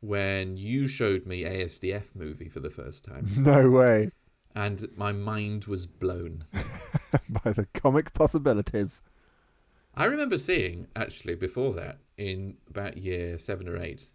when 0.00 0.56
you 0.56 0.86
showed 0.88 1.26
me 1.26 1.42
ASDF 1.44 2.14
movie 2.14 2.48
for 2.48 2.60
the 2.60 2.70
first 2.70 3.04
time. 3.04 3.26
No 3.36 3.70
way. 3.70 4.10
and 4.54 4.86
my 4.96 5.12
mind 5.12 5.64
was 5.66 5.86
blown. 5.86 6.44
By 7.44 7.52
the 7.52 7.66
comic 7.74 8.12
possibilities. 8.14 9.02
I 9.94 10.04
remember 10.06 10.38
seeing 10.38 10.86
actually 10.96 11.34
before 11.34 11.72
that 11.74 11.98
in 12.16 12.56
about 12.68 12.96
year 12.98 13.38
seven 13.38 13.68
or 13.68 13.76
eight, 13.78 14.08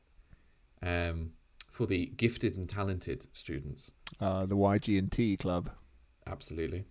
um, 0.81 1.31
for 1.69 1.85
the 1.85 2.07
gifted 2.07 2.55
and 2.57 2.67
talented 2.69 3.27
students. 3.33 3.91
Uh, 4.19 4.45
the 4.45 4.55
YG 4.55 4.97
and 4.99 5.11
T 5.11 5.37
club. 5.37 5.69
Absolutely. 6.27 6.85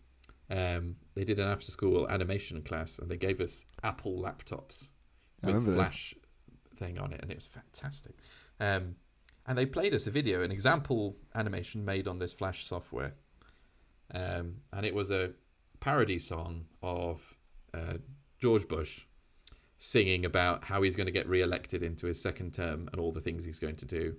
Um, 0.50 0.96
they 1.14 1.24
did 1.24 1.38
an 1.38 1.48
after 1.48 1.70
school 1.70 2.08
animation 2.08 2.62
class 2.62 2.98
and 2.98 3.08
they 3.08 3.16
gave 3.16 3.40
us 3.40 3.66
Apple 3.84 4.20
laptops 4.20 4.90
with 5.42 5.54
remember 5.54 5.70
this. 5.70 5.76
Flash 5.76 6.14
thing 6.74 6.98
on 6.98 7.12
it, 7.12 7.20
and 7.22 7.30
it 7.30 7.36
was 7.36 7.46
fantastic. 7.46 8.14
Um, 8.58 8.96
and 9.46 9.56
they 9.56 9.66
played 9.66 9.94
us 9.94 10.06
a 10.06 10.10
video, 10.10 10.42
an 10.42 10.50
example 10.50 11.16
animation 11.34 11.84
made 11.84 12.08
on 12.08 12.18
this 12.18 12.32
Flash 12.32 12.66
software. 12.66 13.14
Um, 14.12 14.56
and 14.72 14.84
it 14.84 14.94
was 14.94 15.10
a 15.10 15.32
parody 15.78 16.18
song 16.18 16.66
of 16.82 17.36
uh, 17.72 17.98
George 18.38 18.66
Bush 18.66 19.06
singing 19.78 20.24
about 20.24 20.64
how 20.64 20.82
he's 20.82 20.94
going 20.94 21.06
to 21.06 21.12
get 21.12 21.28
re-elected 21.28 21.82
into 21.82 22.06
his 22.06 22.20
second 22.20 22.52
term 22.52 22.88
and 22.92 23.00
all 23.00 23.12
the 23.12 23.20
things 23.20 23.44
he's 23.44 23.60
going 23.60 23.76
to 23.76 23.86
do. 23.86 24.16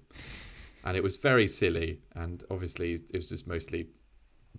And 0.84 0.98
it 0.98 1.04
was 1.04 1.18
very 1.18 1.48
silly, 1.48 2.00
and 2.16 2.44
obviously 2.50 2.94
it 2.94 3.14
was 3.14 3.30
just 3.30 3.48
mostly 3.48 3.90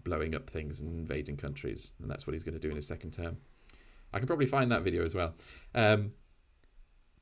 blowing 0.05 0.35
up 0.35 0.49
things 0.49 0.81
and 0.81 0.99
invading 0.99 1.37
countries, 1.37 1.93
and 2.01 2.11
that's 2.11 2.27
what 2.27 2.33
he's 2.35 2.45
going 2.45 2.55
to 2.55 2.61
do 2.61 2.69
in 2.69 2.77
his 2.77 2.87
second 2.87 3.13
term. 3.13 3.39
I 4.13 4.19
can 4.19 4.27
probably 4.27 4.47
find 4.47 4.71
that 4.73 4.83
video 4.83 5.05
as 5.05 5.15
well. 5.15 5.35
Um, 5.75 6.13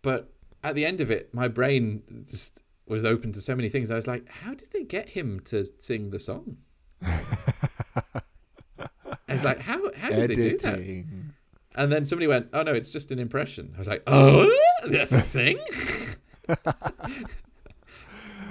but 0.03 0.33
at 0.65 0.75
the 0.75 0.85
end 0.85 1.01
of 1.01 1.11
it, 1.11 1.33
my 1.33 1.49
brain 1.49 2.25
just 2.29 2.63
was 2.87 3.05
open 3.05 3.33
to 3.33 3.41
so 3.41 3.55
many 3.55 3.69
things. 3.69 3.91
I 3.91 3.95
was 3.95 4.07
like, 4.07 4.29
how 4.29 4.55
did 4.55 4.71
they 4.73 4.83
get 4.83 5.11
him 5.11 5.41
to 5.41 5.69
sing 5.79 6.11
the 6.11 6.19
song? 6.19 6.57
I 7.03 7.21
was 9.29 9.45
like, 9.45 9.61
how 9.61 9.79
how 9.97 10.09
did 10.09 10.31
they 10.31 10.35
do 10.35 10.59
that? 10.59 10.81
And 11.77 11.93
then 11.93 12.05
somebody 12.05 12.27
went, 12.27 12.49
"Oh 12.53 12.63
no, 12.63 12.73
it's 12.73 12.91
just 12.91 13.13
an 13.13 13.19
impression." 13.19 13.73
I 13.77 13.79
was 13.79 13.87
like, 13.87 14.03
"Oh, 14.07 14.53
that's 14.87 15.13
a 15.13 15.23
thing." 15.23 15.57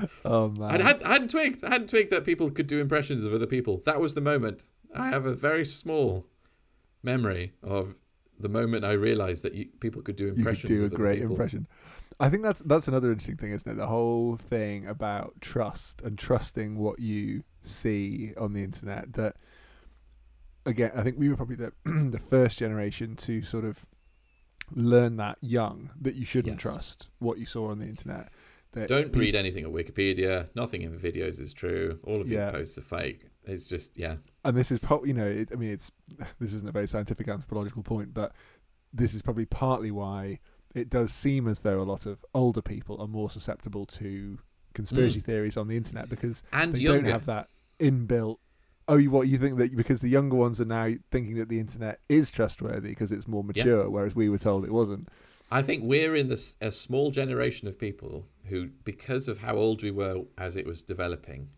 Oh 0.26 0.50
man. 0.50 0.82
I, 0.82 0.84
had, 0.84 1.04
I 1.04 1.14
hadn't 1.14 1.30
twigged. 1.32 1.64
I 1.64 1.70
hadn't 1.72 1.90
twigged 1.90 2.12
that 2.12 2.26
people 2.26 2.50
could 2.52 2.68
do 2.68 2.80
impressions 2.80 3.24
of 3.24 3.34
other 3.34 3.48
people. 3.48 3.82
That 3.86 4.00
was 4.00 4.16
the 4.16 4.22
moment. 4.22 4.66
I 4.96 5.10
have 5.10 5.26
a 5.26 5.34
very 5.34 5.66
small 5.66 6.26
memory 7.04 7.54
of 7.64 7.96
the 8.40 8.50
moment 8.50 8.86
I 8.86 8.92
realized 8.94 9.44
that 9.44 9.54
you, 9.54 9.68
people 9.80 10.02
could 10.02 10.16
do 10.16 10.28
impressions. 10.30 10.70
you 10.70 10.78
could 10.78 10.80
do 10.80 10.84
a 10.84 10.86
of 10.88 10.94
other 10.94 10.98
great 10.98 11.20
people. 11.20 11.32
impression. 11.32 11.68
I 12.20 12.30
think 12.30 12.44
that's 12.44 12.60
that's 12.62 12.88
another 12.88 13.12
interesting 13.12 13.38
thing, 13.38 13.52
isn't 13.52 13.72
it? 13.72 13.76
The 13.76 13.88
whole 13.88 14.36
thing 14.36 14.88
about 14.88 15.40
trust 15.42 16.02
and 16.02 16.18
trusting 16.18 16.78
what 16.78 17.00
you 17.00 17.44
see 17.62 18.34
on 18.38 18.54
the 18.54 18.64
internet. 18.64 19.14
That 19.14 19.36
again, 20.66 20.92
I 20.96 21.04
think 21.04 21.18
we 21.18 21.30
were 21.30 21.36
probably 21.36 21.56
the 21.56 21.72
the 21.86 22.20
first 22.20 22.60
generation 22.60 23.16
to 23.18 23.42
sort 23.42 23.66
of 23.66 23.86
learn 24.76 25.18
that 25.18 25.38
young 25.42 25.90
that 26.02 26.16
you 26.16 26.26
shouldn't 26.26 26.56
Yes. 26.56 26.62
trust 26.62 27.10
what 27.20 27.38
you 27.40 27.46
saw 27.46 27.70
on 27.72 27.80
the 27.80 27.88
internet. 27.88 28.30
That 28.80 28.88
Don't 28.90 29.16
read 29.16 29.36
anything 29.36 29.66
on 29.66 29.72
Wikipedia. 29.74 30.50
Nothing 30.56 30.82
in 30.82 30.96
the 30.96 31.12
videos 31.12 31.40
is 31.40 31.54
true. 31.54 32.00
All 32.04 32.22
of 32.22 32.28
these 32.28 32.36
Yeah. 32.38 32.52
posts 32.52 32.78
are 32.78 32.82
fake. 32.82 33.28
It's 33.46 33.68
just 33.68 33.98
yeah. 33.98 34.18
and 34.46 34.56
this 34.56 34.72
is 34.72 34.80
probably 34.80 35.10
you 35.10 35.14
know 35.16 35.26
it, 35.28 35.50
i 35.52 35.56
mean 35.56 35.72
it's 35.72 35.92
this 36.40 36.54
isn't 36.54 36.70
a 36.70 36.72
very 36.72 36.88
scientific 36.88 37.28
anthropological 37.28 37.82
point 37.84 38.14
but 38.14 38.32
this 38.94 39.14
is 39.16 39.22
probably 39.24 39.46
partly 39.46 39.90
why 39.92 40.40
it 40.76 40.88
does 40.90 41.12
seem 41.12 41.48
as 41.48 41.62
though 41.62 41.82
a 41.82 41.84
lot 41.84 42.06
of 42.06 42.24
older 42.36 42.62
people 42.62 43.02
are 43.02 43.08
more 43.08 43.30
susceptible 43.30 43.86
to 43.88 44.38
conspiracy 44.76 45.20
theories 45.20 45.58
on 45.58 45.68
the 45.68 45.76
internet 45.76 46.10
because 46.10 46.44
Mm. 46.52 46.62
And 46.64 46.76
they 46.76 46.82
younger. 46.82 47.02
don't 47.02 47.12
have 47.12 47.26
that 47.26 47.50
inbuilt 47.80 48.38
oh 48.88 48.98
you 48.98 49.10
what 49.10 49.28
you 49.28 49.38
think 49.40 49.58
that 49.58 49.76
because 49.76 50.02
the 50.02 50.10
younger 50.10 50.36
ones 50.36 50.62
are 50.62 50.66
now 50.66 50.94
thinking 51.12 51.36
that 51.38 51.50
the 51.50 51.60
internet 51.60 52.00
is 52.08 52.30
trustworthy 52.30 52.90
because 52.90 53.12
it's 53.12 53.28
more 53.28 53.44
Yeah. 53.44 53.64
mature 53.64 53.90
whereas 53.90 54.16
we 54.16 54.30
were 54.30 54.38
told 54.38 54.64
it 54.64 54.72
wasn't 54.74 55.10
I 55.52 55.62
think 55.62 55.84
we're 55.84 56.16
in 56.16 56.28
this 56.30 56.56
a 56.62 56.72
small 56.72 57.12
generation 57.12 57.68
of 57.68 57.80
people 57.80 58.28
who, 58.46 58.68
because 58.84 59.28
of 59.28 59.40
how 59.40 59.56
old 59.56 59.82
we 59.82 59.92
were 59.92 60.24
as 60.38 60.56
it 60.56 60.66
was 60.66 60.82
developing, 60.82 61.50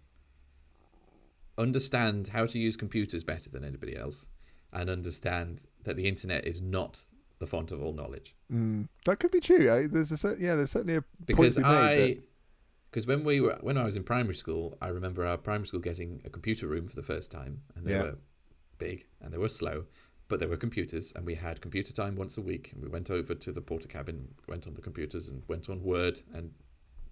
understand 1.58 2.30
how 2.30 2.46
to 2.46 2.58
use 2.60 2.76
computers 2.78 3.24
better 3.24 3.50
than 3.50 3.64
anybody 3.64 3.96
else, 3.96 4.30
and 4.72 4.90
understand 4.90 5.66
that 5.84 5.96
the 5.98 6.08
internet 6.08 6.46
is 6.46 6.62
not 6.62 7.04
the 7.40 7.48
font 7.48 7.72
of 7.72 7.82
all 7.82 7.94
knowledge. 7.94 8.36
mm, 8.54 8.88
that 9.06 9.20
could 9.20 9.32
be 9.32 9.40
true 9.40 9.72
I, 9.72 9.88
there's 9.88 10.12
a 10.24 10.36
yeah 10.40 10.56
there's 10.56 10.70
certainly 10.72 10.98
a 10.98 11.04
Because 11.26 11.58
be 11.58 11.64
I, 11.64 12.18
because 12.92 13.08
when 13.08 13.24
we 13.24 13.42
were 13.42 13.58
when 13.62 13.78
I 13.78 13.84
was 13.84 13.96
in 13.98 14.04
primary 14.04 14.36
school, 14.36 14.78
I 14.82 14.88
remember 14.90 15.26
our 15.26 15.38
primary 15.38 15.66
school 15.68 15.80
getting 15.80 16.22
a 16.24 16.30
computer 16.30 16.68
room 16.68 16.88
for 16.88 16.96
the 16.96 17.02
first 17.02 17.32
time, 17.32 17.64
and 17.76 17.86
they 17.86 17.94
Yeah. 17.94 18.04
were 18.04 18.18
big 18.78 19.08
and 19.20 19.34
they 19.34 19.38
were 19.38 19.50
slow. 19.50 19.86
But 20.32 20.40
there 20.40 20.48
were 20.48 20.56
computers, 20.56 21.12
and 21.14 21.26
we 21.26 21.36
had 21.36 21.60
computer 21.60 21.92
time 21.92 22.16
once 22.16 22.38
a 22.38 22.42
week. 22.42 22.72
And 22.72 22.82
we 22.82 22.88
went 22.88 23.12
over 23.12 23.36
to 23.36 23.52
the 23.52 23.62
Portakabin, 23.62 24.28
went 24.48 24.66
on 24.66 24.76
the 24.76 24.82
computers, 24.82 25.28
and 25.28 25.44
went 25.50 25.70
on 25.70 25.84
Word 25.84 26.22
and 26.34 26.54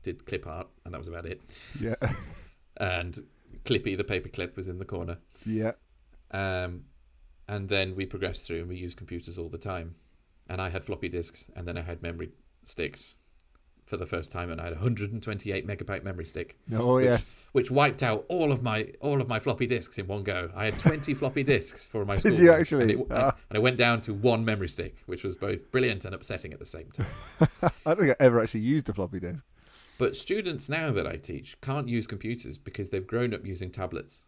did 0.04 0.26
clip 0.26 0.48
art, 0.48 0.68
and 0.86 0.94
that 0.94 1.00
was 1.00 1.10
about 1.10 1.26
it. 1.26 1.42
yeah 1.82 1.96
And 2.78 3.20
Clippy, 3.66 3.98
the 3.98 4.06
paper 4.06 4.30
clip, 4.30 4.56
was 4.56 4.70
in 4.70 4.80
the 4.80 4.86
corner. 4.86 5.18
yeah 5.46 5.74
Um, 6.32 6.86
and 7.46 7.68
then 7.68 7.94
we 7.94 8.06
progressed 8.06 8.48
through, 8.48 8.60
and 8.60 8.70
we 8.70 8.78
used 8.78 8.96
computers 8.96 9.38
all 9.38 9.50
the 9.50 9.58
time. 9.58 9.96
And 10.48 10.62
I 10.62 10.70
had 10.70 10.86
floppy 10.86 11.10
disks, 11.10 11.52
and 11.58 11.68
then 11.68 11.78
I 11.78 11.82
had 11.82 12.02
memory 12.02 12.30
sticks 12.64 13.18
for 13.90 13.98
the 13.98 14.06
first 14.06 14.32
time, 14.32 14.52
and 14.52 14.62
I 14.62 14.66
had 14.66 14.74
a 14.74 14.76
128 14.78 15.66
megabyte 15.68 16.04
memory 16.04 16.26
stick, 16.26 16.58
oh 16.74 16.96
Which- 16.96 17.06
yes 17.06 17.36
which 17.52 17.72
wiped 17.72 18.04
out 18.04 18.26
all 18.30 18.52
of 18.52 18.62
my 18.62 18.88
all 19.02 19.20
of 19.20 19.28
my 19.28 19.40
floppy 19.40 19.66
disks 19.66 19.98
in 19.98 20.06
one 20.06 20.22
go. 20.22 20.52
I 20.56 20.66
had 20.66 20.78
20 20.78 21.14
floppy 21.20 21.42
disks 21.42 21.88
for 21.88 22.06
my 22.06 22.14
Did 22.16 22.36
school. 22.36 22.46
you 22.46 22.52
actually? 22.52 22.82
And 22.84 22.92
it, 22.92 23.08
Ah. 23.10 23.36
and 23.50 23.58
it 23.58 23.62
went 23.62 23.76
down 23.76 24.02
to 24.02 24.14
one 24.14 24.46
memory 24.46 24.70
stick, 24.70 24.98
which 25.08 25.24
was 25.24 25.36
both 25.36 25.72
brilliant 25.72 26.06
and 26.06 26.14
upsetting 26.14 26.54
at 26.54 26.60
the 26.60 26.66
same 26.66 26.92
time. 26.92 27.08
i 27.88 27.94
don't 27.96 27.98
think 28.06 28.12
i 28.12 28.16
ever 28.24 28.40
actually 28.40 28.60
used 28.60 28.88
a 28.88 28.94
floppy 28.94 29.20
disk 29.20 29.44
But 29.98 30.16
students 30.16 30.70
now 30.70 30.92
that 30.92 31.08
I 31.08 31.16
teach 31.18 31.60
can't 31.60 31.90
use 31.90 32.06
computers 32.06 32.60
because 32.60 32.92
they've 32.92 33.06
grown 33.08 33.34
up 33.34 33.44
using 33.46 33.72
tablets. 33.72 34.26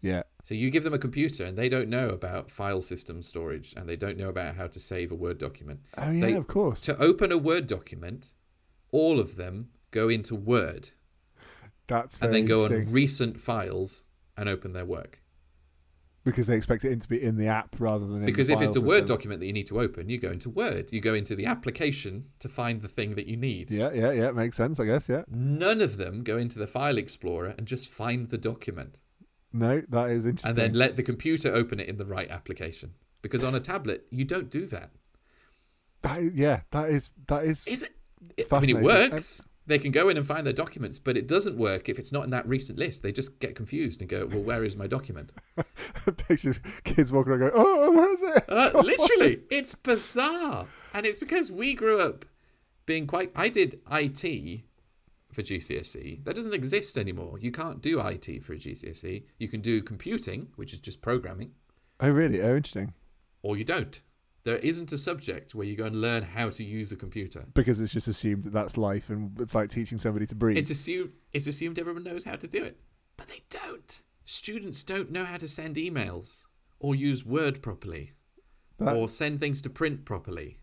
Yeah 0.00 0.22
So 0.42 0.54
you 0.54 0.70
give 0.70 0.84
them 0.84 0.94
a 0.94 0.98
computer 0.98 1.44
and 1.44 1.56
they 1.58 1.68
don't 1.68 1.88
know 1.88 2.08
about 2.10 2.50
file 2.50 2.80
system 2.80 3.22
storage 3.22 3.74
and 3.76 3.88
they 3.88 3.96
don't 3.96 4.16
know 4.16 4.28
about 4.28 4.56
how 4.56 4.66
to 4.68 4.78
save 4.78 5.10
a 5.12 5.14
Word 5.14 5.38
document. 5.38 5.80
oh 5.96 6.10
yeah 6.10 6.26
They- 6.26 6.32
of 6.34 6.46
course 6.46 6.80
To 6.82 6.96
open 7.02 7.32
a 7.32 7.38
Word 7.38 7.66
document, 7.66 8.32
all 8.92 9.18
of 9.20 9.36
them 9.36 9.70
go 9.90 10.08
into 10.08 10.34
Word 10.34 10.90
that's 11.86 12.18
and 12.20 12.32
then 12.34 12.44
go 12.44 12.64
on 12.64 12.92
recent 12.92 13.40
files 13.40 14.04
and 14.36 14.48
open 14.48 14.72
their 14.74 14.84
work. 14.84 15.22
because 16.24 16.46
they 16.46 16.54
expect 16.56 16.84
it 16.84 17.00
to 17.00 17.08
be 17.08 17.22
in 17.22 17.36
the 17.38 17.46
app 17.46 17.74
rather 17.78 18.06
than 18.06 18.18
in 18.18 18.26
Because 18.26 18.50
if 18.50 18.60
it's 18.60 18.76
a 18.76 18.80
Word 18.80 19.06
document 19.06 19.40
that 19.40 19.46
you 19.46 19.52
need 19.54 19.66
to 19.68 19.80
open, 19.80 20.08
you 20.10 20.18
go 20.18 20.30
into 20.30 20.50
Word. 20.50 20.92
You 20.92 21.00
go 21.00 21.14
into 21.14 21.34
the 21.34 21.46
application 21.46 22.26
to 22.40 22.48
find 22.48 22.82
the 22.82 22.88
thing 22.88 23.14
that 23.14 23.26
you 23.26 23.36
need. 23.38 23.70
Yeah, 23.70 23.90
yeah, 23.92 24.12
yeah. 24.12 24.30
Makes 24.32 24.58
sense, 24.58 24.78
I 24.78 24.84
guess. 24.84 25.08
Yeah. 25.08 25.22
None 25.28 25.80
of 25.80 25.96
them 25.96 26.22
go 26.22 26.36
into 26.36 26.58
the 26.58 26.66
File 26.66 26.98
Explorer 26.98 27.54
and 27.56 27.66
just 27.66 27.88
find 27.88 28.28
the 28.28 28.36
document 28.38 29.00
No, 29.52 29.82
that 29.88 30.10
is 30.10 30.24
interesting. 30.26 30.48
and 30.50 30.58
then 30.58 30.72
let 30.74 30.96
the 30.96 31.02
computer 31.02 31.52
open 31.54 31.80
it 31.80 31.88
in 31.88 31.96
the 31.96 32.04
right 32.04 32.30
application. 32.30 32.94
Because 33.22 33.42
on 33.42 33.54
a 33.54 33.60
tablet, 33.60 34.06
you 34.10 34.24
don't 34.24 34.50
do 34.50 34.66
that. 34.66 34.90
that 36.02 36.20
is, 36.20 36.34
yeah, 36.34 36.60
that 36.70 36.90
is 36.90 37.10
that 37.26 37.44
is 37.44 37.64
Is 37.66 37.82
it? 37.82 37.94
I 38.52 38.60
mean, 38.60 38.76
it 38.76 38.82
works. 38.82 39.42
They 39.66 39.78
can 39.78 39.92
go 39.92 40.08
in 40.08 40.16
and 40.16 40.26
find 40.26 40.46
their 40.46 40.54
documents, 40.54 40.98
but 40.98 41.16
it 41.16 41.28
doesn't 41.28 41.58
work 41.58 41.90
if 41.90 41.98
it's 41.98 42.10
not 42.10 42.24
in 42.24 42.30
that 42.30 42.48
recent 42.48 42.78
list. 42.78 43.02
They 43.02 43.12
just 43.12 43.38
get 43.38 43.54
confused 43.54 44.00
and 44.00 44.08
go, 44.08 44.26
"Well, 44.26 44.40
where 44.42 44.64
is 44.64 44.76
my 44.76 44.86
document?" 44.86 45.32
picture 46.28 46.54
kids 46.84 47.12
walking 47.12 47.32
around 47.32 47.40
going, 47.40 47.52
"Oh, 47.54 47.90
where 47.92 48.12
is 48.12 48.22
it?" 48.22 48.44
Uh, 48.48 48.70
literally, 48.82 49.40
it's 49.50 49.74
bizarre, 49.74 50.66
and 50.94 51.04
it's 51.04 51.18
because 51.18 51.52
we 51.52 51.74
grew 51.74 52.00
up 52.00 52.24
being 52.86 53.06
quite. 53.06 53.30
I 53.36 53.50
did 53.50 53.80
IT 53.90 54.62
for 55.32 55.42
GCSE. 55.42 56.24
That 56.24 56.34
doesn't 56.36 56.54
exist 56.54 56.96
anymore. 56.96 57.38
You 57.38 57.50
can't 57.50 57.82
do 57.82 58.00
IT 58.00 58.42
for 58.44 58.54
a 58.54 58.56
GCSE. 58.56 59.24
You 59.38 59.48
can 59.48 59.60
do 59.60 59.82
computing, 59.82 60.48
which 60.56 60.72
is 60.72 60.80
just 60.80 61.02
programming, 61.02 61.52
Oh, 62.00 62.10
really? 62.10 62.40
Oh, 62.40 62.56
interesting. 62.56 62.94
or 63.42 63.56
you 63.56 63.64
don't. 63.64 64.00
There 64.44 64.56
isn't 64.56 64.92
a 64.92 64.98
subject 64.98 65.54
where 65.54 65.66
you 65.66 65.76
go 65.76 65.84
and 65.84 66.00
learn 66.00 66.22
how 66.22 66.48
to 66.50 66.64
use 66.64 66.90
a 66.92 66.96
computer. 66.96 67.46
Because 67.54 67.80
it's 67.80 67.92
just 67.92 68.08
assumed 68.08 68.44
that 68.44 68.52
that's 68.52 68.76
life, 68.78 69.10
and 69.10 69.38
it's 69.40 69.54
like 69.54 69.68
teaching 69.68 69.98
somebody 69.98 70.26
to 70.26 70.34
breathe. 70.34 70.56
It's 70.56 70.70
assumed 70.70 71.12
it's 71.34 71.46
assumed 71.46 71.78
everyone 71.78 72.04
knows 72.04 72.24
how 72.24 72.36
to 72.36 72.48
do 72.48 72.62
it, 72.64 72.80
but 73.16 73.26
they 73.26 73.42
don't. 73.50 74.02
Students 74.24 74.82
don't 74.84 75.10
know 75.10 75.24
how 75.24 75.36
to 75.36 75.48
send 75.48 75.76
emails 75.76 76.46
or 76.78 76.94
use 76.94 77.24
Word 77.26 77.60
properly 77.62 78.12
That- 78.78 78.94
or 78.96 79.08
send 79.08 79.40
things 79.40 79.60
to 79.62 79.70
print 79.70 80.04
properly 80.06 80.60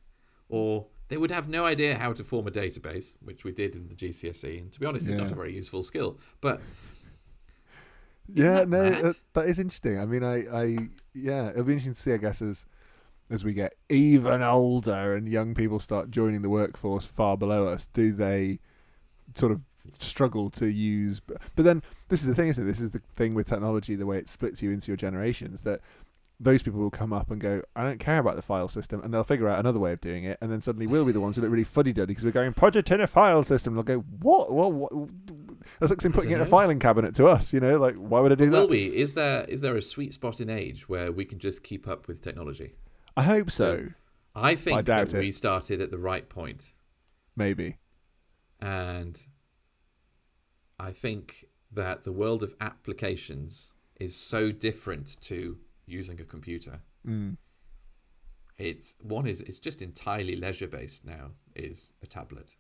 or 0.50 0.88
they 1.08 1.18
would 1.18 1.32
have 1.32 1.48
no 1.48 1.66
idea 1.66 1.98
how 1.98 2.14
to 2.14 2.24
form 2.24 2.48
a 2.48 2.52
database, 2.52 3.16
which 3.22 3.44
we 3.44 3.52
did 3.52 3.76
in 3.76 3.90
the 3.90 3.96
GCSE. 3.96 4.60
And 4.60 4.72
to 4.72 4.80
be 4.80 4.86
honest, 4.86 5.08
it's 5.08 5.16
not 5.16 5.32
a 5.32 5.36
very 5.36 5.54
useful 5.54 5.84
skill. 5.84 6.20
But 6.42 6.62
yeah, 8.34 8.56
that 8.58 8.70
no, 8.70 8.90
that, 8.90 9.16
that 9.34 9.46
is 9.48 9.60
interesting. 9.60 10.00
I 10.00 10.06
mean, 10.06 10.24
I, 10.24 10.48
I, 10.48 10.78
yeah, 11.14 11.50
it'll 11.50 11.64
be 11.64 11.74
interesting 11.74 11.94
to 11.94 12.02
see, 12.02 12.14
I 12.14 12.18
guess, 12.18 12.42
as 12.42 12.66
as 13.30 13.44
we 13.44 13.54
get 13.54 13.74
even 13.90 14.44
older 14.44 15.16
and 15.16 15.28
young 15.28 15.56
people 15.56 15.80
start 15.80 16.12
joining 16.12 16.44
the 16.44 16.50
workforce 16.50 17.06
far 17.06 17.38
below 17.38 17.68
us. 17.68 17.88
Do 17.88 18.14
they 18.14 18.60
sort 19.36 19.52
of 19.52 19.62
struggle 20.00 20.50
to 20.52 20.68
use? 20.68 21.20
But 21.20 21.66
then 21.66 21.84
this 22.10 22.22
is 22.22 22.28
the 22.28 22.36
thing, 22.36 22.50
isn't 22.50 22.64
it? 22.64 22.68
This 22.68 22.82
is 22.82 22.92
the 22.92 23.02
thing 23.16 23.34
with 23.34 23.48
technology, 23.48 23.96
the 23.96 24.06
way 24.06 24.18
it 24.18 24.30
splits 24.30 24.62
you 24.62 24.72
into 24.72 24.88
your 24.88 24.98
generations. 24.98 25.62
That 25.62 25.82
those 26.40 26.62
people 26.62 26.80
will 26.80 26.92
come 26.92 27.14
up 27.14 27.32
and 27.32 27.40
go, 27.40 27.62
I 27.76 27.84
don't 27.84 28.00
care 28.00 28.20
about 28.20 28.36
the 28.36 28.42
file 28.42 28.68
system, 28.68 29.02
and 29.02 29.14
they'll 29.14 29.24
figure 29.24 29.48
out 29.48 29.60
another 29.60 29.80
way 29.80 29.94
of 29.94 30.02
doing 30.02 30.26
it, 30.26 30.38
and 30.42 30.52
then 30.52 30.62
suddenly 30.62 30.88
we'll 30.88 31.06
be 31.06 31.12
the 31.12 31.22
ones 31.22 31.36
who 31.36 31.42
look 31.42 31.52
really 31.52 31.64
fuddy 31.64 31.94
duddy 31.94 32.08
because 32.08 32.26
we're 32.26 32.32
going 32.32 32.54
project 32.54 32.92
in 32.92 33.02
a 33.02 33.08
file 33.08 33.44
system. 33.44 33.78
And 33.78 33.88
they'll 33.88 33.98
go, 33.98 34.06
what? 34.22 34.52
Well, 34.52 34.72
what? 34.72 34.92
That's 35.80 35.90
like 35.92 36.14
putting 36.14 36.32
it 36.32 36.36
in 36.36 36.42
a 36.42 36.46
filing 36.46 36.80
cabinet 36.80 37.16
to 37.16 37.26
us. 37.26 37.54
You 37.54 37.60
know, 37.60 37.78
like 37.78 37.96
why 37.96 38.20
would 38.20 38.32
I 38.32 38.36
do 38.36 38.50
that? 38.50 38.52
will 38.52 38.68
we? 38.68 38.86
Is 38.86 39.14
there 39.14 39.46
is 39.46 39.62
there 39.62 39.76
a 39.76 39.82
sweet 39.82 40.14
spot 40.14 40.40
in 40.40 40.50
age 40.50 40.88
where 40.90 41.12
we 41.12 41.26
can 41.26 41.40
just 41.40 41.64
keep 41.64 41.88
up 41.88 42.08
with 42.08 42.22
technology? 42.22 42.76
I 43.18 43.24
hope 43.24 43.50
so. 43.50 43.78
So- 43.78 43.88
I 44.38 44.56
think 44.56 44.84
doubt 44.84 45.08
that 45.08 45.18
it. 45.18 45.20
we 45.20 45.32
started 45.32 45.80
at 45.80 45.92
the 45.92 45.98
right 45.98 46.28
point, 46.28 46.74
Maybe. 47.38 47.78
and 48.60 49.18
I 50.78 50.92
think 50.92 51.46
that 51.72 52.04
the 52.04 52.12
world 52.12 52.44
of 52.44 52.54
applications 52.60 53.72
is 53.98 54.14
so 54.14 54.52
different 54.52 55.16
to 55.22 55.58
using 55.86 56.20
a 56.20 56.24
computer. 56.24 56.82
Mm. 57.08 57.38
It's 58.58 58.96
one 59.02 59.28
is 59.28 59.42
it's 59.42 59.60
just 59.60 59.82
entirely 59.82 60.36
leisure 60.36 60.68
based 60.68 61.06
now. 61.06 61.32
Is 61.56 61.94
a 62.02 62.08
tablet, 62.08 62.56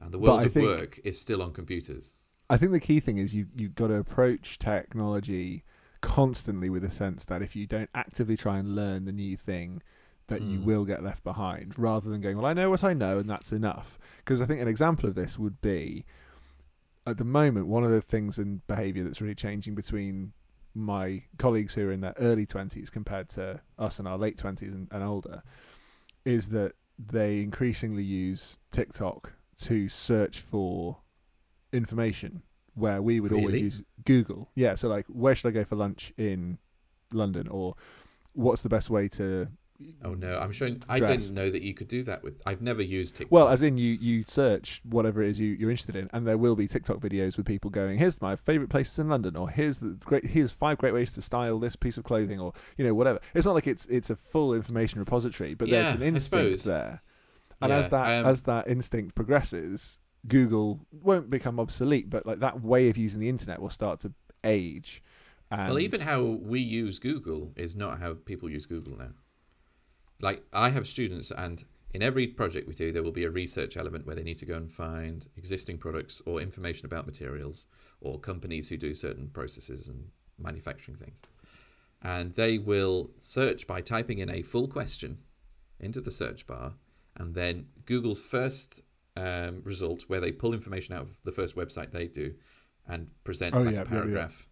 and 0.00 0.12
the 0.12 0.18
world 0.18 0.44
of 0.44 0.52
think- 0.52 0.66
work 0.66 1.00
is 1.04 1.20
still 1.20 1.42
on 1.42 1.52
computers. 1.52 2.14
I 2.48 2.56
think 2.56 2.70
the 2.72 2.80
key 2.80 3.00
thing 3.00 3.18
is 3.18 3.34
you 3.34 3.46
you've 3.56 3.74
got 3.74 3.88
to 3.88 3.94
approach 3.94 4.58
technology 4.58 5.64
constantly 6.00 6.68
with 6.70 6.84
a 6.84 6.90
sense 6.90 7.24
that 7.24 7.42
if 7.42 7.56
you 7.56 7.66
don't 7.66 7.90
actively 7.94 8.36
try 8.36 8.58
and 8.58 8.76
learn 8.76 9.04
the 9.04 9.12
new 9.12 9.36
thing, 9.36 9.82
that 10.28 10.42
you 10.42 10.58
Mm. 10.60 10.64
will 10.64 10.84
get 10.84 11.02
left 11.02 11.24
behind, 11.24 11.76
rather 11.78 12.08
than 12.10 12.20
going, 12.20 12.36
well, 12.36 12.46
I 12.46 12.52
know 12.52 12.70
what 12.70 12.84
I 12.84 12.92
know 12.92 13.18
and 13.18 13.28
that's 13.28 13.50
enough. 13.52 13.98
Because 14.18 14.40
I 14.40 14.46
think 14.46 14.60
an 14.60 14.68
example 14.68 15.08
of 15.08 15.14
this 15.16 15.38
would 15.38 15.60
be, 15.60 16.04
at 17.06 17.16
the 17.16 17.24
moment, 17.24 17.66
one 17.66 17.82
of 17.82 17.90
the 17.90 18.02
things 18.02 18.38
in 18.38 18.60
behaviour 18.68 19.02
that's 19.04 19.20
really 19.20 19.34
changing 19.34 19.74
between 19.74 20.32
my 20.76 21.22
colleagues 21.38 21.72
who 21.74 21.88
are 21.88 21.92
in 21.92 22.02
their 22.02 22.14
early 22.18 22.44
twenties 22.44 22.90
compared 22.90 23.30
to 23.30 23.58
us 23.78 23.98
in 23.98 24.06
our 24.06 24.18
late 24.18 24.36
twenties 24.36 24.74
and, 24.74 24.88
and 24.92 25.02
older 25.02 25.42
is 26.26 26.48
that 26.50 26.72
they 26.98 27.40
increasingly 27.40 28.02
use 28.02 28.58
TikTok 28.72 29.32
to 29.62 29.88
search 29.88 30.40
for 30.40 30.98
information 31.72 32.42
where 32.74 33.00
we 33.00 33.20
would 33.20 33.32
always 33.32 33.60
use 33.60 33.82
Google. 34.04 34.50
Yeah, 34.54 34.74
so 34.74 34.88
like 34.88 35.06
where 35.06 35.34
should 35.34 35.48
I 35.48 35.52
go 35.52 35.64
for 35.64 35.76
lunch 35.76 36.12
in 36.18 36.58
London 37.10 37.48
or 37.48 37.74
what's 38.34 38.62
the 38.62 38.68
best 38.68 38.90
way 38.90 39.08
to 39.08 39.48
Oh 40.04 40.14
no, 40.14 40.38
I'm 40.38 40.52
showing. 40.52 40.82
I 40.88 40.98
Dress. 40.98 41.10
didn't 41.10 41.34
know 41.34 41.50
that 41.50 41.62
you 41.62 41.74
could 41.74 41.88
do 41.88 42.02
that 42.04 42.22
with. 42.22 42.40
I've 42.46 42.62
never 42.62 42.82
used 42.82 43.16
TikTok. 43.16 43.32
Well, 43.32 43.48
as 43.48 43.62
in 43.62 43.76
you 43.76 43.92
you 44.00 44.24
search 44.26 44.80
whatever 44.84 45.22
it 45.22 45.30
is 45.30 45.40
you, 45.40 45.48
you're 45.48 45.70
interested 45.70 45.96
in, 45.96 46.08
and 46.12 46.26
there 46.26 46.38
will 46.38 46.56
be 46.56 46.66
TikTok 46.66 46.98
videos 46.98 47.36
with 47.36 47.46
people 47.46 47.70
going, 47.70 47.98
"Here's 47.98 48.20
my 48.22 48.36
favorite 48.36 48.70
places 48.70 48.98
in 48.98 49.08
London," 49.08 49.36
or 49.36 49.50
"Here's 49.50 49.78
the 49.78 49.98
great 50.04 50.24
here's 50.26 50.52
five 50.52 50.78
great 50.78 50.94
ways 50.94 51.12
to 51.12 51.22
style 51.22 51.58
this 51.58 51.76
piece 51.76 51.98
of 51.98 52.04
clothing," 52.04 52.40
or 52.40 52.52
you 52.76 52.84
know 52.84 52.94
whatever. 52.94 53.20
It's 53.34 53.46
not 53.46 53.54
like 53.54 53.66
it's 53.66 53.86
it's 53.86 54.10
a 54.10 54.16
full 54.16 54.54
information 54.54 55.00
repository, 55.00 55.54
but 55.54 55.68
Yeah, 55.68 55.82
there's 55.82 55.96
an 55.96 56.02
instinct 56.02 56.64
there, 56.64 57.02
and 57.60 57.70
Yeah, 57.70 57.76
as 57.76 57.88
that 57.90 58.20
um, 58.20 58.26
as 58.26 58.42
that 58.42 58.68
instinct 58.68 59.14
progresses, 59.14 59.98
Google 60.26 60.86
won't 60.90 61.30
become 61.30 61.60
obsolete, 61.60 62.08
but 62.10 62.26
like 62.26 62.40
that 62.40 62.62
way 62.62 62.88
of 62.88 62.96
using 62.96 63.20
the 63.20 63.28
internet 63.28 63.60
will 63.60 63.70
start 63.70 64.00
to 64.00 64.12
age. 64.44 65.02
And 65.50 65.68
well, 65.68 65.78
even 65.78 66.00
how 66.00 66.22
we 66.22 66.60
use 66.60 66.98
Google 66.98 67.52
is 67.56 67.76
not 67.76 68.00
how 68.00 68.14
people 68.14 68.50
use 68.50 68.66
Google 68.66 68.96
now. 68.96 69.10
Like 70.20 70.44
I 70.52 70.70
have 70.70 70.86
students, 70.86 71.30
and 71.30 71.64
in 71.92 72.02
every 72.02 72.26
project 72.26 72.66
we 72.68 72.74
do, 72.74 72.92
there 72.92 73.02
will 73.02 73.12
be 73.12 73.24
a 73.24 73.30
research 73.30 73.76
element 73.76 74.06
where 74.06 74.16
they 74.16 74.22
need 74.22 74.38
to 74.38 74.46
go 74.46 74.56
and 74.56 74.70
find 74.70 75.28
existing 75.36 75.78
products 75.78 76.22
or 76.26 76.40
information 76.40 76.86
about 76.86 77.06
materials 77.06 77.66
or 78.00 78.18
companies 78.18 78.68
who 78.68 78.76
do 78.76 78.94
certain 78.94 79.28
processes 79.28 79.88
and 79.88 80.08
manufacturing 80.38 80.96
things. 80.98 81.22
And 82.02 82.34
they 82.34 82.58
will 82.58 83.10
search 83.16 83.66
by 83.66 83.80
typing 83.80 84.18
in 84.18 84.30
a 84.30 84.42
full 84.42 84.68
question 84.68 85.18
into 85.80 86.00
the 86.00 86.10
search 86.10 86.46
bar, 86.46 86.74
and 87.16 87.34
then 87.34 87.66
Google's 87.84 88.20
first 88.22 88.80
um, 89.16 89.62
result, 89.64 90.04
where 90.08 90.20
they 90.20 90.32
pull 90.32 90.52
information 90.52 90.94
out 90.94 91.02
of 91.02 91.18
the 91.24 91.32
first 91.32 91.56
website 91.56 91.90
they 91.92 92.06
do 92.06 92.34
and 92.86 93.08
present 93.24 93.54
Oh, 93.54 93.62
like 93.62 93.74
yeah, 93.74 93.80
a 93.80 93.84
yeah, 93.84 93.84
yeah. 93.84 93.90
paragraph. 93.90 94.48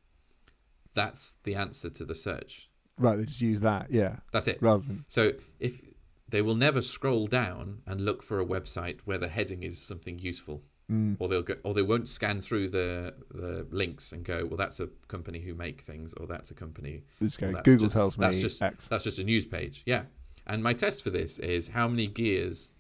That's 0.95 1.37
the 1.45 1.55
answer 1.55 1.91
to 1.91 2.05
the 2.05 2.15
search. 2.15 2.71
Right, 2.99 3.17
they 3.17 3.25
just 3.25 3.41
use 3.41 3.61
that, 3.63 3.91
yeah, 3.91 4.17
That's 4.33 4.49
it. 4.49 4.59
rather 4.61 4.83
than 4.87 5.05
So 5.09 5.33
if 5.61 5.81
they 6.29 6.43
will 6.43 6.55
never 6.55 6.81
scroll 6.81 7.27
down 7.27 7.83
and 7.87 8.01
look 8.05 8.23
for 8.23 8.41
a 8.41 8.47
website 8.47 9.01
where 9.05 9.19
the 9.19 9.29
heading 9.29 9.63
is 9.63 9.81
something 9.81 10.19
useful, 10.19 10.63
mm, 10.91 11.17
or 11.19 11.29
they'll 11.29 11.43
go, 11.43 11.57
or 11.65 11.75
they 11.75 11.83
won't 11.83 12.09
scan 12.09 12.41
through 12.41 12.69
the 12.69 13.15
the 13.31 13.67
links 13.71 14.13
and 14.13 14.25
go, 14.25 14.45
well, 14.47 14.57
that's 14.57 14.81
a 14.81 14.89
company 15.09 15.41
who 15.41 15.55
make 15.55 15.81
things, 15.83 16.15
or 16.15 16.27
that's 16.27 16.51
a 16.51 16.55
company 16.55 17.03
go, 17.39 17.53
that's 17.53 17.63
Google 17.63 17.87
just- 17.87 17.93
tells 17.95 18.19
me 18.19 18.25
that's 18.27 18.41
just- 18.41 18.63
X. 18.63 18.89
that's 18.89 19.05
just 19.05 19.19
a 19.19 19.25
news 19.25 19.47
page. 19.47 19.83
Yeah. 19.87 20.05
And 20.47 20.63
my 20.63 20.75
test 20.75 21.03
for 21.03 21.11
this 21.11 21.39
is 21.39 21.69
how 21.69 21.89
many 21.89 22.07
gears, 22.07 22.75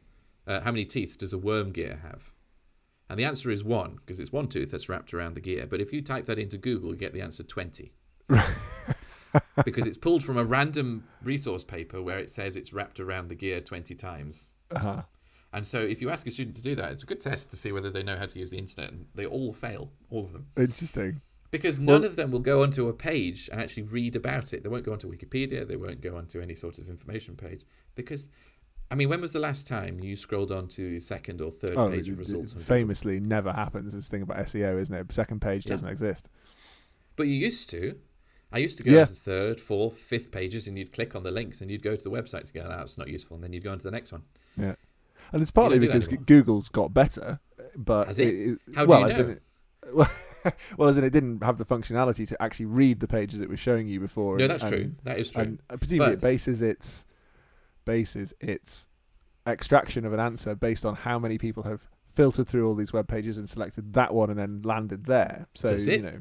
uh, 0.46 0.60
how 0.60 0.70
many 0.70 0.84
teeth 0.84 1.16
does 1.18 1.32
a 1.32 1.38
worm 1.38 1.70
gear 1.72 2.00
have? 2.02 2.32
And 3.08 3.18
the 3.18 3.24
answer 3.24 3.50
is 3.50 3.62
one, 3.64 3.96
because 3.96 4.20
it's 4.20 4.32
one 4.32 4.48
tooth 4.48 4.70
that's 4.70 4.88
wrapped 4.88 5.14
around 5.14 5.34
the 5.34 5.40
gear. 5.40 5.66
But 5.66 5.80
if 5.80 5.92
you 5.92 6.02
type 6.02 6.24
that 6.26 6.38
into 6.38 6.58
Google, 6.58 6.90
you 6.90 6.96
get 6.96 7.12
the 7.14 7.20
answer 7.22 7.42
20. 7.42 7.92
because 9.64 9.86
it's 9.86 9.96
pulled 9.96 10.22
from 10.24 10.36
a 10.36 10.44
random 10.44 11.04
resource 11.22 11.64
paper 11.64 12.02
where 12.02 12.18
it 12.18 12.30
says 12.30 12.56
it's 12.56 12.72
wrapped 12.72 13.00
around 13.00 13.28
the 13.28 13.34
gear 13.34 13.60
20 13.60 13.94
times. 13.94 14.54
uh-huh. 14.70 15.02
And 15.52 15.64
so 15.64 15.78
if 15.78 16.02
you 16.02 16.10
ask 16.10 16.26
a 16.26 16.32
student 16.32 16.56
to 16.56 16.62
do 16.62 16.74
that, 16.74 16.90
it's 16.90 17.04
a 17.04 17.06
good 17.06 17.20
test 17.20 17.48
to 17.52 17.56
see 17.56 17.70
whether 17.70 17.88
they 17.88 18.02
know 18.02 18.16
how 18.16 18.26
to 18.26 18.38
use 18.40 18.50
the 18.50 18.58
internet. 18.58 18.90
And 18.90 19.06
they 19.14 19.24
all 19.24 19.52
fail, 19.52 19.92
all 20.10 20.24
of 20.24 20.32
them. 20.32 20.46
Interesting. 20.56 21.20
Because 21.52 21.78
Well- 21.78 22.00
none 22.00 22.04
of 22.04 22.16
them 22.16 22.32
will 22.32 22.40
go 22.40 22.64
onto 22.64 22.88
a 22.88 22.92
page 22.92 23.48
and 23.52 23.60
actually 23.60 23.84
read 23.84 24.16
about 24.16 24.52
it. 24.52 24.64
They 24.64 24.68
won't 24.68 24.84
go 24.84 24.92
onto 24.92 25.08
Wikipedia. 25.08 25.64
They 25.68 25.76
won't 25.76 26.00
go 26.00 26.16
onto 26.16 26.40
any 26.40 26.56
sort 26.56 26.78
of 26.80 26.88
information 26.88 27.36
page. 27.36 27.62
Because, 27.94 28.28
I 28.90 28.96
mean, 28.96 29.08
when 29.08 29.20
was 29.20 29.32
the 29.32 29.38
last 29.38 29.68
time 29.68 30.00
you 30.00 30.16
scrolled 30.16 30.50
onto 30.50 30.98
second 30.98 31.40
or 31.40 31.52
third 31.52 31.76
Oh, 31.76 31.88
page 31.88 32.08
of 32.08 32.18
results? 32.18 32.54
famously 32.54 33.20
never 33.20 33.52
happens. 33.52 33.92
This 33.94 34.08
thing 34.08 34.22
about 34.22 34.38
SEO, 34.38 34.80
isn't 34.80 34.92
it? 34.94 35.12
Second 35.12 35.40
page 35.40 35.66
Yeah. 35.66 35.74
doesn't 35.74 35.88
exist. 35.88 36.28
But 37.14 37.28
you 37.28 37.34
used 37.34 37.70
to. 37.70 37.94
I 38.54 38.58
used 38.58 38.78
to 38.78 38.84
go 38.84 38.92
Yeah. 38.92 39.00
into 39.02 39.14
third, 39.14 39.60
fourth, 39.60 39.96
fifth 39.98 40.30
pages 40.30 40.68
and 40.68 40.78
you'd 40.78 40.92
click 40.92 41.14
on 41.16 41.24
the 41.24 41.30
links 41.32 41.60
and 41.60 41.70
you'd 41.70 41.82
go 41.82 41.96
to 41.96 42.02
the 42.04 42.10
website 42.10 42.42
and 42.42 42.52
go, 42.54 42.68
that's 42.68 42.96
not 42.96 43.08
useful. 43.08 43.34
And 43.34 43.42
then 43.44 43.52
you'd 43.52 43.64
go 43.64 43.72
on 43.72 43.78
to 43.78 43.84
the 43.84 43.90
next 43.90 44.12
one. 44.12 44.22
Yeah, 44.56 44.76
and 45.32 45.42
it's 45.42 45.50
partly 45.50 45.78
don't 45.78 45.88
do 45.88 45.98
that 45.98 46.08
because. 46.10 46.24
Google's 46.26 46.68
got 46.68 46.94
better, 46.94 47.40
but 47.76 48.06
Has 48.06 48.18
it? 48.20 48.58
How 48.76 48.84
do 48.86 48.88
well, 48.90 49.10
you 49.10 49.16
know? 49.24 49.28
it- 49.30 49.42
well, 49.92 50.10
well, 50.78 50.88
as 50.88 50.96
in 50.96 51.04
it 51.04 51.10
didn't 51.10 51.42
have 51.42 51.58
the 51.58 51.64
functionality 51.66 52.26
to 52.28 52.40
actually 52.42 52.66
read 52.66 53.00
the 53.00 53.08
pages 53.08 53.40
it 53.40 53.48
was 53.50 53.60
showing 53.60 53.86
you 53.86 54.00
before. 54.00 54.36
No, 54.38 54.44
and- 54.44 54.50
that's 54.52 54.62
and- 54.64 54.72
true. 54.72 54.92
That 55.02 55.18
is 55.18 55.30
true. 55.30 55.42
And 55.42 55.62
uh, 55.68 55.76
presumably 55.76 56.14
it 56.14 56.22
bases 56.22 56.62
its 56.62 57.06
bases 57.84 58.32
its 58.40 58.86
extraction 59.46 60.06
of 60.06 60.12
an 60.12 60.20
answer 60.20 60.54
based 60.54 60.84
on 60.86 60.94
how 60.94 61.18
many 61.18 61.36
people 61.38 61.64
have 61.64 61.86
filtered 62.14 62.48
through 62.48 62.66
all 62.66 62.74
these 62.74 62.92
web 62.92 63.08
pages 63.08 63.36
and 63.36 63.50
selected 63.50 63.92
that 63.94 64.14
one 64.14 64.30
and 64.30 64.38
then 64.38 64.62
landed 64.62 65.04
there. 65.06 65.46
So 65.54 65.68
Does 65.68 65.86
you 65.86 65.94
it? 65.94 66.02
know, 66.02 66.20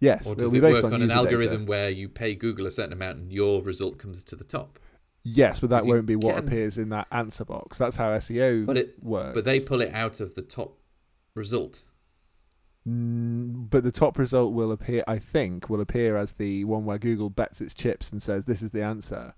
yes, 0.00 0.26
or 0.26 0.34
does 0.34 0.52
it 0.54 0.62
work 0.62 0.84
on, 0.84 0.92
an 0.94 1.00
user 1.02 1.06
data. 1.08 1.14
algorithm 1.18 1.66
where 1.66 1.90
you 1.90 2.08
pay 2.08 2.34
Google 2.34 2.66
a 2.66 2.70
certain 2.70 2.92
amount 2.92 3.18
and 3.18 3.32
your 3.32 3.62
result 3.62 3.98
comes 3.98 4.22
to 4.24 4.36
the 4.36 4.44
top? 4.44 4.78
Yes, 5.22 5.60
but 5.60 5.70
that 5.70 5.86
won't 5.86 6.06
be 6.06 6.16
what 6.16 6.34
can- 6.36 6.46
appears 6.46 6.76
in 6.78 6.90
that 6.90 7.06
answer 7.10 7.44
box. 7.44 7.78
That's 7.78 7.96
how 7.96 8.10
SEO 8.10 8.66
But 8.66 8.76
it, 8.76 9.02
works. 9.02 9.34
but 9.34 9.44
they 9.44 9.58
pull 9.60 9.80
it 9.80 9.92
out 9.94 10.20
of 10.20 10.34
the 10.34 10.42
top 10.42 10.78
result. 11.34 11.84
Mm, 12.86 13.70
but 13.70 13.82
the 13.82 13.92
top 13.92 14.18
result 14.18 14.52
will 14.52 14.70
appear, 14.70 15.02
I 15.08 15.18
think, 15.18 15.70
will 15.70 15.80
appear 15.80 16.16
as 16.16 16.32
the 16.32 16.64
one 16.64 16.84
where 16.84 16.98
Google 16.98 17.30
bets 17.30 17.60
its 17.60 17.72
chips 17.72 18.10
and 18.10 18.22
says 18.22 18.44
this 18.44 18.60
is 18.62 18.72
the 18.72 18.82
answer 18.82 19.34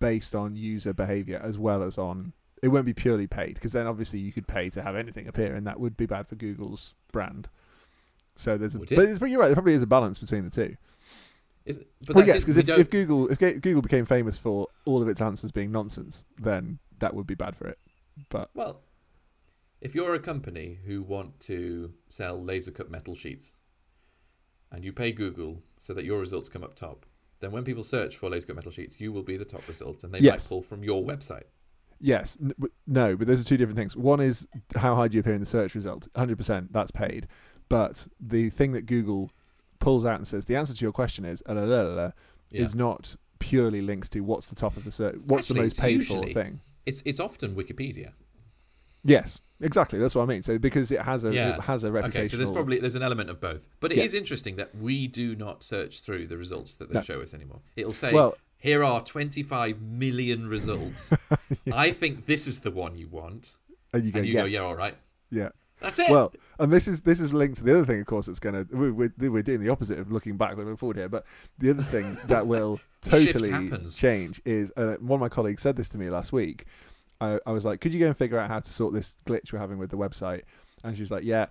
based 0.00 0.34
on 0.34 0.56
user 0.56 0.92
behavior 0.92 1.40
as 1.42 1.58
well 1.58 1.82
as 1.84 1.96
on. 1.96 2.32
It 2.60 2.68
won't 2.68 2.86
be 2.86 2.94
purely 2.94 3.28
paid 3.28 3.54
because 3.54 3.72
then 3.72 3.86
obviously 3.86 4.18
you 4.18 4.32
could 4.32 4.48
pay 4.48 4.68
to 4.70 4.82
have 4.82 4.96
anything 4.96 5.28
appear 5.28 5.54
and 5.54 5.64
that 5.66 5.78
would 5.78 5.96
be 5.96 6.06
bad 6.06 6.26
for 6.26 6.34
Google's 6.34 6.94
brand. 7.12 7.48
So 8.36 8.56
there's, 8.56 8.74
a, 8.74 8.78
Would 8.78 8.92
it? 8.92 8.96
but, 8.96 9.04
it's, 9.06 9.18
but 9.18 9.30
you're 9.30 9.40
right. 9.40 9.48
There 9.48 9.56
probably 9.56 9.74
is 9.74 9.82
a 9.82 9.86
balance 9.86 10.18
between 10.18 10.44
the 10.44 10.50
two. 10.50 10.76
Is, 11.64 11.84
but 12.06 12.16
well, 12.16 12.26
yes, 12.26 12.40
because 12.40 12.56
if, 12.56 12.68
if 12.68 12.90
Google 12.90 13.28
if 13.30 13.38
Google 13.38 13.82
became 13.82 14.04
famous 14.04 14.36
for 14.36 14.66
all 14.84 15.00
of 15.00 15.08
its 15.08 15.20
answers 15.20 15.52
being 15.52 15.70
nonsense, 15.70 16.24
then 16.38 16.80
that 16.98 17.14
would 17.14 17.26
be 17.26 17.34
bad 17.34 17.56
for 17.56 17.68
it. 17.68 17.78
But 18.30 18.50
Well, 18.54 18.80
if 19.80 19.94
you're 19.94 20.14
a 20.14 20.18
company 20.18 20.78
who 20.84 21.02
want 21.02 21.38
to 21.40 21.92
sell 22.08 22.42
laser 22.42 22.72
cut 22.72 22.90
metal 22.90 23.14
sheets 23.14 23.54
and 24.72 24.84
you 24.84 24.92
pay 24.92 25.12
Google 25.12 25.62
so 25.78 25.94
that 25.94 26.04
your 26.04 26.18
results 26.18 26.48
come 26.48 26.64
up 26.64 26.74
top, 26.74 27.06
then 27.40 27.52
when 27.52 27.64
people 27.64 27.82
search 27.82 28.16
for 28.16 28.28
laser 28.28 28.48
cut 28.48 28.56
metal 28.56 28.72
sheets, 28.72 29.00
you 29.00 29.12
will 29.12 29.22
be 29.22 29.36
the 29.36 29.44
top 29.44 29.66
result 29.68 30.02
and 30.02 30.12
they 30.12 30.20
might 30.20 30.44
pull 30.44 30.62
from 30.62 30.82
your 30.82 31.04
website. 31.04 31.44
Yes, 32.00 32.36
no, 32.86 33.16
but 33.16 33.28
those 33.28 33.40
are 33.40 33.44
two 33.44 33.56
different 33.56 33.78
things. 33.78 33.96
One 33.96 34.20
is 34.20 34.48
how 34.74 34.96
high 34.96 35.06
do 35.06 35.14
you 35.16 35.20
appear 35.20 35.34
in 35.34 35.40
the 35.40 35.46
search 35.46 35.76
result? 35.76 36.08
100%, 36.16 36.68
that's 36.72 36.90
paid. 36.90 37.28
But 37.68 38.06
the 38.20 38.50
thing 38.50 38.72
that 38.72 38.86
Google 38.86 39.30
pulls 39.78 40.04
out 40.04 40.16
and 40.16 40.26
says 40.28 40.44
the 40.44 40.56
answer 40.56 40.74
to 40.74 40.80
your 40.84 40.92
question 40.92 41.24
is 41.24 41.42
uh, 41.48 41.54
la, 41.54 41.62
la, 41.62 41.80
la, 41.82 41.94
la, 42.04 42.10
Yeah. 42.50 42.62
is 42.62 42.74
not 42.74 43.16
purely 43.38 43.80
linked 43.80 44.12
to 44.12 44.20
what's 44.20 44.48
the 44.48 44.54
top 44.54 44.76
of 44.76 44.84
the 44.84 44.90
search, 44.92 45.16
what's 45.26 45.50
Actually, 45.50 45.60
the 45.60 45.64
most 45.66 45.80
paid 45.80 46.06
for 46.06 46.22
thing. 46.24 46.60
It's 46.86 47.02
it's 47.04 47.18
often 47.20 47.54
Wikipedia. 47.54 48.12
Yes, 49.04 49.40
exactly. 49.60 49.98
That's 49.98 50.14
what 50.14 50.22
I 50.22 50.26
mean. 50.26 50.42
So 50.44 50.58
because 50.58 50.92
it 50.92 51.00
has 51.02 51.24
a 51.24 51.32
Yeah. 51.34 51.56
it 51.56 51.60
has 51.62 51.82
a 51.84 51.90
reputation. 51.90 52.20
Okay, 52.22 52.28
so 52.28 52.36
there's 52.36 52.50
probably 52.52 52.78
there's 52.78 52.94
an 52.94 53.02
element 53.02 53.30
of 53.30 53.40
both. 53.40 53.66
But 53.80 53.92
it 53.92 53.98
is 53.98 54.14
Yeah. 54.14 54.20
interesting 54.20 54.56
that 54.56 54.74
we 54.76 55.06
do 55.08 55.34
not 55.34 55.62
search 55.64 56.00
through 56.00 56.26
the 56.28 56.36
results 56.36 56.76
that 56.76 56.88
they 56.90 56.94
No. 56.94 57.00
show 57.00 57.20
us 57.20 57.34
anymore. 57.34 57.60
It'll 57.76 57.92
say 57.92 58.12
well, 58.12 58.36
here 58.58 58.84
are 58.84 59.02
25 59.02 59.80
million 59.82 60.48
results. 60.48 61.12
I 61.72 61.90
think 61.90 62.26
this 62.26 62.46
is 62.46 62.60
the 62.60 62.70
one 62.70 62.96
you 62.96 63.08
want. 63.08 63.56
and 63.92 64.04
you 64.04 64.12
go, 64.12 64.18
and 64.20 64.26
you 64.28 64.34
yeah, 64.34 64.40
go, 64.40 64.46
yeah, 64.46 64.60
all 64.60 64.76
right. 64.76 64.94
yeah. 65.30 65.48
That's 65.80 65.98
it. 65.98 66.10
Well, 66.10 66.32
and 66.58 66.70
this 66.70 66.86
is 66.86 67.02
this 67.02 67.20
is 67.20 67.32
linked 67.32 67.58
to 67.58 67.64
the 67.64 67.74
other 67.74 67.84
thing, 67.84 68.00
of 68.00 68.06
course. 68.06 68.28
It's 68.28 68.38
gonna 68.38 68.66
we're, 68.70 68.92
we're, 68.92 69.12
we're 69.30 69.42
doing 69.42 69.60
the 69.60 69.70
opposite 69.70 69.98
of 69.98 70.12
looking 70.12 70.36
back, 70.36 70.56
looking 70.56 70.76
forward 70.76 70.96
here. 70.96 71.08
But 71.08 71.24
the 71.58 71.70
other 71.70 71.82
thing 71.82 72.16
that 72.26 72.46
will 72.46 72.80
totally 73.00 73.70
change 73.90 74.40
is 74.44 74.72
uh, 74.76 74.96
one 75.00 75.16
of 75.16 75.20
my 75.20 75.28
colleagues 75.28 75.62
said 75.62 75.76
this 75.76 75.88
to 75.90 75.98
me 75.98 76.10
last 76.10 76.32
week. 76.32 76.66
I, 77.20 77.38
I 77.46 77.52
was 77.52 77.64
like, 77.64 77.80
"Could 77.80 77.94
you 77.94 78.00
go 78.00 78.06
and 78.06 78.16
figure 78.16 78.38
out 78.38 78.48
how 78.48 78.60
to 78.60 78.72
sort 78.72 78.92
this 78.92 79.14
glitch 79.26 79.52
we're 79.52 79.58
having 79.58 79.78
with 79.78 79.90
the 79.90 79.96
website?" 79.96 80.42
And 80.84 80.96
she's 80.96 81.10
like, 81.10 81.24
"Yeah, 81.24 81.46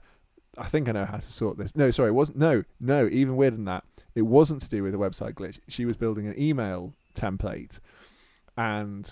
I 0.58 0.68
think 0.68 0.90
I 0.90 0.92
know 0.92 1.06
how 1.06 1.18
to 1.18 1.32
sort 1.32 1.58
this." 1.58 1.76
No, 1.76 1.92
sorry, 1.92 2.10
it 2.10 2.14
wasn't. 2.14 2.38
No, 2.38 2.64
no, 2.80 3.08
even 3.08 3.36
weirder 3.36 3.56
than 3.56 3.66
that. 3.66 3.84
It 4.14 4.24
wasn't 4.24 4.62
to 4.64 4.70
do 4.70 4.84
with 4.84 4.92
the 4.92 5.00
website 5.00 5.34
glitch. 5.34 5.60
She 5.68 5.86
was 5.86 5.96
building 5.96 6.28
an 6.28 6.40
email 6.40 6.94
template, 7.16 7.80
and 8.58 9.10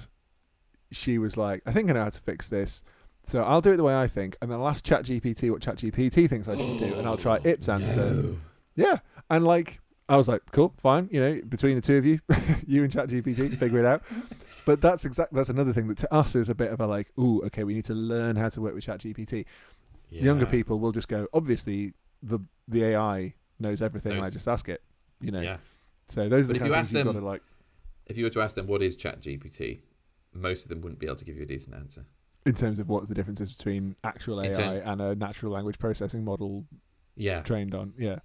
she 0.92 1.18
was 1.18 1.38
like, 1.38 1.64
"I 1.66 1.72
think 1.72 1.90
I 1.90 1.94
know 1.94 2.04
how 2.04 2.10
to 2.10 2.22
fix 2.22 2.48
this." 2.48 2.84
So 3.30 3.44
I'll 3.44 3.62
do 3.62 3.74
it 3.74 3.78
the 3.78 3.84
way 3.84 3.96
I 3.96 4.08
think, 4.08 4.36
and 4.42 4.50
then 4.52 4.60
I'll 4.60 4.68
ask 4.68 4.84
ChatGPT 4.84 5.52
what 5.52 5.62
ChatGPT 5.62 6.28
thinks 6.28 6.48
I 6.48 6.58
should 6.58 6.80
do, 6.80 6.96
and 6.96 7.08
I'll 7.08 7.16
try 7.18 7.38
its 7.44 7.70
answer. 7.76 8.14
No. 8.24 8.38
Yeah, 8.76 8.98
and 9.30 9.46
like 9.46 9.80
I 10.08 10.16
was 10.18 10.28
like, 10.28 10.42
cool, 10.52 10.74
fine, 10.80 11.08
you 11.12 11.20
know, 11.22 11.42
between 11.48 11.76
the 11.76 11.82
two 11.82 11.98
of 11.98 12.06
you, 12.06 12.20
you 12.68 12.84
and 12.84 12.92
ChatGPT, 12.92 13.56
figure 13.56 13.80
it 13.80 13.86
out. 13.86 14.02
But 14.66 14.82
that's 14.82 15.04
exact. 15.04 15.34
That's 15.34 15.50
another 15.50 15.74
thing 15.74 15.88
that 15.88 15.98
to 16.00 16.14
us 16.14 16.36
is 16.36 16.48
a 16.50 16.54
bit 16.54 16.72
of 16.72 16.80
a 16.80 16.86
like, 16.86 17.08
ooh, 17.18 17.42
okay, 17.46 17.64
we 17.64 17.74
need 17.74 17.86
to 17.86 17.96
learn 17.96 18.36
how 18.36 18.50
to 18.50 18.62
work 18.62 18.76
with 18.76 18.86
ChatGPT. 18.86 19.46
Younger 20.12 20.46
people 20.46 20.78
will 20.80 20.92
just 20.92 21.08
go, 21.08 21.28
obviously, 21.34 21.94
the 22.22 22.40
the 22.68 22.84
AI 22.86 23.34
knows 23.60 23.82
everything. 23.82 24.12
and 24.12 24.24
I 24.24 24.30
just 24.30 24.48
ask 24.48 24.70
it, 24.70 24.84
you 25.22 25.32
know. 25.32 25.42
Yeah. 25.42 25.58
So 26.10 26.30
those 26.30 26.46
are 26.46 26.54
But 26.54 26.54
the 26.54 26.54
if 26.56 26.60
kind 26.60 26.68
you 26.70 26.74
of 26.74 26.80
ask 26.80 26.92
things 26.92 26.98
you've 27.00 27.06
got 27.06 27.14
them- 27.14 27.22
to 27.24 27.28
like 27.30 27.42
If 28.06 28.18
you 28.18 28.26
were 28.26 28.30
to 28.32 28.42
ask 28.42 28.56
them 28.56 28.68
what 28.68 28.84
is 28.84 28.96
ChatGPT, 28.96 29.80
most 30.34 30.64
of 30.64 30.70
them 30.70 30.82
wouldn't 30.82 31.00
be 31.00 31.08
able 31.08 31.16
to 31.16 31.26
give 31.26 31.38
you 31.38 31.44
a 31.44 31.48
decent 31.48 31.76
answer. 31.76 32.06
In 32.50 32.56
terms 32.56 32.80
of 32.80 32.90
what 32.90 33.08
the 33.08 33.14
differences 33.14 33.54
between 33.54 33.96
actual 34.04 34.42
AI 34.42 34.52
terms- 34.52 34.80
and 34.80 35.00
a 35.02 35.16
natural 35.16 35.52
language 35.54 35.78
processing 35.80 36.26
model 36.26 36.66
Yeah. 37.16 37.42
trained 37.44 37.74
on. 37.76 37.94
Yeah. 37.98 38.20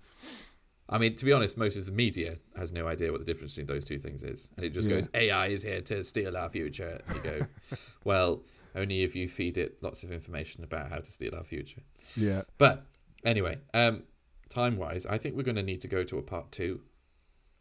I 0.89 0.99
mean, 0.99 1.15
to 1.17 1.25
be 1.25 1.33
honest, 1.33 1.57
most 1.57 1.77
of 1.77 1.87
the 1.87 1.93
media 1.93 2.39
has 2.57 2.73
no 2.73 2.87
idea 2.87 3.11
what 3.11 3.19
the 3.21 3.25
difference 3.25 3.53
between 3.55 3.67
those 3.67 3.85
two 3.85 3.99
things 3.99 4.23
is. 4.23 4.51
And 4.57 4.65
it 4.67 4.71
just 4.71 4.89
Yeah. 4.89 4.97
goes, 4.97 5.09
AI 5.15 5.47
is 5.49 5.63
here 5.63 5.81
to 5.83 6.03
steal 6.05 6.37
our 6.37 6.51
future. 6.51 7.01
And 7.07 7.17
you 7.17 7.23
go, 7.23 7.47
well, 8.05 8.43
only 8.75 9.03
if 9.03 9.15
you 9.15 9.29
feed 9.29 9.57
it 9.57 9.83
lots 9.83 10.05
of 10.05 10.11
information 10.13 10.65
about 10.65 10.91
how 10.91 10.99
to 10.99 11.11
steal 11.11 11.35
our 11.35 11.45
future. 11.45 11.83
Yeah. 12.17 12.43
But 12.59 12.85
anyway, 13.25 13.59
um, 13.73 14.05
time 14.49 14.77
wise, 14.77 15.07
I 15.07 15.17
think 15.19 15.37
we're 15.37 15.43
going 15.43 15.57
to 15.57 15.63
need 15.63 15.81
to 15.83 15.89
go 15.89 16.03
to 16.05 16.19
a 16.19 16.23
part 16.23 16.51
two. 16.53 16.83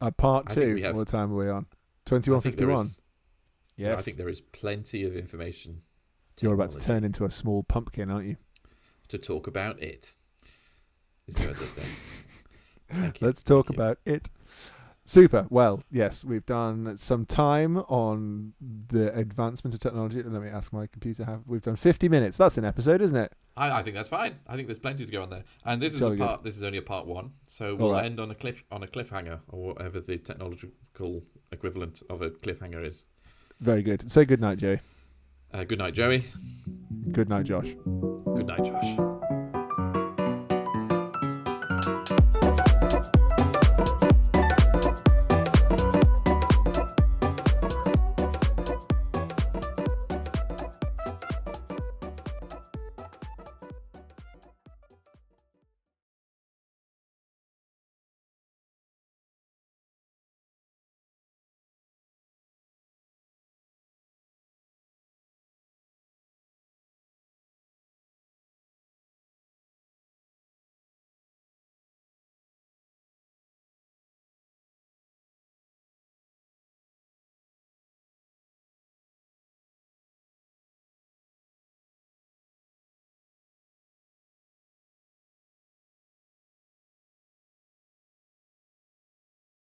A 0.02 0.12
part 0.12 0.48
I 0.50 0.54
two. 0.56 0.74
we 0.76 0.82
have- 0.82 0.96
What 0.96 1.08
time 1.08 1.32
are 1.32 1.36
we 1.36 1.50
on? 1.50 1.66
I 1.72 1.76
Twenty-one 2.06 2.42
think 2.42 2.58
there 2.58 2.68
fifty-one. 2.68 2.86
is- 2.86 3.02
you 3.78 3.86
know, 3.86 3.94
I 3.96 4.02
think 4.02 4.18
there 4.18 4.30
is 4.30 4.42
plenty 4.42 5.04
of 5.06 5.16
information. 5.16 5.82
You're 6.42 6.54
about 6.54 6.72
to 6.72 6.80
turn 6.80 7.04
into 7.04 7.26
a 7.26 7.32
small 7.32 7.64
pumpkin, 7.64 8.10
aren't 8.10 8.28
you? 8.28 8.38
to 9.14 9.18
talk 9.18 9.48
about 9.48 9.82
it. 9.82 10.14
Is 11.28 11.36
there 11.36 11.52
a 11.52 11.54
bit 11.54 11.76
there? 11.76 11.86
Thank 12.92 13.22
you. 13.22 13.28
Let's 13.28 13.44
talk 13.44 13.70
about 13.70 14.00
it. 14.06 14.30
Super. 15.06 15.46
Well, 15.50 15.84
yes, 15.92 16.24
we've 16.24 16.46
done 16.46 16.98
some 16.98 17.26
time 17.26 17.78
on 17.78 18.54
the 18.62 19.14
advancement 19.16 19.76
of 19.76 19.82
technology. 19.82 20.24
Let 20.24 20.42
me 20.42 20.50
ask 20.50 20.72
my 20.74 20.88
computer 20.88 21.26
how 21.26 21.42
we've 21.46 21.62
done 21.62 21.76
50 21.76 22.10
minutes. 22.10 22.38
That's 22.38 22.58
an 22.58 22.66
episode, 22.66 23.02
isn't 23.02 23.16
it? 23.16 23.34
I, 23.56 23.80
I 23.80 23.84
think 23.84 23.96
that's 23.96 24.10
fine. 24.10 24.40
I 24.48 24.56
think 24.56 24.68
there's 24.68 24.80
plenty 24.80 25.06
to 25.06 25.12
go 25.12 25.22
on 25.22 25.30
there. 25.30 25.44
And 25.66 25.82
this 25.82 25.94
is 25.94 26.02
a 26.02 26.10
good. 26.10 26.20
part. 26.20 26.44
This 26.44 26.56
is 26.56 26.64
only 26.64 26.80
a 26.80 26.84
part 26.84 27.06
one, 27.06 27.34
so 27.46 27.76
we'll 27.76 27.92
right. 27.92 28.06
end 28.06 28.20
on 28.20 28.32
a 28.32 28.36
cliff 28.36 28.64
on 28.72 28.82
a 28.82 28.88
cliffhanger 28.88 29.42
or 29.50 29.74
whatever 29.74 30.00
the 30.00 30.18
technological 30.18 31.24
equivalent 31.52 32.02
of 32.10 32.22
a 32.22 32.32
cliffhanger 32.32 32.84
is. 32.84 33.06
Very 33.60 33.84
good. 33.84 34.12
Say 34.12 34.26
good 34.26 34.42
night, 34.42 34.58
Joey. 34.58 34.80
Uh, 35.54 35.64
good 35.64 35.78
night, 35.78 35.94
Joey. 35.94 36.24
Good 37.12 37.30
night, 37.30 37.46
Josh. 37.46 37.76
Good 38.36 38.48
night, 38.48 38.64
Josh. 38.64 39.13